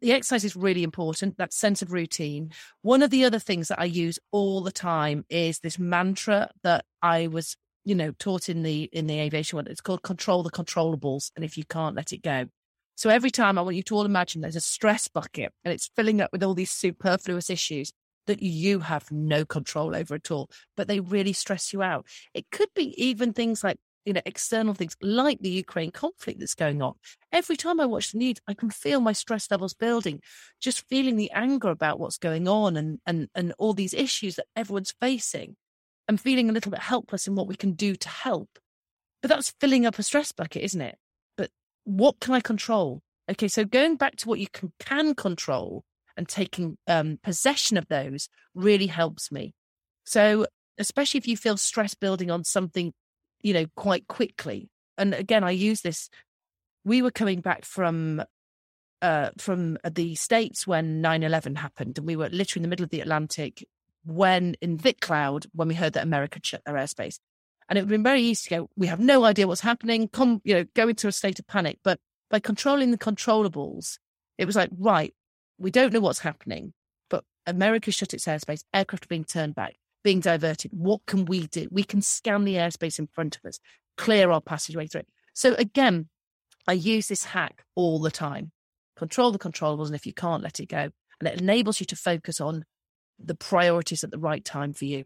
the 0.01 0.13
exercise 0.13 0.45
is 0.45 0.55
really 0.55 0.83
important 0.83 1.37
that 1.37 1.53
sense 1.53 1.83
of 1.83 1.91
routine 1.91 2.51
one 2.81 3.03
of 3.03 3.11
the 3.11 3.25
other 3.25 3.37
things 3.37 3.67
that 3.67 3.79
i 3.79 3.85
use 3.85 4.17
all 4.31 4.61
the 4.61 4.71
time 4.71 5.23
is 5.29 5.59
this 5.59 5.77
mantra 5.77 6.49
that 6.63 6.83
i 7.03 7.27
was 7.27 7.55
you 7.87 7.95
know 7.95 8.11
taught 8.19 8.49
in 8.49 8.63
the 8.63 8.89
in 8.91 9.07
the 9.07 9.17
aviation 9.17 9.55
one 9.55 9.65
it's 9.67 9.79
called 9.79 10.03
control 10.03 10.43
the 10.43 10.51
controllables 10.51 11.31
and 11.37 11.45
if 11.45 11.57
you 11.57 11.63
can't 11.63 11.95
let 11.95 12.11
it 12.11 12.21
go. 12.21 12.45
So 12.95 13.09
every 13.09 13.31
time 13.31 13.57
i 13.57 13.61
want 13.61 13.77
you 13.77 13.83
to 13.83 13.95
all 13.95 14.05
imagine 14.05 14.41
there's 14.41 14.57
a 14.57 14.61
stress 14.61 15.07
bucket 15.07 15.53
and 15.63 15.73
it's 15.73 15.89
filling 15.95 16.19
up 16.19 16.31
with 16.33 16.43
all 16.43 16.53
these 16.53 16.71
superfluous 16.71 17.49
issues 17.49 17.93
that 18.25 18.43
you 18.43 18.79
have 18.81 19.09
no 19.09 19.45
control 19.45 19.95
over 19.95 20.15
at 20.15 20.31
all 20.31 20.49
but 20.75 20.89
they 20.89 20.99
really 20.99 21.31
stress 21.31 21.71
you 21.71 21.81
out. 21.81 22.05
It 22.33 22.51
could 22.51 22.67
be 22.75 22.93
even 23.01 23.31
things 23.31 23.63
like 23.63 23.77
you 24.05 24.11
know 24.11 24.21
external 24.25 24.73
things 24.73 24.97
like 25.01 25.39
the 25.39 25.49
ukraine 25.49 25.91
conflict 25.91 26.41
that's 26.41 26.55
going 26.55 26.81
on. 26.81 26.95
Every 27.31 27.55
time 27.55 27.79
i 27.79 27.85
watch 27.85 28.11
the 28.11 28.17
news 28.17 28.37
i 28.49 28.53
can 28.53 28.69
feel 28.69 28.99
my 28.99 29.13
stress 29.13 29.49
levels 29.49 29.73
building 29.73 30.19
just 30.59 30.85
feeling 30.89 31.15
the 31.15 31.31
anger 31.31 31.69
about 31.69 32.01
what's 32.01 32.17
going 32.17 32.49
on 32.49 32.75
and 32.75 32.99
and 33.05 33.29
and 33.33 33.53
all 33.57 33.73
these 33.73 33.93
issues 33.93 34.35
that 34.35 34.47
everyone's 34.57 34.93
facing 34.99 35.55
and 36.07 36.19
feeling 36.19 36.49
a 36.49 36.53
little 36.53 36.71
bit 36.71 36.81
helpless 36.81 37.27
in 37.27 37.35
what 37.35 37.47
we 37.47 37.55
can 37.55 37.73
do 37.73 37.95
to 37.95 38.09
help. 38.09 38.59
But 39.21 39.29
that's 39.29 39.53
filling 39.59 39.85
up 39.85 39.99
a 39.99 40.03
stress 40.03 40.31
bucket, 40.31 40.63
isn't 40.63 40.81
it? 40.81 40.97
But 41.35 41.49
what 41.83 42.19
can 42.19 42.33
I 42.33 42.39
control? 42.39 43.01
Okay, 43.29 43.47
so 43.47 43.65
going 43.65 43.97
back 43.97 44.15
to 44.17 44.29
what 44.29 44.39
you 44.39 44.47
can, 44.51 44.71
can 44.79 45.15
control 45.15 45.83
and 46.15 46.27
taking 46.27 46.77
um, 46.87 47.19
possession 47.23 47.77
of 47.77 47.87
those 47.87 48.29
really 48.55 48.87
helps 48.87 49.31
me. 49.31 49.53
So, 50.05 50.47
especially 50.77 51.17
if 51.17 51.27
you 51.27 51.35
feel 51.35 51.57
stress 51.57 51.93
building 51.93 52.31
on 52.31 52.43
something, 52.43 52.93
you 53.41 53.53
know, 53.53 53.65
quite 53.75 54.07
quickly. 54.07 54.69
And 54.97 55.13
again, 55.13 55.43
I 55.43 55.51
use 55.51 55.81
this. 55.81 56.09
We 56.85 57.01
were 57.01 57.11
coming 57.11 57.41
back 57.41 57.65
from 57.65 58.23
uh, 59.01 59.29
from 59.37 59.77
the 59.87 60.15
States 60.15 60.65
when 60.65 61.01
9 61.01 61.23
11 61.23 61.55
happened, 61.55 61.97
and 61.97 62.07
we 62.07 62.15
were 62.15 62.29
literally 62.29 62.61
in 62.61 62.63
the 62.63 62.69
middle 62.69 62.83
of 62.83 62.89
the 62.89 63.01
Atlantic 63.01 63.63
when 64.07 64.55
in 64.61 64.77
Vic 64.77 65.01
Cloud 65.01 65.45
when 65.53 65.67
we 65.67 65.75
heard 65.75 65.93
that 65.93 66.03
America 66.03 66.39
shut 66.41 66.63
their 66.65 66.75
airspace. 66.75 67.19
And 67.69 67.77
it 67.77 67.81
would 67.81 67.91
have 67.91 67.97
been 67.97 68.03
very 68.03 68.21
easy 68.21 68.49
to 68.49 68.55
go, 68.55 68.69
we 68.77 68.87
have 68.87 68.99
no 68.99 69.25
idea 69.25 69.47
what's 69.47 69.61
happening, 69.61 70.07
come, 70.07 70.41
you 70.45 70.53
know, 70.53 70.65
go 70.73 70.87
into 70.87 71.07
a 71.07 71.11
state 71.11 71.39
of 71.39 71.47
panic. 71.47 71.79
But 71.83 71.99
by 72.29 72.39
controlling 72.39 72.91
the 72.91 72.97
controllables, 72.97 73.97
it 74.37 74.45
was 74.45 74.55
like, 74.55 74.69
right, 74.77 75.13
we 75.57 75.71
don't 75.71 75.91
know 75.91 75.99
what's 75.99 76.19
happening, 76.19 76.73
but 77.09 77.25
America 77.45 77.91
shut 77.91 78.13
its 78.13 78.25
airspace, 78.25 78.63
aircraft 78.73 79.05
are 79.05 79.09
being 79.09 79.25
turned 79.25 79.55
back, 79.55 79.75
being 80.03 80.21
diverted. 80.21 80.71
What 80.73 81.01
can 81.07 81.25
we 81.25 81.47
do? 81.47 81.67
We 81.69 81.83
can 81.83 82.01
scan 82.01 82.45
the 82.45 82.55
airspace 82.55 82.99
in 82.99 83.07
front 83.07 83.37
of 83.37 83.45
us, 83.47 83.59
clear 83.97 84.31
our 84.31 84.41
passageway 84.41 84.87
through 84.87 85.01
it. 85.01 85.07
So 85.33 85.53
again, 85.55 86.07
I 86.67 86.73
use 86.73 87.07
this 87.07 87.25
hack 87.25 87.63
all 87.75 87.99
the 87.99 88.11
time. 88.11 88.51
Control 88.95 89.31
the 89.31 89.39
controllables, 89.39 89.87
and 89.87 89.95
if 89.95 90.05
you 90.05 90.13
can't, 90.13 90.43
let 90.43 90.59
it 90.59 90.67
go. 90.67 90.89
And 91.19 91.27
it 91.27 91.41
enables 91.41 91.79
you 91.79 91.85
to 91.87 91.95
focus 91.95 92.39
on 92.39 92.63
the 93.19 93.35
priorities 93.35 94.03
at 94.03 94.11
the 94.11 94.19
right 94.19 94.43
time 94.43 94.73
for 94.73 94.85
you. 94.85 95.05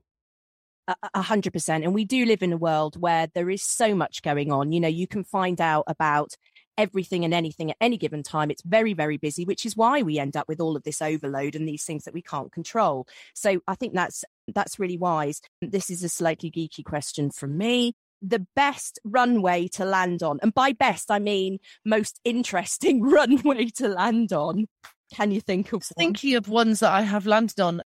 A 1.13 1.21
hundred 1.21 1.53
percent. 1.53 1.83
And 1.85 1.93
we 1.93 2.05
do 2.05 2.25
live 2.25 2.43
in 2.43 2.51
a 2.51 2.57
world 2.57 2.99
where 2.99 3.27
there 3.33 3.49
is 3.49 3.63
so 3.63 3.95
much 3.95 4.21
going 4.23 4.51
on. 4.51 4.71
You 4.71 4.79
know, 4.79 4.87
you 4.87 5.07
can 5.07 5.23
find 5.23 5.61
out 5.61 5.85
about 5.87 6.35
everything 6.77 7.23
and 7.23 7.33
anything 7.33 7.71
at 7.71 7.77
any 7.79 7.97
given 7.97 8.23
time. 8.23 8.49
It's 8.49 8.63
very, 8.63 8.93
very 8.93 9.17
busy, 9.17 9.45
which 9.45 9.65
is 9.65 9.77
why 9.77 10.01
we 10.01 10.19
end 10.19 10.35
up 10.35 10.47
with 10.47 10.59
all 10.59 10.75
of 10.75 10.83
this 10.83 11.01
overload 11.01 11.55
and 11.55 11.67
these 11.67 11.83
things 11.83 12.03
that 12.05 12.13
we 12.13 12.21
can't 12.21 12.51
control. 12.51 13.07
So 13.35 13.61
I 13.67 13.75
think 13.75 13.93
that's 13.93 14.25
that's 14.53 14.79
really 14.79 14.97
wise. 14.97 15.41
This 15.61 15.89
is 15.89 16.03
a 16.03 16.09
slightly 16.09 16.51
geeky 16.51 16.83
question 16.83 17.29
from 17.31 17.57
me. 17.57 17.93
The 18.21 18.45
best 18.55 18.99
runway 19.03 19.67
to 19.69 19.85
land 19.85 20.23
on, 20.23 20.39
and 20.41 20.53
by 20.53 20.73
best 20.73 21.09
I 21.09 21.19
mean 21.19 21.59
most 21.85 22.19
interesting 22.23 23.01
runway 23.17 23.67
to 23.75 23.87
land 23.87 24.33
on. 24.33 24.65
Can 25.13 25.31
you 25.31 25.41
think 25.41 25.67
of? 25.67 25.83
One? 25.95 26.05
Thinking 26.05 26.35
of 26.35 26.47
ones 26.47 26.79
that 26.79 26.91
I 26.91 27.01
have 27.01 27.25
landed 27.25 27.59
on, 27.59 27.81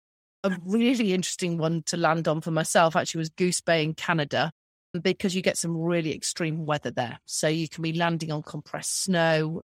a 0.43 0.57
really 0.65 1.13
interesting 1.13 1.57
one 1.57 1.83
to 1.87 1.97
land 1.97 2.27
on 2.27 2.41
for 2.41 2.51
myself 2.51 2.95
actually 2.95 3.19
was 3.19 3.29
Goose 3.29 3.61
Bay 3.61 3.83
in 3.83 3.93
Canada 3.93 4.51
because 5.03 5.35
you 5.35 5.41
get 5.41 5.57
some 5.57 5.77
really 5.77 6.13
extreme 6.13 6.65
weather 6.65 6.91
there. 6.91 7.19
So 7.25 7.47
you 7.47 7.69
can 7.69 7.81
be 7.81 7.93
landing 7.93 8.31
on 8.31 8.41
compressed 8.43 9.03
snow, 9.03 9.61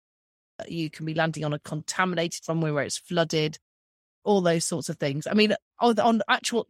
you 0.68 0.90
can 0.90 1.06
be 1.06 1.14
landing 1.14 1.44
on 1.44 1.54
a 1.54 1.60
contaminated 1.60 2.42
runway 2.48 2.72
where 2.72 2.84
it's 2.84 2.98
flooded, 2.98 3.58
all 4.24 4.42
those 4.42 4.66
sorts 4.66 4.90
of 4.90 4.98
things. 4.98 5.28
I 5.28 5.34
mean, 5.34 5.56
on, 5.80 6.00
on 6.00 6.22
actual 6.28 6.68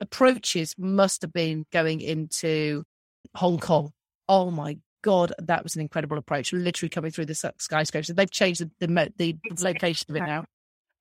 approaches, 0.00 0.74
must 0.78 1.22
have 1.22 1.32
been 1.32 1.66
going 1.72 2.00
into 2.00 2.84
Hong 3.34 3.58
Kong. 3.58 3.92
Oh 4.28 4.50
my 4.50 4.78
God, 5.02 5.32
that 5.38 5.62
was 5.62 5.74
an 5.74 5.80
incredible 5.80 6.18
approach. 6.18 6.52
Literally 6.52 6.88
coming 6.88 7.10
through 7.10 7.26
the 7.26 7.52
skyscrapers. 7.58 8.08
They've 8.08 8.30
changed 8.30 8.60
the, 8.78 8.86
the, 8.88 9.12
the 9.16 9.36
location 9.60 10.06
of 10.10 10.16
it 10.16 10.26
now. 10.26 10.44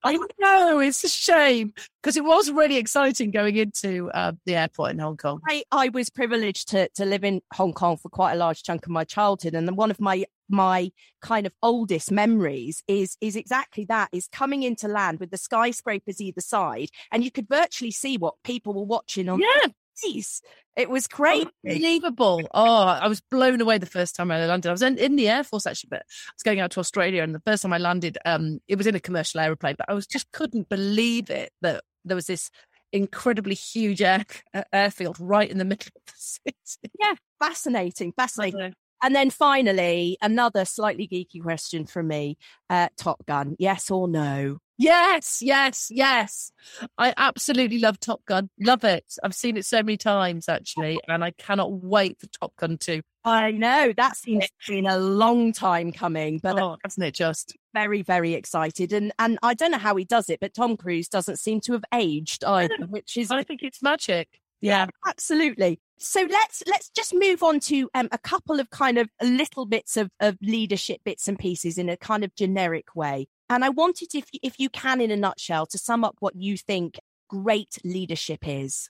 I 0.04 0.18
know 0.40 0.80
it's 0.80 1.04
a 1.04 1.10
shame 1.10 1.74
because 2.02 2.18
it 2.18 2.24
was 2.24 2.52
really 2.52 2.78
exciting 2.78 3.32
going 3.32 3.56
into 3.56 4.10
uh, 4.12 4.34
the 4.46 4.56
airport 4.56 4.92
in 4.92 5.00
Hong 5.00 5.18
Kong. 5.18 5.40
I, 5.48 5.64
I 5.72 5.90
was 5.90 6.10
privileged 6.10 6.70
to 6.70 6.90
to 6.96 7.06
live 7.06 7.24
in 7.24 7.42
Hong 7.54 7.74
Kong 7.74 7.98
for 7.98 8.10
quite 8.10 8.34
a 8.34 8.38
large 8.38 8.64
chunk 8.64 8.86
of 8.86 8.92
my 8.92 9.04
childhood, 9.04 9.54
and 9.54 9.78
one 9.78 9.92
of 9.92 10.00
my 10.00 10.26
my 10.50 10.92
kind 11.22 11.46
of 11.46 11.54
oldest 11.62 12.12
memories 12.12 12.84
is 12.88 13.18
is 13.22 13.36
exactly 13.36 13.86
that: 13.86 14.10
is 14.12 14.28
coming 14.28 14.64
into 14.64 14.88
land 14.88 15.20
with 15.20 15.32
the 15.32 15.38
skyscrapers 15.38 16.20
either 16.20 16.42
side, 16.42 16.90
and 17.12 17.24
you 17.24 17.32
could 17.32 17.48
virtually 17.48 17.92
see 17.92 18.18
what 18.18 18.36
people 18.44 18.74
were 18.74 18.84
watching 18.84 19.30
on 19.30 19.40
yeah 19.40 19.68
nice. 20.04 20.42
It 20.78 20.90
was 20.90 21.08
great. 21.08 21.48
Unbelievable. 21.66 22.48
Oh, 22.54 22.84
I 22.86 23.08
was 23.08 23.20
blown 23.20 23.60
away 23.60 23.78
the 23.78 23.86
first 23.86 24.16
time 24.16 24.32
I 24.32 24.46
landed. 24.46 24.70
I 24.70 24.72
was 24.72 24.82
in, 24.82 24.98
in, 24.98 25.18
the 25.18 25.28
Air 25.28 25.44
Force 25.44 25.68
actually, 25.68 25.90
but 25.92 26.02
I 26.02 26.34
was 26.34 26.44
going 26.44 26.62
out 26.62 26.72
to 26.72 26.80
Australia. 26.80 27.24
And 27.24 27.36
the 27.36 27.42
first 27.42 27.64
time 27.64 27.74
I 27.74 27.78
landed, 27.78 28.18
um, 28.26 28.60
it 28.68 28.78
was 28.78 28.88
in 28.88 28.96
a 28.96 29.00
commercial 29.00 29.42
aeroplane, 29.42 29.76
but 29.78 29.90
I 29.90 29.94
was 29.94 30.08
just 30.08 30.32
couldn't 30.32 30.70
believe 30.70 31.30
it 31.30 31.52
that 31.62 31.84
there 32.06 32.16
was 32.16 32.28
this 32.28 32.50
incredibly 32.94 33.56
huge 33.56 34.02
air, 34.02 34.26
airfield 34.72 35.18
right 35.20 35.50
in 35.50 35.58
the 35.58 35.66
middle 35.66 35.88
of 35.96 36.06
the 36.06 36.14
city. 36.16 36.94
Yeah, 37.00 37.16
fascinating, 37.40 38.14
fascinating. 38.14 38.74
And 39.02 39.16
then 39.16 39.30
finally, 39.30 40.18
another 40.22 40.66
slightly 40.66 41.08
geeky 41.08 41.42
question 41.42 41.86
from 41.86 42.08
me 42.08 42.38
uh, 42.70 42.90
Top 42.98 43.26
Gun, 43.26 43.56
yes 43.58 43.90
or 43.90 44.08
no? 44.08 44.60
Yes, 44.78 45.44
yes, 45.44 45.88
yes. 45.92 46.52
I 46.98 47.14
absolutely 47.16 47.78
love 47.78 48.00
Top 48.00 48.26
Gun. 48.26 48.50
Love 48.60 48.84
it. 48.84 49.06
I've 49.24 49.36
seen 49.36 49.56
it 49.58 49.66
so 49.66 49.78
many 49.84 49.98
times 49.98 50.50
actually, 50.50 51.00
and 51.08 51.24
I 51.24 51.32
cannot 51.32 51.72
wait 51.72 52.20
for 52.20 52.28
Top 52.28 52.56
Gun 52.56 52.78
2. 52.78 53.02
I 53.24 53.52
know 53.52 53.94
that 53.96 54.18
seems 54.18 54.46
to 54.46 54.52
been 54.68 54.88
a 54.88 54.98
long 54.98 55.54
time 55.54 55.92
coming, 55.92 56.40
but 56.42 56.60
oh, 56.60 56.78
hasn't 56.84 57.06
it 57.06 57.14
just? 57.14 57.56
Very, 57.76 58.02
very 58.02 58.34
excited, 58.34 58.92
and 58.92 59.12
and 59.20 59.38
I 59.44 59.54
don't 59.54 59.72
know 59.72 59.78
how 59.78 59.96
he 59.96 60.06
does 60.06 60.30
it, 60.30 60.40
but 60.40 60.56
Tom 60.56 60.76
Cruise 60.76 61.08
doesn't 61.08 61.38
seem 61.38 61.62
to 61.62 61.74
have 61.74 61.84
aged 61.94 62.44
either, 62.44 62.76
which 62.90 63.18
is 63.18 63.30
I 63.30 63.44
think 63.44 63.62
it's 63.62 63.84
magic. 63.84 64.28
Yeah, 64.62 64.88
absolutely. 65.08 65.80
So 66.04 66.26
let's 66.28 66.64
let's 66.66 66.90
just 66.90 67.14
move 67.14 67.44
on 67.44 67.60
to 67.62 67.88
um, 67.94 68.10
a 68.12 68.18
couple 68.18 68.60
of 68.60 68.72
kind 68.72 68.98
of 68.98 69.08
little 69.22 69.68
bits 69.68 69.98
of, 69.98 70.10
of 70.20 70.36
leadership 70.42 71.02
bits 71.06 71.28
and 71.28 71.38
pieces 71.38 71.78
in 71.78 71.90
a 71.90 71.98
kind 71.98 72.24
of 72.24 72.34
generic 72.36 72.96
way. 72.96 73.28
And 73.50 73.64
I 73.64 73.70
wanted, 73.70 74.16
if 74.16 74.26
if 74.42 74.60
you 74.60 74.70
can, 74.70 75.00
in 75.00 75.12
a 75.12 75.16
nutshell, 75.16 75.68
to 75.68 75.78
sum 75.78 76.04
up 76.04 76.16
what 76.20 76.36
you 76.36 76.58
think 76.58 77.00
great 77.30 77.78
leadership 77.84 78.40
is. 78.48 78.90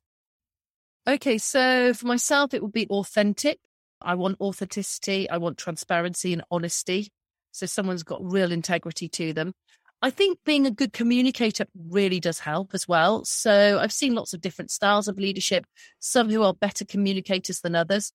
Okay, 1.05 1.37
so 1.37 1.93
for 1.93 2.07
myself, 2.07 2.53
it 2.53 2.61
would 2.61 2.71
be 2.71 2.87
authentic. 2.87 3.59
I 4.01 4.15
want 4.15 4.39
authenticity. 4.39 5.29
I 5.29 5.37
want 5.37 5.57
transparency 5.57 6.31
and 6.31 6.43
honesty. 6.49 7.11
So 7.51 7.65
someone's 7.65 8.03
got 8.03 8.21
real 8.23 8.51
integrity 8.51 9.09
to 9.09 9.33
them. 9.33 9.53
I 10.01 10.09
think 10.09 10.39
being 10.45 10.65
a 10.65 10.71
good 10.71 10.93
communicator 10.93 11.65
really 11.89 12.19
does 12.19 12.39
help 12.39 12.73
as 12.73 12.87
well. 12.87 13.23
So 13.23 13.77
I've 13.79 13.91
seen 13.91 14.15
lots 14.15 14.33
of 14.33 14.41
different 14.41 14.71
styles 14.71 15.07
of 15.07 15.19
leadership, 15.19 15.65
some 15.99 16.29
who 16.29 16.41
are 16.43 16.53
better 16.53 16.85
communicators 16.85 17.61
than 17.61 17.75
others. 17.75 18.11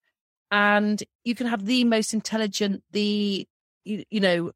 And 0.50 1.02
you 1.24 1.34
can 1.34 1.46
have 1.46 1.64
the 1.64 1.84
most 1.84 2.12
intelligent, 2.12 2.82
the, 2.90 3.46
you, 3.84 4.04
you 4.10 4.20
know, 4.20 4.50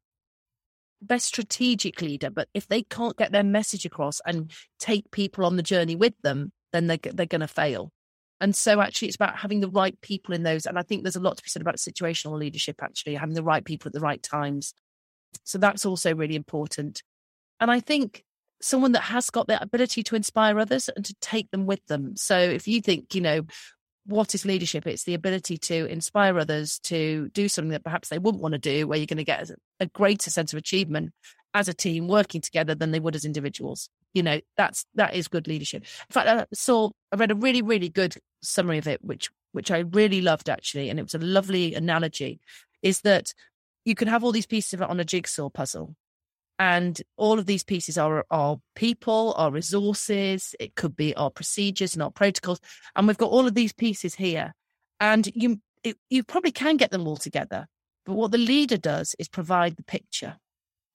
best 1.01 1.25
strategic 1.25 2.01
leader, 2.01 2.29
but 2.29 2.47
if 2.53 2.67
they 2.67 2.83
can't 2.83 3.17
get 3.17 3.31
their 3.31 3.43
message 3.43 3.85
across 3.85 4.21
and 4.25 4.51
take 4.79 5.09
people 5.11 5.45
on 5.45 5.55
the 5.55 5.63
journey 5.63 5.95
with 5.95 6.13
them, 6.23 6.51
then 6.73 6.87
they're, 6.87 6.99
they're 7.01 7.25
going 7.25 7.41
to 7.41 7.47
fail. 7.47 7.91
And 8.39 8.55
so, 8.55 8.81
actually, 8.81 9.07
it's 9.07 9.15
about 9.15 9.37
having 9.37 9.59
the 9.59 9.69
right 9.69 9.99
people 10.01 10.33
in 10.33 10.41
those. 10.41 10.65
And 10.65 10.77
I 10.77 10.81
think 10.81 11.03
there's 11.03 11.15
a 11.15 11.21
lot 11.21 11.37
to 11.37 11.43
be 11.43 11.49
said 11.49 11.61
about 11.61 11.75
situational 11.75 12.39
leadership, 12.39 12.81
actually, 12.81 13.13
having 13.13 13.35
the 13.35 13.43
right 13.43 13.63
people 13.63 13.89
at 13.89 13.93
the 13.93 13.99
right 13.99 14.21
times. 14.21 14.73
So, 15.43 15.59
that's 15.59 15.85
also 15.85 16.15
really 16.15 16.35
important. 16.35 17.03
And 17.61 17.71
I 17.71 17.79
think 17.79 18.23
someone 18.61 18.91
that 18.91 19.03
has 19.03 19.29
got 19.29 19.47
the 19.47 19.61
ability 19.61 20.03
to 20.03 20.15
inspire 20.15 20.59
others 20.59 20.89
and 20.89 21.05
to 21.05 21.15
take 21.21 21.49
them 21.51 21.65
with 21.65 21.85
them. 21.87 22.15
So, 22.17 22.37
if 22.37 22.67
you 22.67 22.81
think, 22.81 23.15
you 23.15 23.21
know, 23.21 23.43
what 24.05 24.33
is 24.35 24.45
leadership? 24.45 24.87
It's 24.87 25.03
the 25.03 25.13
ability 25.13 25.57
to 25.57 25.85
inspire 25.85 26.37
others 26.37 26.79
to 26.79 27.29
do 27.29 27.47
something 27.47 27.71
that 27.71 27.83
perhaps 27.83 28.09
they 28.09 28.17
wouldn't 28.17 28.41
want 28.41 28.53
to 28.53 28.59
do, 28.59 28.87
where 28.87 28.97
you're 28.97 29.05
going 29.05 29.17
to 29.17 29.23
get 29.23 29.49
a 29.79 29.85
greater 29.85 30.29
sense 30.29 30.53
of 30.53 30.57
achievement 30.57 31.13
as 31.53 31.67
a 31.67 31.73
team 31.73 32.07
working 32.07 32.41
together 32.41 32.73
than 32.73 32.91
they 32.91 32.99
would 32.99 33.15
as 33.15 33.25
individuals. 33.25 33.89
You 34.13 34.23
know, 34.23 34.41
that's 34.57 34.85
that 34.95 35.13
is 35.13 35.27
good 35.27 35.47
leadership. 35.47 35.83
In 35.83 36.13
fact, 36.13 36.27
I 36.27 36.45
saw 36.53 36.89
I 37.11 37.17
read 37.17 37.31
a 37.31 37.35
really, 37.35 37.61
really 37.61 37.89
good 37.89 38.15
summary 38.41 38.79
of 38.79 38.87
it, 38.87 39.03
which 39.03 39.29
which 39.51 39.69
I 39.69 39.79
really 39.79 40.21
loved 40.21 40.49
actually, 40.49 40.89
and 40.89 40.99
it 40.99 41.03
was 41.03 41.15
a 41.15 41.19
lovely 41.19 41.75
analogy, 41.75 42.39
is 42.81 43.01
that 43.01 43.33
you 43.85 43.95
can 43.95 44.07
have 44.07 44.23
all 44.23 44.31
these 44.31 44.47
pieces 44.47 44.73
of 44.73 44.81
it 44.81 44.89
on 44.89 44.99
a 44.99 45.05
jigsaw 45.05 45.49
puzzle. 45.49 45.95
And 46.61 47.01
all 47.17 47.39
of 47.39 47.47
these 47.47 47.63
pieces 47.63 47.97
are 47.97 48.23
our 48.29 48.57
people, 48.75 49.33
our 49.35 49.49
resources, 49.49 50.53
it 50.59 50.75
could 50.75 50.95
be 50.95 51.15
our 51.15 51.31
procedures 51.31 51.95
and 51.95 52.03
our 52.03 52.11
protocols. 52.11 52.59
And 52.95 53.07
we've 53.07 53.17
got 53.17 53.31
all 53.31 53.47
of 53.47 53.55
these 53.55 53.73
pieces 53.73 54.13
here. 54.13 54.53
And 54.99 55.27
you 55.33 55.59
it, 55.83 55.97
you 56.11 56.23
probably 56.23 56.51
can 56.51 56.77
get 56.77 56.91
them 56.91 57.07
all 57.07 57.17
together. 57.17 57.65
But 58.05 58.13
what 58.13 58.29
the 58.29 58.37
leader 58.37 58.77
does 58.77 59.15
is 59.17 59.27
provide 59.27 59.75
the 59.75 59.83
picture, 59.83 60.37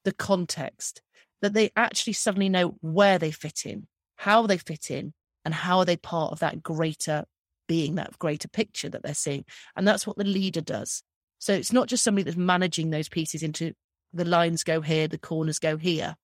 the 0.04 0.12
context, 0.12 1.02
that 1.42 1.52
they 1.52 1.72
actually 1.74 2.12
suddenly 2.12 2.48
know 2.48 2.76
where 2.80 3.18
they 3.18 3.32
fit 3.32 3.66
in, 3.66 3.88
how 4.14 4.46
they 4.46 4.58
fit 4.58 4.88
in, 4.88 5.14
and 5.44 5.52
how 5.52 5.78
are 5.78 5.84
they 5.84 5.96
part 5.96 6.30
of 6.30 6.38
that 6.38 6.62
greater 6.62 7.24
being, 7.66 7.96
that 7.96 8.16
greater 8.20 8.46
picture 8.46 8.88
that 8.88 9.02
they're 9.02 9.14
seeing. 9.14 9.44
And 9.74 9.88
that's 9.88 10.06
what 10.06 10.16
the 10.16 10.22
leader 10.22 10.60
does. 10.60 11.02
So 11.40 11.52
it's 11.52 11.72
not 11.72 11.88
just 11.88 12.04
somebody 12.04 12.22
that's 12.22 12.36
managing 12.36 12.90
those 12.90 13.08
pieces 13.08 13.42
into 13.42 13.72
the 14.16 14.24
lines 14.24 14.64
go 14.64 14.80
here, 14.80 15.08
the 15.08 15.18
corners 15.18 15.58
go 15.58 15.76
here. 15.76 16.16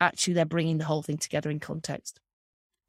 Actually, 0.00 0.34
they're 0.34 0.44
bringing 0.44 0.78
the 0.78 0.84
whole 0.84 1.02
thing 1.02 1.18
together 1.18 1.50
in 1.50 1.60
context. 1.60 2.20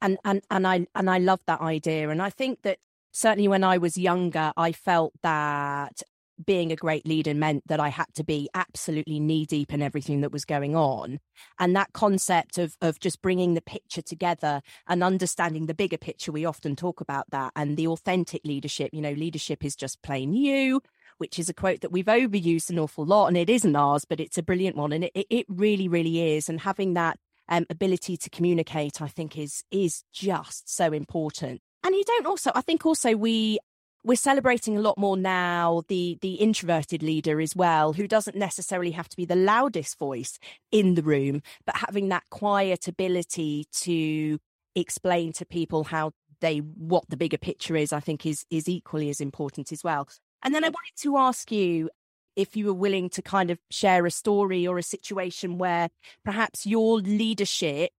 And 0.00 0.18
and 0.24 0.42
and 0.50 0.66
I 0.66 0.86
and 0.94 1.10
I 1.10 1.18
love 1.18 1.40
that 1.46 1.60
idea. 1.60 2.08
And 2.08 2.22
I 2.22 2.30
think 2.30 2.62
that 2.62 2.78
certainly 3.12 3.48
when 3.48 3.64
I 3.64 3.78
was 3.78 3.96
younger, 3.96 4.52
I 4.56 4.72
felt 4.72 5.12
that 5.22 6.02
being 6.46 6.72
a 6.72 6.76
great 6.76 7.06
leader 7.06 7.34
meant 7.34 7.66
that 7.66 7.80
I 7.80 7.88
had 7.88 8.06
to 8.14 8.24
be 8.24 8.48
absolutely 8.54 9.20
knee 9.20 9.44
deep 9.44 9.72
in 9.72 9.82
everything 9.82 10.20
that 10.22 10.32
was 10.32 10.44
going 10.44 10.74
on. 10.74 11.20
And 11.58 11.76
that 11.76 11.92
concept 11.92 12.58
of, 12.58 12.76
of 12.80 12.98
just 12.98 13.20
bringing 13.22 13.54
the 13.54 13.60
picture 13.60 14.02
together 14.02 14.62
and 14.88 15.02
understanding 15.02 15.66
the 15.66 15.74
bigger 15.74 15.98
picture, 15.98 16.32
we 16.32 16.44
often 16.44 16.76
talk 16.76 17.00
about 17.00 17.30
that 17.30 17.52
and 17.56 17.76
the 17.76 17.86
authentic 17.86 18.42
leadership. 18.44 18.90
You 18.92 19.02
know, 19.02 19.12
leadership 19.12 19.64
is 19.64 19.76
just 19.76 20.02
plain 20.02 20.32
you, 20.32 20.80
which 21.20 21.38
is 21.38 21.50
a 21.50 21.54
quote 21.54 21.82
that 21.82 21.92
we've 21.92 22.06
overused 22.06 22.70
an 22.70 22.78
awful 22.78 23.04
lot 23.04 23.26
and 23.26 23.36
it 23.36 23.50
isn't 23.50 23.76
ours, 23.76 24.06
but 24.06 24.20
it's 24.20 24.38
a 24.38 24.42
brilliant 24.42 24.74
one. 24.74 24.90
And 24.90 25.04
it, 25.04 25.26
it 25.28 25.46
really, 25.48 25.86
really 25.86 26.34
is. 26.34 26.48
And 26.48 26.58
having 26.58 26.94
that 26.94 27.18
um, 27.48 27.66
ability 27.68 28.16
to 28.16 28.30
communicate, 28.30 29.02
I 29.02 29.08
think 29.08 29.36
is, 29.36 29.62
is 29.70 30.02
just 30.12 30.74
so 30.74 30.92
important. 30.92 31.60
And 31.84 31.94
you 31.94 32.04
don't 32.04 32.26
also, 32.26 32.50
I 32.54 32.62
think 32.62 32.86
also 32.86 33.14
we 33.14 33.58
we're 34.02 34.16
celebrating 34.16 34.78
a 34.78 34.80
lot 34.80 34.96
more 34.96 35.14
now 35.14 35.82
the 35.88 36.16
the 36.22 36.36
introverted 36.36 37.02
leader 37.02 37.38
as 37.38 37.54
well 37.54 37.92
who 37.92 38.08
doesn't 38.08 38.36
necessarily 38.36 38.92
have 38.92 39.10
to 39.10 39.16
be 39.16 39.26
the 39.26 39.36
loudest 39.36 39.98
voice 39.98 40.38
in 40.72 40.94
the 40.94 41.02
room 41.02 41.42
but 41.66 41.76
having 41.76 42.08
that 42.08 42.22
quiet 42.30 42.88
ability 42.88 43.66
to 43.72 44.38
explain 44.74 45.34
to 45.34 45.44
people 45.44 45.84
how 45.84 46.12
they 46.40 46.58
what 46.58 47.04
the 47.10 47.16
bigger 47.16 47.36
picture 47.36 47.76
is 47.76 47.92
i 47.92 48.00
think 48.00 48.24
is 48.24 48.46
is 48.48 48.70
equally 48.70 49.10
as 49.10 49.20
important 49.20 49.70
as 49.70 49.84
well 49.84 50.08
and 50.42 50.54
then 50.54 50.64
i 50.64 50.68
wanted 50.68 50.96
to 50.96 51.16
ask 51.16 51.50
you 51.50 51.88
if 52.36 52.56
you 52.56 52.66
were 52.66 52.74
willing 52.74 53.10
to 53.10 53.22
kind 53.22 53.50
of 53.50 53.58
share 53.70 54.06
a 54.06 54.10
story 54.10 54.66
or 54.66 54.78
a 54.78 54.82
situation 54.82 55.58
where 55.58 55.90
perhaps 56.24 56.64
your 56.64 56.98
leadership 56.98 57.92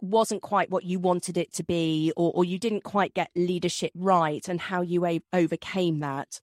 wasn't 0.00 0.42
quite 0.42 0.70
what 0.70 0.84
you 0.84 0.98
wanted 0.98 1.36
it 1.36 1.52
to 1.54 1.64
be, 1.64 2.12
or, 2.16 2.32
or 2.34 2.44
you 2.44 2.58
didn't 2.58 2.84
quite 2.84 3.14
get 3.14 3.30
leadership 3.34 3.92
right, 3.94 4.46
and 4.48 4.60
how 4.60 4.82
you 4.82 5.04
a- 5.06 5.22
overcame 5.32 6.00
that? 6.00 6.40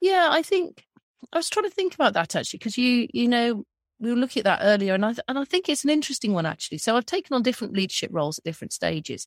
Yeah, 0.00 0.28
I 0.30 0.42
think 0.42 0.84
I 1.32 1.38
was 1.38 1.48
trying 1.48 1.64
to 1.64 1.74
think 1.74 1.94
about 1.94 2.14
that 2.14 2.34
actually, 2.34 2.58
because 2.58 2.76
you, 2.76 3.08
you 3.12 3.28
know, 3.28 3.64
we 3.98 4.10
were 4.10 4.16
looking 4.16 4.40
at 4.40 4.44
that 4.44 4.60
earlier, 4.62 4.94
and 4.94 5.06
I 5.06 5.14
and 5.28 5.38
I 5.38 5.44
think 5.44 5.68
it's 5.68 5.84
an 5.84 5.90
interesting 5.90 6.32
one 6.32 6.46
actually. 6.46 6.78
So 6.78 6.96
I've 6.96 7.06
taken 7.06 7.34
on 7.34 7.42
different 7.42 7.74
leadership 7.74 8.10
roles 8.12 8.38
at 8.38 8.44
different 8.44 8.72
stages, 8.72 9.26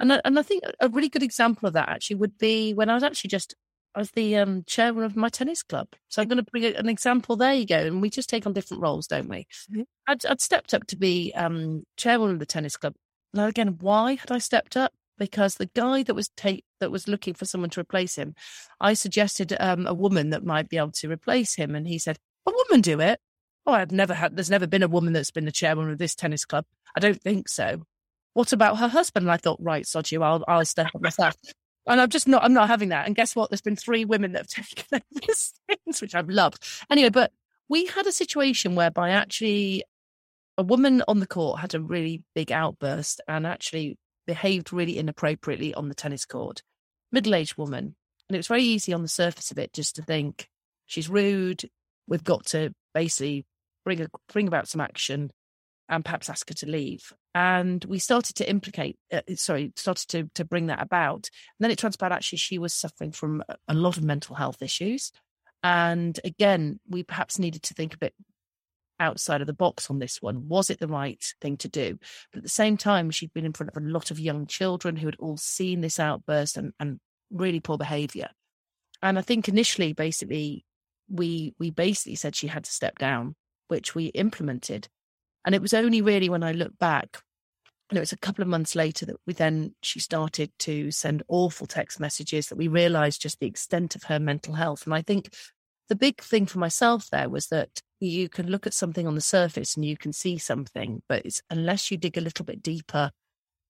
and 0.00 0.12
I, 0.12 0.20
and 0.24 0.38
I 0.38 0.42
think 0.42 0.64
a 0.80 0.88
really 0.88 1.08
good 1.08 1.22
example 1.22 1.66
of 1.66 1.74
that 1.74 1.88
actually 1.88 2.16
would 2.16 2.36
be 2.38 2.74
when 2.74 2.90
I 2.90 2.94
was 2.94 3.02
actually 3.02 3.28
just 3.28 3.54
I 3.94 3.98
was 3.98 4.10
the 4.12 4.36
um, 4.36 4.64
chairman 4.66 5.04
of 5.04 5.16
my 5.16 5.28
tennis 5.28 5.62
club. 5.62 5.88
So 6.08 6.22
I'm 6.22 6.28
going 6.28 6.42
to 6.42 6.50
bring 6.50 6.64
an 6.64 6.88
example. 6.88 7.36
There 7.36 7.52
you 7.52 7.66
go. 7.66 7.76
And 7.76 8.00
we 8.00 8.10
just 8.10 8.28
take 8.28 8.46
on 8.46 8.52
different 8.52 8.82
roles, 8.82 9.06
don't 9.06 9.28
we? 9.28 9.46
Mm-hmm. 9.70 9.82
I'd, 10.06 10.24
I'd, 10.26 10.40
stepped 10.40 10.72
up 10.72 10.86
to 10.88 10.96
be 10.96 11.32
um, 11.34 11.84
chairman 11.96 12.30
of 12.30 12.38
the 12.38 12.46
tennis 12.46 12.76
club. 12.76 12.94
Now, 13.34 13.46
again, 13.46 13.78
why 13.80 14.14
had 14.14 14.30
I 14.30 14.38
stepped 14.38 14.76
up? 14.76 14.92
Because 15.18 15.56
the 15.56 15.70
guy 15.74 16.02
that 16.04 16.14
was 16.14 16.30
take 16.36 16.64
that 16.80 16.90
was 16.90 17.06
looking 17.06 17.34
for 17.34 17.44
someone 17.44 17.70
to 17.70 17.80
replace 17.80 18.16
him, 18.16 18.34
I 18.80 18.94
suggested 18.94 19.54
um, 19.60 19.86
a 19.86 19.94
woman 19.94 20.30
that 20.30 20.44
might 20.44 20.68
be 20.68 20.78
able 20.78 20.92
to 20.92 21.10
replace 21.10 21.54
him, 21.54 21.74
and 21.74 21.86
he 21.86 21.98
said, 21.98 22.18
"A 22.46 22.50
woman 22.50 22.80
do 22.80 22.98
it." 22.98 23.20
Oh, 23.66 23.72
I've 23.72 23.92
never 23.92 24.14
had. 24.14 24.34
There's 24.34 24.50
never 24.50 24.66
been 24.66 24.82
a 24.82 24.88
woman 24.88 25.12
that's 25.12 25.30
been 25.30 25.44
the 25.44 25.52
chairman 25.52 25.90
of 25.90 25.98
this 25.98 26.14
tennis 26.14 26.44
club. 26.44 26.64
I 26.96 27.00
don't 27.00 27.22
think 27.22 27.48
so. 27.48 27.82
What 28.34 28.52
about 28.52 28.78
her 28.78 28.88
husband? 28.88 29.24
And 29.24 29.32
I 29.32 29.36
thought, 29.36 29.58
right, 29.60 29.86
sod 29.86 30.10
you, 30.10 30.22
I'll, 30.22 30.42
I'll 30.48 30.64
step 30.64 30.88
up 30.94 31.02
myself. 31.02 31.34
And 31.86 32.00
I'm 32.00 32.10
just 32.10 32.28
not, 32.28 32.44
I'm 32.44 32.52
not 32.52 32.68
having 32.68 32.90
that. 32.90 33.06
And 33.06 33.16
guess 33.16 33.34
what? 33.34 33.50
There's 33.50 33.60
been 33.60 33.76
three 33.76 34.04
women 34.04 34.32
that 34.32 34.38
have 34.38 34.66
taken 34.66 34.84
over 34.92 35.32
since, 35.34 36.00
which 36.00 36.14
I've 36.14 36.28
loved. 36.28 36.62
Anyway, 36.90 37.10
but 37.10 37.32
we 37.68 37.86
had 37.86 38.06
a 38.06 38.12
situation 38.12 38.74
whereby 38.74 39.10
actually 39.10 39.84
a 40.58 40.62
woman 40.62 41.02
on 41.08 41.20
the 41.20 41.26
court 41.26 41.60
had 41.60 41.74
a 41.74 41.80
really 41.80 42.22
big 42.34 42.52
outburst 42.52 43.20
and 43.26 43.46
actually 43.46 43.96
behaved 44.26 44.72
really 44.72 44.98
inappropriately 44.98 45.74
on 45.74 45.88
the 45.88 45.94
tennis 45.94 46.24
court. 46.24 46.62
Middle 47.10 47.34
aged 47.34 47.56
woman. 47.56 47.96
And 48.28 48.36
it 48.36 48.38
was 48.38 48.46
very 48.46 48.62
easy 48.62 48.92
on 48.92 49.02
the 49.02 49.08
surface 49.08 49.50
of 49.50 49.58
it 49.58 49.72
just 49.72 49.96
to 49.96 50.02
think 50.02 50.48
she's 50.86 51.08
rude. 51.08 51.68
We've 52.06 52.24
got 52.24 52.46
to 52.46 52.72
basically 52.94 53.44
bring 53.84 54.00
a, 54.02 54.08
bring 54.32 54.48
about 54.48 54.68
some 54.68 54.80
action 54.80 55.30
and 55.88 56.04
perhaps 56.04 56.30
ask 56.30 56.48
her 56.48 56.54
to 56.54 56.66
leave. 56.66 57.12
And 57.34 57.82
we 57.86 57.98
started 57.98 58.36
to 58.36 58.48
implicate, 58.48 58.98
uh, 59.12 59.22
sorry, 59.36 59.72
started 59.76 60.08
to, 60.08 60.30
to 60.34 60.44
bring 60.44 60.66
that 60.66 60.82
about. 60.82 61.28
And 61.58 61.64
then 61.64 61.70
it 61.70 61.78
transpired 61.78 62.12
actually 62.12 62.38
she 62.38 62.58
was 62.58 62.74
suffering 62.74 63.12
from 63.12 63.42
a 63.68 63.74
lot 63.74 63.96
of 63.96 64.04
mental 64.04 64.36
health 64.36 64.60
issues. 64.62 65.12
And 65.62 66.18
again, 66.24 66.80
we 66.88 67.02
perhaps 67.04 67.38
needed 67.38 67.62
to 67.64 67.74
think 67.74 67.94
a 67.94 67.98
bit 67.98 68.14
outside 69.00 69.40
of 69.40 69.46
the 69.46 69.52
box 69.52 69.90
on 69.90 69.98
this 69.98 70.20
one. 70.20 70.48
Was 70.48 70.70
it 70.70 70.78
the 70.78 70.88
right 70.88 71.22
thing 71.40 71.56
to 71.58 71.68
do? 71.68 71.98
But 72.32 72.38
at 72.38 72.42
the 72.42 72.50
same 72.50 72.76
time, 72.76 73.10
she'd 73.10 73.32
been 73.32 73.46
in 73.46 73.52
front 73.52 73.70
of 73.74 73.82
a 73.82 73.86
lot 73.86 74.10
of 74.10 74.20
young 74.20 74.46
children 74.46 74.96
who 74.96 75.06
had 75.06 75.16
all 75.18 75.36
seen 75.36 75.80
this 75.80 75.98
outburst 75.98 76.56
and, 76.56 76.72
and 76.78 77.00
really 77.30 77.60
poor 77.60 77.78
behavior. 77.78 78.28
And 79.02 79.18
I 79.18 79.22
think 79.22 79.48
initially, 79.48 79.92
basically, 79.92 80.64
we 81.08 81.54
we 81.58 81.70
basically 81.70 82.14
said 82.14 82.36
she 82.36 82.46
had 82.46 82.64
to 82.64 82.70
step 82.70 82.98
down, 82.98 83.34
which 83.68 83.94
we 83.94 84.06
implemented. 84.06 84.88
And 85.44 85.54
it 85.54 85.62
was 85.62 85.74
only 85.74 86.02
really 86.02 86.28
when 86.28 86.42
I 86.42 86.52
look 86.52 86.78
back, 86.78 87.20
and 87.92 87.98
it 87.98 88.00
was 88.00 88.12
a 88.12 88.18
couple 88.18 88.40
of 88.40 88.48
months 88.48 88.74
later 88.74 89.04
that 89.04 89.16
we 89.26 89.34
then 89.34 89.74
she 89.82 90.00
started 90.00 90.50
to 90.60 90.90
send 90.90 91.22
awful 91.28 91.66
text 91.66 92.00
messages 92.00 92.46
that 92.46 92.56
we 92.56 92.66
realized 92.66 93.20
just 93.20 93.38
the 93.38 93.46
extent 93.46 93.94
of 93.94 94.04
her 94.04 94.18
mental 94.18 94.54
health. 94.54 94.86
And 94.86 94.94
I 94.94 95.02
think 95.02 95.34
the 95.90 95.94
big 95.94 96.22
thing 96.22 96.46
for 96.46 96.58
myself 96.58 97.10
there 97.10 97.28
was 97.28 97.48
that 97.48 97.68
you 98.00 98.30
can 98.30 98.46
look 98.46 98.66
at 98.66 98.72
something 98.72 99.06
on 99.06 99.14
the 99.14 99.20
surface 99.20 99.76
and 99.76 99.84
you 99.84 99.98
can 99.98 100.14
see 100.14 100.38
something, 100.38 101.02
but 101.06 101.26
it's 101.26 101.42
unless 101.50 101.90
you 101.90 101.98
dig 101.98 102.16
a 102.16 102.22
little 102.22 102.46
bit 102.46 102.62
deeper 102.62 103.10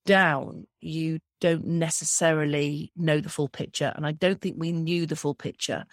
down, 0.07 0.69
you 0.81 1.19
don't 1.41 1.67
necessarily 1.67 2.93
know 2.95 3.21
the 3.21 3.29
full 3.29 3.49
picture. 3.49 3.93
And 3.97 4.07
I 4.07 4.13
don't 4.13 4.41
think 4.41 4.55
we 4.57 4.71
knew 4.71 5.05
the 5.05 5.17
full 5.17 5.35
picture. 5.35 5.85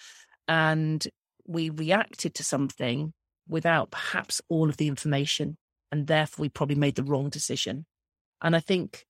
And 0.48 1.04
we 1.48 1.72
reacted 1.72 2.36
to 2.36 2.44
something 2.44 3.14
without 3.48 3.90
perhaps 3.90 4.40
all 4.50 4.70
of 4.70 4.78
the 4.78 4.88
information 4.88 5.58
and 5.92 6.08
therefore 6.08 6.44
we 6.44 6.50
probably 6.50 6.76
made 6.76 6.96
the 6.96 7.04
wrong 7.04 7.30
decision. 7.30 7.86
And 8.42 8.56
I 8.56 8.60
think, 8.60 9.06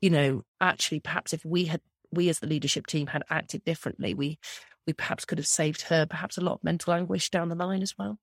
you 0.00 0.10
know, 0.10 0.42
actually, 0.60 1.00
perhaps 1.00 1.32
if 1.32 1.44
we 1.44 1.66
had, 1.66 1.80
we 2.10 2.28
as 2.28 2.38
the 2.38 2.46
leadership 2.46 2.86
team 2.86 3.08
had 3.08 3.22
acted 3.30 3.64
differently, 3.64 4.14
we, 4.14 4.38
we 4.86 4.92
perhaps 4.92 5.24
could 5.24 5.38
have 5.38 5.46
saved 5.46 5.82
her 5.82 6.06
perhaps 6.06 6.36
a 6.36 6.40
lot 6.40 6.54
of 6.54 6.64
mental 6.64 6.92
anguish 6.92 7.30
down 7.30 7.48
the 7.48 7.54
line 7.54 7.82
as 7.82 7.96
well. 7.98 8.18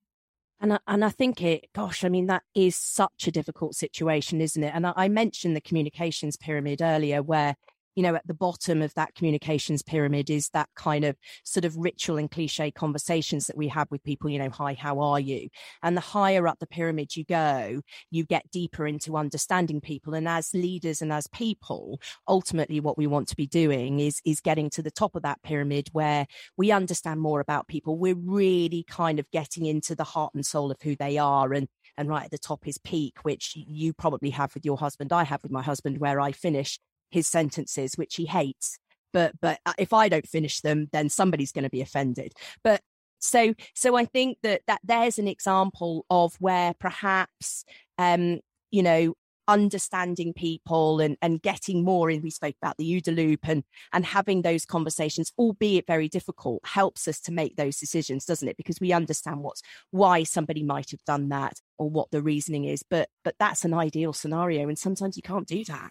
And 0.60 0.74
I, 0.74 0.80
and 0.88 1.04
I 1.04 1.10
think 1.10 1.41
it, 1.41 1.66
gosh, 1.74 2.04
I 2.04 2.10
mean, 2.10 2.28
that 2.28 2.43
is 2.54 2.76
such 2.76 3.28
a 3.28 3.32
difficult 3.32 3.76
situation, 3.76 4.41
isn't 4.41 4.64
it? 4.64 4.74
And 4.76 4.86
I, 4.86 4.93
I 4.95 5.08
mentioned 5.08 5.56
the 5.56 5.62
communications 5.62 6.38
pyramid 6.38 6.82
earlier, 6.82 7.24
where 7.24 7.56
you 7.95 8.03
know, 8.03 8.15
at 8.15 8.25
the 8.27 8.33
bottom 8.33 8.81
of 8.81 8.93
that 8.95 9.15
communications 9.15 9.81
pyramid 9.81 10.29
is 10.29 10.49
that 10.49 10.69
kind 10.75 11.03
of 11.03 11.15
sort 11.43 11.65
of 11.65 11.75
ritual 11.75 12.17
and 12.17 12.31
cliche 12.31 12.71
conversations 12.71 13.47
that 13.47 13.57
we 13.57 13.67
have 13.67 13.87
with 13.91 14.03
people, 14.03 14.29
you 14.29 14.39
know, 14.39 14.49
hi, 14.49 14.73
how 14.73 14.99
are 14.99 15.19
you? 15.19 15.49
And 15.83 15.95
the 15.95 16.01
higher 16.01 16.47
up 16.47 16.59
the 16.59 16.67
pyramid 16.67 17.15
you 17.15 17.25
go, 17.25 17.81
you 18.09 18.25
get 18.25 18.49
deeper 18.51 18.87
into 18.87 19.17
understanding 19.17 19.81
people. 19.81 20.13
And 20.13 20.27
as 20.27 20.53
leaders 20.53 21.01
and 21.01 21.11
as 21.11 21.27
people, 21.27 21.99
ultimately 22.27 22.79
what 22.79 22.97
we 22.97 23.07
want 23.07 23.27
to 23.29 23.35
be 23.35 23.47
doing 23.47 23.99
is, 23.99 24.21
is 24.25 24.39
getting 24.39 24.69
to 24.71 24.81
the 24.81 24.91
top 24.91 25.15
of 25.15 25.23
that 25.23 25.41
pyramid 25.43 25.89
where 25.91 26.27
we 26.57 26.71
understand 26.71 27.19
more 27.19 27.39
about 27.39 27.67
people. 27.67 27.97
We're 27.97 28.15
really 28.15 28.85
kind 28.87 29.19
of 29.19 29.29
getting 29.31 29.65
into 29.65 29.95
the 29.95 30.03
heart 30.03 30.33
and 30.33 30.45
soul 30.45 30.71
of 30.71 30.77
who 30.81 30.95
they 30.95 31.17
are. 31.17 31.53
And 31.53 31.67
and 31.97 32.09
right 32.09 32.25
at 32.25 32.31
the 32.31 32.37
top 32.37 32.67
is 32.67 32.77
peak, 32.77 33.17
which 33.23 33.53
you 33.55 33.93
probably 33.93 34.29
have 34.31 34.53
with 34.53 34.65
your 34.65 34.77
husband. 34.77 35.11
I 35.11 35.23
have 35.23 35.43
with 35.43 35.51
my 35.51 35.61
husband, 35.61 35.97
where 35.97 36.19
I 36.19 36.31
finish 36.31 36.79
his 37.12 37.28
sentences, 37.28 37.95
which 37.95 38.16
he 38.16 38.26
hates. 38.26 38.78
But 39.14 39.34
but 39.41 39.59
uh, 39.66 39.74
if 39.78 39.93
I 39.93 40.09
don't 40.09 40.28
finish 40.28 40.62
them, 40.62 40.88
then 40.91 41.09
somebody's 41.09 41.51
going 41.51 41.64
to 41.64 41.70
be 41.70 41.82
offended. 41.82 42.34
But 42.64 42.82
so 43.20 43.53
so 43.76 43.95
I 43.95 44.05
think 44.05 44.39
that 44.43 44.62
that 44.68 44.82
there's 44.84 45.20
an 45.20 45.28
example 45.28 46.05
of 46.09 46.36
where 46.39 46.74
perhaps 46.80 47.64
um 47.97 48.39
you 48.72 48.84
know 48.84 49.14
understanding 49.47 50.34
people 50.34 50.99
and 50.99 51.18
and 51.22 51.41
getting 51.41 51.84
more 51.84 52.09
in 52.09 52.22
we 52.22 52.30
spoke 52.30 52.55
about 52.62 52.78
the 52.78 52.89
OODA 52.89 53.16
loop 53.16 53.47
and 53.47 53.64
and 53.91 54.05
having 54.05 54.41
those 54.41 54.66
conversations 54.66 55.32
albeit 55.38 55.86
very 55.88 56.07
difficult 56.07 56.66
helps 56.66 57.07
us 57.07 57.20
to 57.20 57.32
make 57.32 57.55
those 57.55 57.78
decisions 57.78 58.26
doesn't 58.26 58.47
it 58.47 58.55
because 58.55 58.80
we 58.80 58.93
understand 58.93 59.41
what's 59.41 59.62
why 59.89 60.24
somebody 60.24 60.64
might 60.64 60.91
have 60.91 61.03
done 61.05 61.30
that 61.30 61.59
or 61.78 61.89
what 61.89 62.09
the 62.12 62.22
reasoning 62.22 62.66
is 62.66 62.84
but 62.89 63.09
but 63.24 63.36
that's 63.39 63.66
an 63.66 63.74
ideal 63.74 64.14
scenario 64.14 64.70
and 64.70 64.78
sometimes 64.78 65.18
you 65.18 65.24
can't 65.24 65.47
do 65.47 65.66
that 65.66 65.89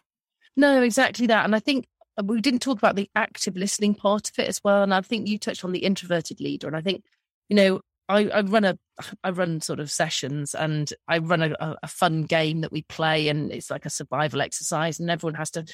no, 0.56 0.82
exactly 0.82 1.26
that. 1.28 1.44
And 1.44 1.54
I 1.54 1.60
think 1.60 1.86
uh, 2.18 2.22
we 2.24 2.40
didn't 2.40 2.60
talk 2.60 2.78
about 2.78 2.96
the 2.96 3.10
active 3.14 3.56
listening 3.56 3.94
part 3.94 4.28
of 4.28 4.38
it 4.38 4.48
as 4.48 4.60
well. 4.62 4.82
And 4.82 4.92
I 4.92 5.00
think 5.00 5.28
you 5.28 5.38
touched 5.38 5.64
on 5.64 5.72
the 5.72 5.80
introverted 5.80 6.40
leader. 6.40 6.66
And 6.66 6.76
I 6.76 6.80
think, 6.80 7.04
you 7.48 7.56
know, 7.56 7.80
I, 8.08 8.28
I 8.28 8.40
run 8.40 8.64
a, 8.64 8.76
I 9.22 9.30
run 9.30 9.60
sort 9.60 9.78
of 9.78 9.90
sessions 9.90 10.54
and 10.54 10.92
I 11.06 11.18
run 11.18 11.42
a, 11.42 11.76
a 11.82 11.88
fun 11.88 12.24
game 12.24 12.62
that 12.62 12.72
we 12.72 12.82
play 12.82 13.28
and 13.28 13.52
it's 13.52 13.70
like 13.70 13.86
a 13.86 13.90
survival 13.90 14.40
exercise 14.40 14.98
and 14.98 15.10
everyone 15.10 15.34
has 15.34 15.52
to 15.52 15.64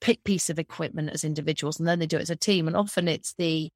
pick 0.00 0.22
piece 0.22 0.50
of 0.50 0.58
equipment 0.58 1.08
as 1.10 1.24
individuals 1.24 1.78
and 1.78 1.88
then 1.88 1.98
they 1.98 2.06
do 2.06 2.18
it 2.18 2.22
as 2.22 2.30
a 2.30 2.36
team. 2.36 2.66
And 2.66 2.76
often 2.76 3.08
it's 3.08 3.34
the, 3.38 3.70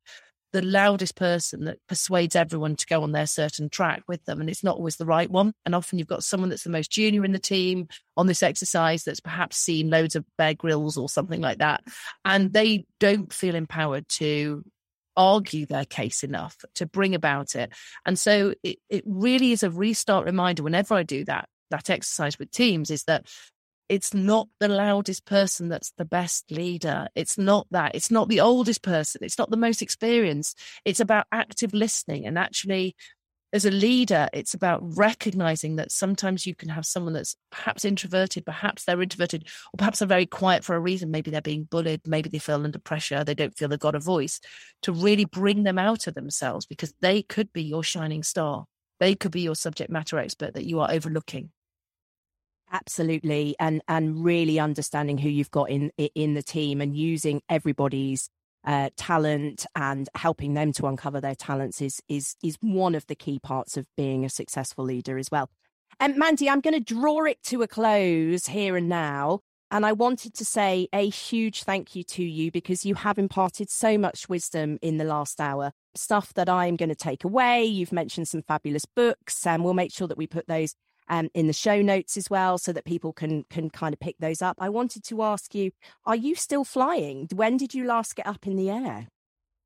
the 0.53 0.63
loudest 0.63 1.17
person 1.17 1.65
that 1.65 1.79
persuades 1.89 2.35
everyone 2.35 2.77
to 2.77 2.87
go 2.87 3.03
on 3.03 3.13
their 3.13 3.27
certain 3.27 3.69
track 3.69 4.03
with 4.09 4.25
them. 4.25 4.41
And 4.41 4.51
it's 4.51 4.65
not 4.65 4.77
always 4.77 4.97
the 4.97 5.07
right 5.07 5.31
one. 5.31 5.53
And 5.65 5.75
often 5.75 5.99
you've 5.99 6.09
got 6.09 6.25
someone 6.25 6.51
that's 6.51 6.65
the 6.65 6.71
most 6.71 6.91
junior 6.91 7.25
in 7.25 7.33
the 7.33 7.39
team 7.39 7.89
on 8.17 8.27
this 8.27 8.43
exercise 8.43 9.05
that's 9.05 9.21
perhaps 9.21 9.57
seen 9.57 9.91
loads 9.91 10.17
of 10.17 10.25
Bear 10.37 10.55
Grylls 10.55 10.97
or 10.97 11.09
something 11.09 11.41
like 11.41 11.59
that. 11.59 11.83
And 12.25 12.53
they 12.53 12.87
don't 12.99 13.33
feel 13.33 13.55
empowered 13.55 14.09
to 14.09 14.65
argue 15.17 15.67
their 15.67 15.85
case 15.85 16.23
enough 16.25 16.57
to 16.75 16.87
bring 16.87 17.15
about 17.15 17.55
it. 17.55 17.73
And 18.07 18.19
so 18.19 18.55
it, 18.63 18.79
it 18.89 19.05
really 19.07 19.53
is 19.53 19.63
a 19.63 19.71
restart 19.71 20.25
reminder 20.25 20.63
whenever 20.63 20.95
I 20.95 21.03
do 21.03 21.25
that, 21.27 21.49
that 21.71 21.91
exercise 21.91 22.39
with 22.39 22.51
teams 22.51 22.91
is 22.91 23.05
that 23.05 23.27
it's 23.91 24.15
not 24.15 24.47
the 24.61 24.69
loudest 24.69 25.27
person 25.27 25.69
that's 25.69 25.93
the 25.99 26.05
best 26.05 26.49
leader. 26.53 27.09
It's 27.17 27.37
not 27.37 27.67
that. 27.73 27.97
It's 27.97 28.11
not 28.11 28.29
the 28.29 28.41
oldest 28.41 28.83
person. 28.83 29.23
It's 29.25 29.37
not 29.37 29.51
the 29.51 29.57
most 29.57 29.83
experienced. 29.83 30.57
It's 30.85 31.01
about 31.01 31.27
active 31.33 31.75
listening 31.75 32.25
and 32.25 32.39
actually 32.39 32.95
as 33.53 33.65
a 33.65 33.71
leader, 33.73 34.29
it's 34.33 34.55
about 34.55 34.79
recognizing 34.97 35.75
that 35.75 35.91
sometimes 35.91 36.47
you 36.47 36.55
can 36.55 36.69
have 36.69 36.87
someone 36.87 37.15
that's 37.15 37.35
perhaps 37.51 37.85
introverted, 37.85 38.47
perhaps 38.47 38.85
they're 38.85 39.03
introverted, 39.03 39.49
or 39.75 39.77
perhaps 39.77 39.99
they're 39.99 40.07
very 40.07 40.25
quiet 40.25 40.63
for 40.63 40.77
a 40.77 40.81
reason. 40.81 41.11
Maybe 41.11 41.33
they're 41.33 41.43
being 41.43 41.65
bullied, 41.65 42.03
maybe 42.07 42.29
they 42.29 42.39
feel 42.39 42.63
under 42.63 42.79
pressure, 42.79 43.25
they 43.25 43.35
don't 43.35 43.59
feel 43.59 43.67
they've 43.67 43.77
got 43.77 43.97
a 43.97 43.99
voice, 43.99 44.39
to 44.83 44.93
really 44.93 45.25
bring 45.25 45.65
them 45.65 45.81
out 45.81 46.07
of 46.07 46.15
themselves 46.15 46.65
because 46.65 46.95
they 47.01 47.23
could 47.23 47.53
be 47.53 47.65
your 47.65 47.83
shining 47.83 48.23
star. 48.23 48.67
They 49.01 49.17
could 49.17 49.33
be 49.33 49.41
your 49.41 49.57
subject 49.57 49.91
matter 49.91 50.21
expert 50.21 50.55
that 50.55 50.67
you 50.67 50.79
are 50.79 50.93
overlooking. 50.93 51.51
Absolutely, 52.73 53.57
and 53.59 53.83
and 53.89 54.25
really 54.25 54.61
understanding 54.61 55.19
who 55.19 55.29
you've 55.29 55.51
got 55.51 55.71
in 55.71 55.91
in 55.97 56.35
the 56.35 56.43
team 56.43 56.81
and 56.81 56.97
using 56.97 57.43
everybody's 57.49 58.29
uh, 58.65 58.91
talent 58.97 59.67
and 59.75 60.09
helping 60.15 60.55
them 60.55 60.73
to 60.73 60.87
uncover 60.87 61.21
their 61.21 61.35
talents 61.35 61.81
is 61.81 62.01
is 62.09 62.37
is 62.45 62.57
one 62.61 62.95
of 62.95 63.07
the 63.07 63.17
key 63.17 63.39
parts 63.41 63.77
of 63.77 63.87
being 63.97 64.25
a 64.25 64.29
successful 64.29 64.85
leader 64.85 65.19
as 65.19 65.31
well. 65.31 65.51
And 65.99 66.17
Mandy, 66.17 66.49
I'm 66.49 66.61
going 66.61 66.75
to 66.75 66.95
draw 66.95 67.25
it 67.25 67.43
to 67.45 67.63
a 67.63 67.69
close 67.69 68.47
here 68.47 68.77
and 68.77 68.89
now. 68.89 69.41
And 69.73 69.87
I 69.87 69.93
wanted 69.93 70.35
to 70.35 70.45
say 70.45 70.89
a 70.93 71.09
huge 71.09 71.63
thank 71.63 71.95
you 71.95 72.03
to 72.05 72.25
you 72.25 72.51
because 72.51 72.85
you 72.85 72.97
have 72.97 73.19
imparted 73.19 73.71
so 73.71 73.97
much 73.97 74.29
wisdom 74.29 74.79
in 74.83 74.97
the 74.97 75.05
last 75.05 75.41
hour. 75.41 75.73
Stuff 75.95 76.35
that 76.35 76.49
I'm 76.49 76.75
going 76.75 76.89
to 76.89 76.97
take 76.97 77.23
away. 77.23 77.65
You've 77.65 77.93
mentioned 77.93 78.27
some 78.27 78.43
fabulous 78.43 78.85
books, 78.85 79.47
and 79.47 79.63
we'll 79.63 79.75
make 79.75 79.93
sure 79.93 80.09
that 80.09 80.19
we 80.19 80.27
put 80.27 80.49
those 80.49 80.75
um, 81.11 81.29
in 81.35 81.47
the 81.47 81.53
show 81.53 81.83
notes 81.83 82.17
as 82.17 82.31
well, 82.31 82.57
so 82.57 82.73
that 82.73 82.85
people 82.87 83.13
can 83.13 83.45
can 83.51 83.69
kind 83.69 83.93
of 83.93 84.01
pick 84.01 84.17
those 84.19 84.41
up. 84.41 84.57
I 84.59 84.71
wanted 84.71 85.05
to 85.05 85.23
ask 85.23 85.55
you: 85.55 85.73
Are 86.07 86.17
you 86.17 86.35
still 86.35 86.65
flying? 86.65 87.29
When 87.35 87.59
did 87.59 87.75
you 87.75 87.85
last 87.85 88.17
get 88.17 88.27
up 88.27 88.47
in 88.47 88.57
the 88.57 88.71
air? 88.71 89.09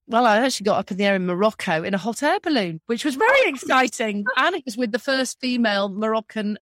Well, 0.07 0.26
I 0.26 0.38
actually 0.38 0.64
got 0.64 0.78
up 0.78 0.90
in 0.90 0.99
the 0.99 1.05
air 1.05 1.14
in 1.14 1.24
Morocco 1.24 1.82
in 1.82 1.95
a 1.95 1.99
hot 1.99 2.22
air 2.22 2.38
balloon, 2.40 2.80
which 2.86 3.05
was 3.05 3.14
very 3.14 3.49
exciting, 3.49 4.24
and 4.36 4.57
it 4.57 4.64
was 4.64 4.76
with 4.76 4.92
the 4.92 4.99
first 4.99 5.40
female 5.40 5.88
Moroccan 5.88 6.59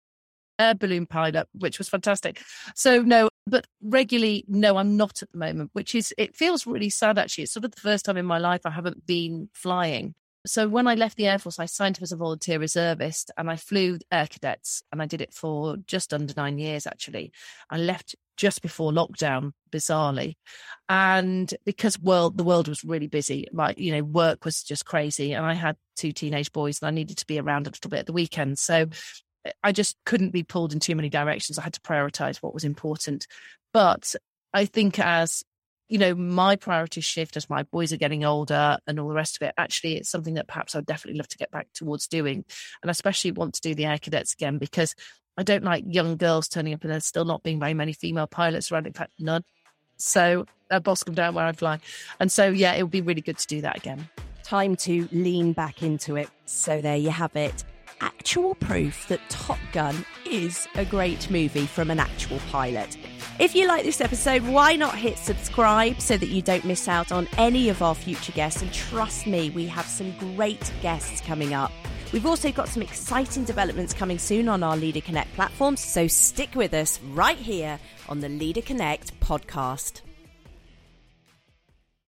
air 0.59 0.73
balloon 0.73 1.05
pilot, 1.05 1.47
which 1.53 1.77
was 1.77 1.89
fantastic. 1.89 2.41
So 2.75 3.01
no, 3.01 3.29
but 3.45 3.67
regularly, 3.81 4.43
no, 4.47 4.77
I'm 4.77 4.97
not 4.97 5.21
at 5.21 5.31
the 5.31 5.37
moment, 5.37 5.71
which 5.73 5.95
is 5.95 6.13
it 6.17 6.35
feels 6.35 6.65
really 6.65 6.89
sad 6.89 7.17
actually. 7.17 7.43
It's 7.43 7.53
sort 7.53 7.65
of 7.65 7.71
the 7.71 7.81
first 7.81 8.05
time 8.05 8.17
in 8.17 8.25
my 8.25 8.39
life 8.39 8.61
I 8.65 8.71
haven't 8.71 9.05
been 9.05 9.49
flying. 9.53 10.15
So 10.47 10.67
when 10.67 10.87
I 10.87 10.95
left 10.95 11.17
the 11.17 11.27
Air 11.27 11.39
Force, 11.39 11.59
I 11.59 11.65
signed 11.65 11.97
up 11.97 12.03
as 12.03 12.11
a 12.11 12.17
volunteer 12.17 12.59
reservist 12.59 13.31
and 13.37 13.49
I 13.49 13.57
flew 13.57 13.99
air 14.11 14.27
cadets 14.27 14.81
and 14.91 15.01
I 15.01 15.05
did 15.05 15.21
it 15.21 15.33
for 15.33 15.77
just 15.85 16.13
under 16.13 16.33
nine 16.35 16.57
years, 16.57 16.87
actually. 16.87 17.31
I 17.69 17.77
left 17.77 18.15
just 18.37 18.61
before 18.61 18.91
lockdown, 18.91 19.51
bizarrely. 19.71 20.35
And 20.87 21.53
because 21.65 21.99
world 21.99 22.37
the 22.37 22.43
world 22.43 22.67
was 22.67 22.83
really 22.83 23.07
busy, 23.07 23.47
like, 23.51 23.77
you 23.77 23.91
know, 23.91 24.03
work 24.03 24.45
was 24.45 24.63
just 24.63 24.85
crazy. 24.85 25.33
And 25.33 25.45
I 25.45 25.53
had 25.53 25.75
two 25.97 26.11
teenage 26.13 26.51
boys 26.53 26.81
and 26.81 26.87
I 26.87 26.91
needed 26.91 27.17
to 27.17 27.27
be 27.27 27.39
around 27.39 27.67
a 27.67 27.71
little 27.71 27.89
bit 27.89 27.99
at 27.99 28.05
the 28.05 28.13
weekend. 28.13 28.57
So 28.57 28.87
eh, 29.45 29.51
I 29.63 29.71
just 29.71 29.97
couldn't 30.05 30.31
be 30.31 30.43
pulled 30.43 30.73
in 30.73 30.79
too 30.79 30.95
many 30.95 31.09
directions. 31.09 31.59
I 31.59 31.63
had 31.63 31.73
to 31.73 31.81
prioritize 31.81 32.37
what 32.37 32.53
was 32.53 32.63
important. 32.63 33.27
But 33.73 34.15
I 34.53 34.65
think 34.65 34.97
as 34.99 35.43
you 35.87 35.97
know, 35.97 36.13
my 36.15 36.55
priorities 36.55 37.05
shift 37.05 37.37
as 37.37 37.49
my 37.49 37.63
boys 37.63 37.93
are 37.93 37.97
getting 37.97 38.25
older 38.25 38.77
and 38.87 38.99
all 38.99 39.07
the 39.07 39.15
rest 39.15 39.37
of 39.37 39.47
it. 39.47 39.53
Actually, 39.57 39.97
it's 39.97 40.09
something 40.09 40.33
that 40.35 40.47
perhaps 40.47 40.75
I'd 40.75 40.85
definitely 40.85 41.17
love 41.17 41.27
to 41.29 41.37
get 41.37 41.51
back 41.51 41.67
towards 41.73 42.07
doing. 42.07 42.43
And 42.81 42.91
especially 42.91 43.31
want 43.31 43.55
to 43.55 43.61
do 43.61 43.73
the 43.73 43.85
air 43.85 43.97
cadets 43.97 44.33
again 44.33 44.57
because 44.57 44.95
I 45.37 45.43
don't 45.43 45.63
like 45.63 45.85
young 45.87 46.17
girls 46.17 46.47
turning 46.47 46.73
up 46.73 46.83
and 46.83 46.91
there's 46.91 47.05
still 47.05 47.25
not 47.25 47.43
being 47.43 47.59
very 47.59 47.73
many 47.73 47.93
female 47.93 48.27
pilots 48.27 48.71
around. 48.71 48.87
In 48.87 48.93
fact, 48.93 49.13
none. 49.19 49.43
So 49.97 50.45
uh, 50.69 50.79
Boscombe 50.79 51.15
down 51.15 51.35
where 51.35 51.45
I 51.45 51.53
fly. 51.53 51.79
And 52.19 52.31
so, 52.31 52.49
yeah, 52.49 52.73
it 52.73 52.83
would 52.83 52.91
be 52.91 53.01
really 53.01 53.21
good 53.21 53.37
to 53.37 53.47
do 53.47 53.61
that 53.61 53.77
again. 53.77 54.09
Time 54.43 54.75
to 54.77 55.07
lean 55.11 55.53
back 55.53 55.83
into 55.83 56.15
it. 56.15 56.29
So 56.45 56.81
there 56.81 56.97
you 56.97 57.09
have 57.09 57.35
it 57.35 57.63
actual 58.01 58.55
proof 58.55 59.07
that 59.07 59.21
Top 59.29 59.59
Gun 59.71 60.05
is 60.25 60.67
a 60.75 60.85
great 60.85 61.29
movie 61.29 61.65
from 61.65 61.89
an 61.89 61.99
actual 61.99 62.39
pilot. 62.51 62.97
If 63.39 63.53
you 63.53 63.67
like 63.67 63.83
this 63.83 64.01
episode, 64.01 64.41
why 64.47 64.75
not 64.75 64.95
hit 64.95 65.15
subscribe 65.19 66.01
so 66.01 66.17
that 66.17 66.29
you 66.29 66.41
don't 66.41 66.65
miss 66.65 66.87
out 66.87 67.11
on 67.11 67.27
any 67.37 67.69
of 67.69 67.83
our 67.83 67.93
future 67.93 68.31
guests? 68.31 68.63
And 68.63 68.73
trust 68.73 69.27
me, 69.27 69.51
we 69.51 69.67
have 69.67 69.85
some 69.85 70.11
great 70.17 70.71
guests 70.81 71.21
coming 71.21 71.53
up. 71.53 71.71
We've 72.11 72.25
also 72.25 72.51
got 72.51 72.67
some 72.67 72.81
exciting 72.81 73.43
developments 73.43 73.93
coming 73.93 74.17
soon 74.17 74.49
on 74.49 74.63
our 74.63 74.75
Leader 74.75 75.01
Connect 75.01 75.31
platform, 75.35 75.77
so 75.77 76.07
stick 76.07 76.55
with 76.55 76.73
us 76.73 76.99
right 77.13 77.37
here 77.37 77.79
on 78.09 78.21
the 78.21 78.29
Leader 78.29 78.63
Connect 78.63 79.17
podcast. 79.19 80.01